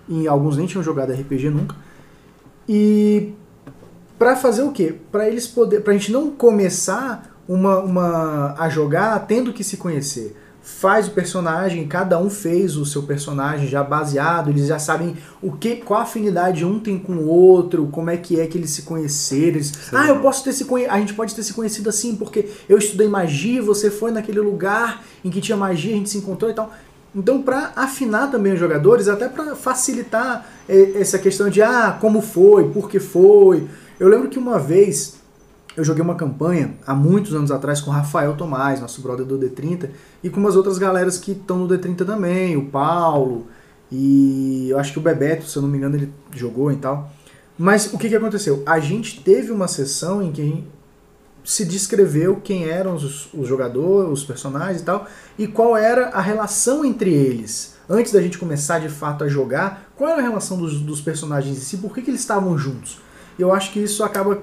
e 0.09 0.27
alguns 0.27 0.57
nem 0.57 0.65
tinham 0.65 0.83
jogado 0.83 1.11
RPG 1.13 1.49
nunca, 1.51 1.75
e 2.67 3.33
para 4.17 4.35
fazer 4.35 4.63
o 4.63 4.71
quê? 4.71 4.95
Para 5.11 5.27
eles 5.27 5.47
poder, 5.47 5.81
pra 5.81 5.93
gente 5.93 6.11
não 6.11 6.31
começar 6.31 7.35
uma, 7.47 7.79
uma 7.79 8.55
a 8.57 8.69
jogar 8.69 9.19
tendo 9.27 9.51
que 9.51 9.63
se 9.63 9.77
conhecer 9.77 10.35
faz 10.63 11.09
o 11.09 11.11
personagem, 11.11 11.85
cada 11.85 12.17
um 12.17 12.29
fez 12.29 12.77
o 12.77 12.85
seu 12.85 13.03
personagem 13.03 13.67
já 13.67 13.83
baseado, 13.83 14.49
eles 14.49 14.67
já 14.67 14.79
sabem 14.79 15.17
o 15.41 15.51
que, 15.51 15.75
qual 15.75 15.99
afinidade 15.99 16.63
um 16.63 16.79
tem 16.79 16.97
com 16.97 17.15
o 17.15 17.27
outro, 17.27 17.87
como 17.91 18.09
é 18.09 18.15
que 18.15 18.39
é 18.39 18.47
que 18.47 18.57
eles 18.57 18.69
se 18.69 18.83
conheceram. 18.83 19.57
Eles, 19.57 19.73
ah, 19.91 20.07
eu 20.07 20.21
posso 20.21 20.41
ter 20.41 20.53
se 20.53 20.63
conhe... 20.63 20.85
a 20.85 20.97
gente 20.99 21.13
pode 21.13 21.35
ter 21.35 21.43
se 21.43 21.53
conhecido 21.53 21.89
assim 21.89 22.15
porque 22.15 22.49
eu 22.69 22.77
estudei 22.77 23.09
magia, 23.09 23.61
você 23.61 23.91
foi 23.91 24.11
naquele 24.11 24.39
lugar 24.39 25.03
em 25.23 25.29
que 25.29 25.41
tinha 25.41 25.57
magia, 25.57 25.93
a 25.93 25.97
gente 25.97 26.09
se 26.09 26.17
encontrou 26.17 26.49
e 26.49 26.53
tal. 26.53 26.71
Então, 27.15 27.41
para 27.43 27.73
afinar 27.75 28.31
também 28.31 28.53
os 28.53 28.59
jogadores, 28.59 29.07
até 29.07 29.29
para 29.29 29.55
facilitar 29.55 30.45
é, 30.67 30.99
essa 30.99 31.19
questão 31.19 31.49
de 31.49 31.61
ah, 31.61 31.97
como 32.01 32.21
foi, 32.21 32.69
por 32.69 32.89
que 32.89 32.99
foi. 32.99 33.67
Eu 33.99 34.07
lembro 34.09 34.29
que 34.29 34.39
uma 34.39 34.57
vez 34.57 35.15
eu 35.75 35.83
joguei 35.83 36.03
uma 36.03 36.15
campanha 36.15 36.75
há 36.85 36.93
muitos 36.93 37.33
anos 37.33 37.51
atrás 37.51 37.81
com 37.81 37.89
o 37.89 37.93
Rafael 37.93 38.35
Tomás, 38.35 38.79
nosso 38.79 39.01
brother 39.01 39.25
do 39.25 39.37
D30, 39.37 39.89
e 40.23 40.29
com 40.29 40.39
umas 40.39 40.55
outras 40.55 40.77
galeras 40.77 41.17
que 41.17 41.31
estão 41.31 41.59
no 41.59 41.67
D30 41.67 42.05
também, 42.05 42.55
o 42.57 42.65
Paulo, 42.65 43.47
e 43.91 44.69
eu 44.69 44.79
acho 44.79 44.91
que 44.91 44.99
o 44.99 45.01
Bebeto, 45.01 45.45
se 45.45 45.55
eu 45.55 45.61
não 45.61 45.69
me 45.69 45.77
engano, 45.77 45.95
ele 45.95 46.11
jogou 46.31 46.71
e 46.71 46.77
tal. 46.77 47.11
Mas 47.57 47.93
o 47.93 47.97
que, 47.97 48.09
que 48.09 48.15
aconteceu? 48.15 48.63
A 48.65 48.79
gente 48.79 49.21
teve 49.21 49.51
uma 49.51 49.67
sessão 49.67 50.21
em 50.21 50.31
que 50.31 50.63
se 51.43 51.65
descreveu 51.65 52.37
quem 52.43 52.65
eram 52.65 52.95
os, 52.95 53.27
os 53.33 53.47
jogadores, 53.47 54.11
os 54.11 54.23
personagens 54.23 54.81
e 54.81 54.85
tal, 54.85 55.07
e 55.37 55.47
qual 55.47 55.75
era 55.75 56.09
a 56.09 56.21
relação 56.21 56.85
entre 56.85 57.13
eles. 57.13 57.73
Antes 57.89 58.13
da 58.13 58.21
gente 58.21 58.37
começar 58.37 58.79
de 58.79 58.87
fato 58.87 59.23
a 59.23 59.27
jogar, 59.27 59.89
qual 59.95 60.09
era 60.09 60.21
a 60.21 60.23
relação 60.23 60.57
dos, 60.57 60.79
dos 60.79 61.01
personagens 61.01 61.57
em 61.57 61.61
si, 61.61 61.77
por 61.77 61.93
que, 61.93 62.01
que 62.01 62.09
eles 62.09 62.21
estavam 62.21 62.57
juntos? 62.57 62.99
Eu 63.37 63.53
acho 63.53 63.71
que 63.71 63.79
isso 63.79 64.03
acaba 64.03 64.41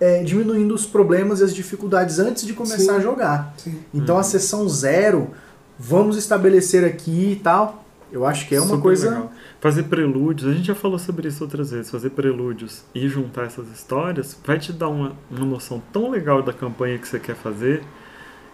é, 0.00 0.22
diminuindo 0.24 0.74
os 0.74 0.84
problemas 0.84 1.40
e 1.40 1.44
as 1.44 1.54
dificuldades 1.54 2.18
antes 2.18 2.44
de 2.44 2.52
começar 2.54 2.94
Sim. 2.94 2.96
a 2.96 3.00
jogar. 3.00 3.54
Sim. 3.56 3.78
Então 3.94 4.18
a 4.18 4.22
sessão 4.24 4.68
zero, 4.68 5.30
vamos 5.78 6.16
estabelecer 6.16 6.84
aqui 6.84 7.32
e 7.32 7.36
tal. 7.36 7.84
Eu 8.10 8.26
acho 8.26 8.48
que 8.48 8.54
é 8.54 8.60
uma 8.60 8.70
Super 8.70 8.82
coisa. 8.82 9.10
legal. 9.10 9.32
Fazer 9.62 9.84
prelúdios, 9.84 10.50
a 10.50 10.54
gente 10.54 10.66
já 10.66 10.74
falou 10.74 10.98
sobre 10.98 11.28
isso 11.28 11.42
outras 11.44 11.70
vezes. 11.70 11.88
Fazer 11.90 12.10
prelúdios 12.10 12.82
e 12.94 13.08
juntar 13.08 13.44
essas 13.46 13.68
histórias 13.68 14.36
vai 14.44 14.58
te 14.58 14.72
dar 14.72 14.88
uma, 14.88 15.12
uma 15.30 15.46
noção 15.46 15.80
tão 15.92 16.10
legal 16.10 16.42
da 16.42 16.52
campanha 16.52 16.98
que 16.98 17.06
você 17.08 17.18
quer 17.20 17.36
fazer 17.36 17.82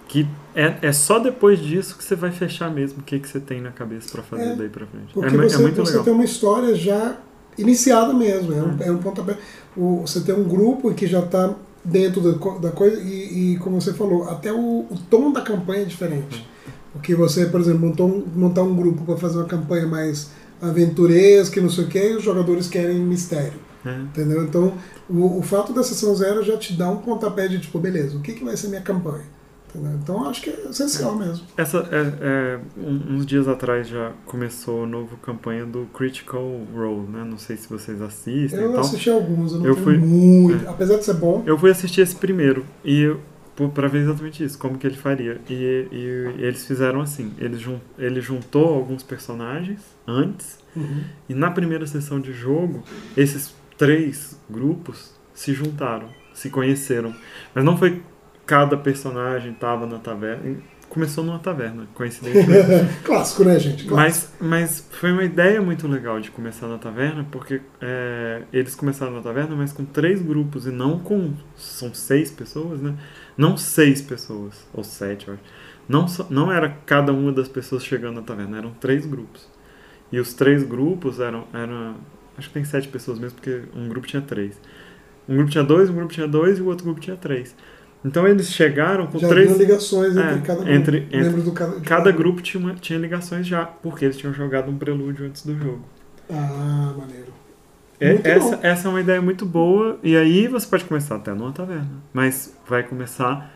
que 0.07 0.27
é, 0.55 0.77
é 0.83 0.93
só 0.93 1.19
depois 1.19 1.59
disso 1.59 1.97
que 1.97 2.03
você 2.05 2.15
vai 2.15 2.31
fechar 2.31 2.71
mesmo 2.71 3.01
o 3.01 3.03
que, 3.03 3.19
que 3.19 3.29
você 3.29 3.39
tem 3.41 3.61
na 3.61 3.71
cabeça 3.71 4.11
pra 4.11 4.23
fazer 4.23 4.53
É, 4.53 4.57
daí 4.57 4.69
pra 4.71 4.87
frente. 4.87 5.13
Porque 5.13 5.35
é, 5.35 5.39
é 5.39 5.43
você, 5.49 5.59
muito 5.59 5.77
você 5.77 5.91
legal. 5.93 6.05
tem 6.05 6.13
uma 6.15 6.25
história 6.25 6.75
já 6.75 7.17
iniciada 7.59 8.13
mesmo, 8.15 8.53
é 8.53 8.57
um, 8.63 8.67
Hum. 8.69 8.77
é 8.81 8.91
um 8.93 8.99
pontapé. 8.99 9.37
O, 9.77 10.03
você 10.07 10.21
tem 10.23 10.35
um 10.35 10.45
grupo 10.45 10.93
que 10.95 11.07
já 11.07 11.21
está 11.21 11.55
dentro 11.85 12.21
da, 12.23 12.59
da 12.59 12.71
coisa 12.71 13.01
e, 13.03 13.55
e, 13.55 13.59
como 13.59 13.81
você 13.81 13.93
falou, 13.95 14.29
até 14.31 14.51
o, 14.53 14.87
o 14.91 14.99
tom 15.11 15.31
da 15.33 15.41
campanha 15.43 15.83
é 15.83 15.85
diferente. 15.87 16.39
Hum. 16.41 16.73
Porque 16.95 17.15
você, 17.15 17.47
por 17.47 17.61
exemplo, 17.61 17.81
montou 17.87 18.09
um- 18.09 18.25
montar 18.35 18.63
um 18.63 18.75
grupo 18.75 19.05
para 19.05 19.17
fazer 19.19 19.37
uma 19.39 19.47
campanha 19.47 19.87
mais 19.87 20.31
aventuresca, 20.61 21.61
não 21.61 21.71
sei 21.71 21.85
o 21.85 21.89
que, 21.89 21.99
e 21.99 22.17
os 22.17 22.23
jogadores 22.23 22.69
querem 22.69 22.99
mistério. 23.01 23.59
É. 23.85 23.95
Entendeu? 23.95 24.43
Então, 24.45 24.75
o, 25.09 25.39
o 25.39 25.43
fato 25.43 25.73
da 25.73 25.83
sessão 25.83 26.15
zero 26.15 26.43
já 26.43 26.57
te 26.57 26.73
dá 26.73 26.91
um 26.91 26.97
pontapé 26.99 27.47
de 27.49 27.59
tipo, 27.61 27.79
beleza, 27.79 28.17
o 28.17 28.21
que, 28.21 28.33
que 28.33 28.45
vai 28.45 28.57
ser 28.57 28.69
minha 28.69 28.81
campanha? 28.83 29.25
Entendeu? 29.69 29.93
Então, 30.03 30.29
acho 30.29 30.43
que 30.43 30.51
é 30.51 30.67
essencial 30.71 31.15
mesmo. 31.15 31.47
Essa, 31.57 31.87
é, 31.93 32.13
é, 32.23 32.59
uns 32.83 33.27
dias 33.27 33.47
atrás 33.47 33.87
já 33.87 34.13
começou 34.25 34.85
a 34.85 34.87
nova 34.87 35.15
campanha 35.23 35.67
do 35.67 35.87
Critical 35.95 36.43
Role, 36.75 37.07
né? 37.09 37.23
Não 37.29 37.37
sei 37.37 37.57
se 37.57 37.69
vocês 37.69 38.01
assistem 38.01 38.59
e 38.61 38.63
Eu 38.63 38.81
assisti 38.81 39.11
alguns, 39.11 39.53
eu 39.53 39.59
não 39.59 39.67
Eu 39.67 39.77
fui- 39.77 39.99
muito. 39.99 40.67
Apesar 40.69 40.97
de 40.97 41.05
ser 41.05 41.15
bom, 41.15 41.43
Eu 41.47 41.59
fui 41.59 41.71
assistir 41.71 42.01
esse 42.01 42.17
primeiro 42.17 42.65
e 42.83 43.15
pô, 43.59 43.69
pra 43.69 43.89
ver 43.89 44.03
exatamente 44.03 44.45
isso, 44.45 44.57
como 44.57 44.79
que 44.79 44.87
ele 44.87 44.97
faria. 44.97 45.41
E, 45.51 45.89
e 45.91 46.35
eles 46.39 46.65
fizeram 46.65 47.01
assim, 47.01 47.33
ele, 47.39 47.59
jun, 47.59 47.81
ele 47.99 48.21
juntou 48.21 48.73
alguns 48.73 49.03
personagens 49.03 49.81
antes 50.07 50.61
Uhum. 50.77 51.03
e 51.29 51.35
na 51.35 51.51
primeira 51.51 51.85
sessão 51.89 52.21
de 52.21 52.33
jogo, 52.33 52.85
esses 53.17 53.53
três 53.77 54.41
grupos 54.49 55.13
se 55.35 55.53
juntaram, 55.53 56.09
se 56.33 56.51
conheceram. 56.51 57.13
Mas 57.53 57.65
não 57.65 57.77
foi 57.77 58.01
cada 58.47 58.77
personagem 58.77 59.53
tava 59.55 59.87
na 59.87 59.99
taverna. 59.99 60.57
Começou 60.89 61.23
numa 61.23 61.39
taverna, 61.39 61.87
coincidentemente. 61.95 62.95
Clássico, 63.05 63.45
né, 63.45 63.59
gente? 63.59 63.85
Clássico. 63.87 64.37
Mas, 64.41 64.51
mas 64.81 64.89
foi 64.91 65.13
uma 65.13 65.23
ideia 65.25 65.61
muito 65.61 65.87
legal 65.87 66.19
de 66.21 66.31
começar 66.31 66.67
na 66.67 66.79
taverna, 66.79 67.27
porque 67.31 67.61
é, 67.81 68.43
eles 68.53 68.75
começaram 68.75 69.13
na 69.13 69.21
taverna, 69.21 69.55
mas 69.55 69.71
com 69.73 69.85
três 69.85 70.23
grupos 70.23 70.67
e 70.67 70.71
não 70.71 70.99
com. 70.99 71.35
São 71.57 71.93
seis 71.93 72.31
pessoas, 72.31 72.81
né? 72.81 72.95
Não 73.39 73.57
seis 73.57 74.03
pessoas, 74.03 74.67
ou 74.75 74.83
sete, 74.85 75.31
acho. 75.31 75.41
Não, 75.89 76.05
não 76.29 76.53
era 76.53 76.69
cada 76.85 77.13
uma 77.13 77.33
das 77.33 77.49
pessoas 77.49 77.83
chegando 77.85 78.17
na 78.17 78.23
taverna, 78.23 78.59
eram 78.59 78.73
três 78.73 79.07
grupos. 79.07 79.49
E 80.13 80.19
os 80.19 80.35
três 80.35 80.63
grupos 80.65 81.21
eram. 81.21 81.47
eram 81.55 81.95
acho 82.37 82.49
que 82.49 82.55
tem 82.55 82.65
sete 82.65 82.89
pessoas 82.89 83.19
mesmo, 83.19 83.37
porque 83.37 83.63
um 83.75 83.89
grupo 83.89 84.07
tinha 84.07 84.21
três. 84.21 84.61
Um 85.29 85.37
grupo 85.37 85.51
tinha 85.51 85.63
dois, 85.65 85.89
um 85.89 85.95
grupo 85.95 86.13
tinha 86.13 86.27
dois 86.29 86.59
e 86.59 86.63
o 86.63 86.67
outro 86.67 86.85
grupo 86.85 87.01
tinha 87.01 87.17
três. 87.17 87.55
Então 88.05 88.27
eles 88.29 88.51
chegaram 88.53 89.07
com 89.07 89.19
já 89.19 89.29
três. 89.29 89.57
ligações 89.57 90.17
entre 90.17 90.23
É, 90.23 90.39
cada 90.41 90.55
grupo. 90.57 90.71
entre- 90.71 91.09
entre 91.11 91.41
do 91.43 91.53
cada, 91.53 91.81
Cada 91.81 92.11
grupo 92.13 92.41
tinha, 92.43 92.61
uma- 92.63 92.75
tinha 92.75 92.99
ligações 92.99 93.47
já, 93.47 93.65
porque 93.67 94.05
eles 94.05 94.17
tinham 94.17 94.33
jogado 94.35 94.71
um 94.71 94.77
prelúdio 94.79 95.27
antes 95.27 95.45
do 95.47 95.57
jogo. 95.59 95.85
Ah, 96.31 96.95
maneiro. 96.99 97.33
É- 98.01 98.21
essa, 98.25 98.59
essa 98.63 98.89
é 98.89 98.91
uma 98.91 99.01
ideia 99.01 99.21
muito 99.21 99.45
boa, 99.45 99.99
e 100.03 100.17
aí 100.17 100.47
você 100.47 100.67
pode 100.67 100.85
começar 100.85 101.17
até 101.17 101.35
numa 101.35 101.53
taverna, 101.53 101.89
mas 102.13 102.55
vai 102.69 102.83
começar 102.83 103.53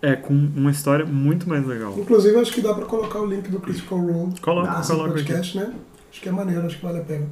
é, 0.00 0.16
com 0.16 0.34
uma 0.34 0.70
história 0.70 1.06
muito 1.06 1.48
mais 1.48 1.64
legal. 1.66 1.94
Inclusive, 1.96 2.36
acho 2.38 2.52
que 2.52 2.60
dá 2.60 2.74
pra 2.74 2.84
colocar 2.86 3.20
o 3.20 3.26
link 3.26 3.48
do 3.48 3.60
Critical 3.60 3.98
Role 3.98 4.40
Coloca, 4.40 4.76
nesse 4.78 4.90
coloca 4.90 5.10
aqui. 5.10 5.22
podcast, 5.24 5.56
né? 5.58 5.74
Acho 6.10 6.20
que 6.20 6.28
é 6.28 6.32
maneiro, 6.32 6.66
acho 6.66 6.76
que 6.78 6.84
vale 6.84 6.98
a 6.98 7.02
pena. 7.02 7.26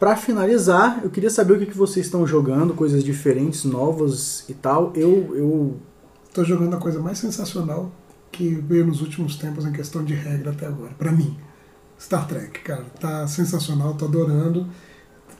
Pra 0.00 0.16
finalizar, 0.16 1.00
eu 1.04 1.10
queria 1.10 1.30
saber 1.30 1.54
o 1.54 1.58
que, 1.58 1.66
que 1.66 1.76
vocês 1.76 2.06
estão 2.06 2.26
jogando, 2.26 2.74
coisas 2.74 3.04
diferentes, 3.04 3.64
novas 3.64 4.44
e 4.48 4.54
tal. 4.54 4.92
Eu, 4.96 5.34
eu 5.36 5.76
Tô 6.32 6.42
jogando 6.42 6.74
a 6.74 6.78
coisa 6.78 7.00
mais 7.00 7.16
sensacional 7.18 7.92
que 8.32 8.56
veio 8.56 8.84
nos 8.84 9.00
últimos 9.00 9.36
tempos 9.36 9.64
em 9.64 9.70
questão 9.70 10.02
de 10.02 10.14
regra 10.14 10.50
até 10.50 10.66
agora, 10.66 10.90
pra 10.98 11.12
mim. 11.12 11.38
Star 11.96 12.26
Trek, 12.26 12.58
cara, 12.60 12.84
tá 12.98 13.24
sensacional, 13.28 13.94
tô 13.94 14.06
adorando. 14.06 14.66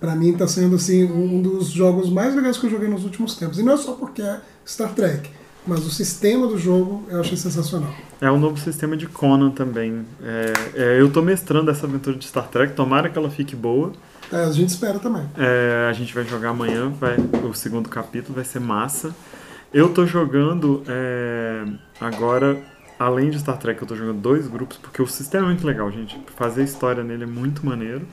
Pra 0.04 0.14
mim 0.14 0.34
tá 0.34 0.46
sendo 0.46 0.76
assim 0.76 1.10
um 1.10 1.40
dos 1.40 1.68
jogos 1.68 2.10
mais 2.10 2.34
legais 2.34 2.58
que 2.58 2.66
eu 2.66 2.70
joguei 2.70 2.88
nos 2.88 3.04
últimos 3.04 3.36
tempos. 3.36 3.58
E 3.58 3.62
não 3.62 3.72
é 3.72 3.76
só 3.78 3.92
porque 3.94 4.20
é 4.20 4.38
Star 4.66 4.92
Trek, 4.92 5.30
mas 5.66 5.86
o 5.86 5.90
sistema 5.90 6.46
do 6.46 6.58
jogo 6.58 7.04
eu 7.08 7.20
achei 7.20 7.38
sensacional. 7.38 7.90
É 8.20 8.30
o 8.30 8.38
novo 8.38 8.60
sistema 8.60 8.98
de 8.98 9.06
Conan 9.06 9.48
também. 9.48 10.04
É, 10.22 10.52
é, 10.74 11.00
eu 11.00 11.10
tô 11.10 11.22
mestrando 11.22 11.70
essa 11.70 11.86
aventura 11.86 12.18
de 12.18 12.26
Star 12.26 12.48
Trek, 12.48 12.74
tomara 12.74 13.08
que 13.08 13.16
ela 13.16 13.30
fique 13.30 13.56
boa. 13.56 13.92
É, 14.30 14.44
a 14.44 14.50
gente 14.52 14.68
espera 14.68 14.98
também. 14.98 15.22
É, 15.38 15.88
a 15.88 15.92
gente 15.94 16.14
vai 16.14 16.24
jogar 16.24 16.50
amanhã, 16.50 16.90
vai, 16.90 17.16
o 17.42 17.54
segundo 17.54 17.88
capítulo 17.88 18.34
vai 18.34 18.44
ser 18.44 18.60
massa. 18.60 19.16
Eu 19.72 19.88
tô 19.88 20.04
jogando 20.04 20.82
é, 20.86 21.64
agora, 21.98 22.62
além 22.98 23.30
de 23.30 23.38
Star 23.38 23.56
Trek, 23.56 23.80
eu 23.80 23.88
tô 23.88 23.96
jogando 23.96 24.20
dois 24.20 24.46
grupos, 24.48 24.76
porque 24.76 25.00
o 25.00 25.06
sistema 25.06 25.46
é 25.46 25.48
muito 25.48 25.66
legal, 25.66 25.90
gente. 25.90 26.20
Fazer 26.36 26.62
história 26.62 27.02
nele 27.02 27.22
é 27.22 27.26
muito 27.26 27.64
maneiro. 27.64 28.06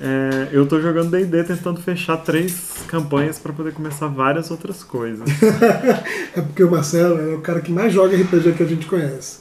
É, 0.00 0.48
eu 0.50 0.66
tô 0.66 0.80
jogando 0.80 1.10
D&D 1.10 1.44
tentando 1.44 1.80
fechar 1.80 2.16
três 2.18 2.84
campanhas 2.88 3.38
pra 3.38 3.52
poder 3.52 3.74
começar 3.74 4.06
várias 4.06 4.50
outras 4.50 4.82
coisas. 4.82 5.28
É 6.34 6.40
porque 6.40 6.62
o 6.62 6.70
Marcelo 6.70 7.18
é 7.18 7.34
o 7.34 7.40
cara 7.40 7.60
que 7.60 7.72
mais 7.72 7.92
joga 7.92 8.16
RPG 8.16 8.52
que 8.52 8.62
a 8.62 8.66
gente 8.66 8.86
conhece. 8.86 9.40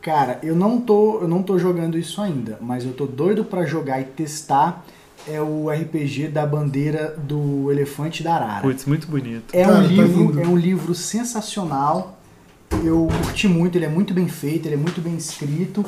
Cara, 0.00 0.38
eu 0.42 0.56
não 0.56 0.80
tô, 0.80 1.20
eu 1.20 1.28
não 1.28 1.42
tô 1.42 1.58
jogando 1.58 1.98
isso 1.98 2.20
ainda, 2.20 2.58
mas 2.60 2.84
eu 2.84 2.92
tô 2.92 3.04
doido 3.06 3.44
pra 3.44 3.66
jogar 3.66 4.00
e 4.00 4.04
testar 4.04 4.82
é 5.28 5.40
o 5.40 5.70
RPG 5.70 6.28
da 6.28 6.44
bandeira 6.46 7.14
do 7.16 7.70
elefante 7.70 8.22
da 8.22 8.34
Arara. 8.34 8.62
Putz, 8.62 8.84
muito 8.86 9.06
bonito. 9.06 9.54
É 9.54 9.64
Cara, 9.64 9.78
um 9.78 9.82
tá 9.82 9.86
livro, 9.86 10.20
lindo. 10.20 10.40
é 10.40 10.46
um 10.46 10.56
livro 10.56 10.94
sensacional. 10.94 12.18
Eu 12.84 13.08
curti 13.22 13.46
muito, 13.46 13.76
ele 13.76 13.84
é 13.84 13.88
muito 13.88 14.14
bem 14.14 14.26
feito, 14.28 14.66
ele 14.66 14.74
é 14.74 14.78
muito 14.78 15.00
bem 15.00 15.14
escrito, 15.14 15.84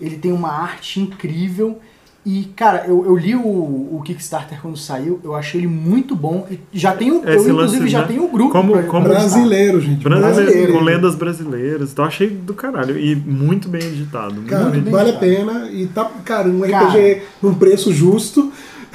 ele 0.00 0.16
tem 0.18 0.32
uma 0.32 0.50
arte 0.52 1.00
incrível. 1.00 1.80
E, 2.28 2.42
cara, 2.56 2.84
eu, 2.88 3.06
eu 3.06 3.14
li 3.16 3.36
o, 3.36 3.40
o 3.40 4.02
Kickstarter 4.04 4.60
quando 4.60 4.76
saiu, 4.76 5.20
eu 5.22 5.32
achei 5.36 5.60
ele 5.60 5.68
muito 5.68 6.16
bom. 6.16 6.44
E 6.50 6.58
já 6.72 6.92
tenho, 6.92 7.22
eu 7.24 7.34
Esse 7.36 7.48
inclusive 7.48 7.78
lance, 7.82 7.88
já 7.88 8.00
né? 8.00 8.06
tenho 8.08 8.24
o 8.24 8.28
grupo 8.28 8.50
Como- 8.50 8.72
pra- 8.72 8.82
como-. 8.82 9.04
Brasileiro, 9.08 9.80
gente. 9.80 10.02
Brasileiro, 10.02 10.34
Brasileiro. 10.42 10.72
com 10.72 10.80
lendas 10.80 11.14
brasileiras, 11.14 11.92
então 11.92 12.04
achei 12.04 12.28
do 12.28 12.52
caralho. 12.52 12.98
E 12.98 13.14
muito 13.14 13.68
bem 13.68 13.80
editado. 13.80 14.34
Muito 14.34 14.48
Cara, 14.50 14.64
bem 14.70 14.80
bem 14.80 14.92
vale 14.92 15.10
a 15.10 15.18
pena 15.18 15.70
e 15.70 15.86
tá, 15.86 16.04
cara, 16.24 16.48
um 16.48 16.62
Cara. 16.62 16.88
RPG 16.88 17.22
num 17.40 17.54
preço 17.54 17.92
justo. 17.92 18.50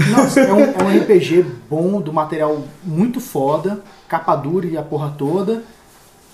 Nossa, 0.10 0.42
é 0.42 0.52
um, 0.54 0.60
é 0.68 0.84
um 0.84 1.00
RPG 1.02 1.46
bom, 1.70 2.02
do 2.02 2.12
material 2.12 2.66
muito 2.84 3.22
foda, 3.22 3.80
capa 4.10 4.36
dura 4.36 4.66
e 4.68 4.76
a 4.78 4.82
porra 4.82 5.16
toda. 5.18 5.64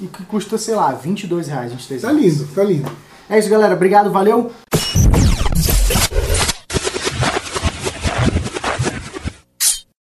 e 0.01 0.07
que 0.07 0.23
custa, 0.23 0.57
sei 0.57 0.73
lá, 0.73 0.93
22 0.93 1.47
reais, 1.47 1.71
23 1.71 2.01
Tá 2.01 2.07
reais. 2.11 2.23
lindo, 2.23 2.47
tá 2.55 2.63
lindo. 2.63 2.91
É 3.29 3.37
isso, 3.37 3.49
galera. 3.51 3.75
Obrigado, 3.75 4.09
valeu. 4.11 4.49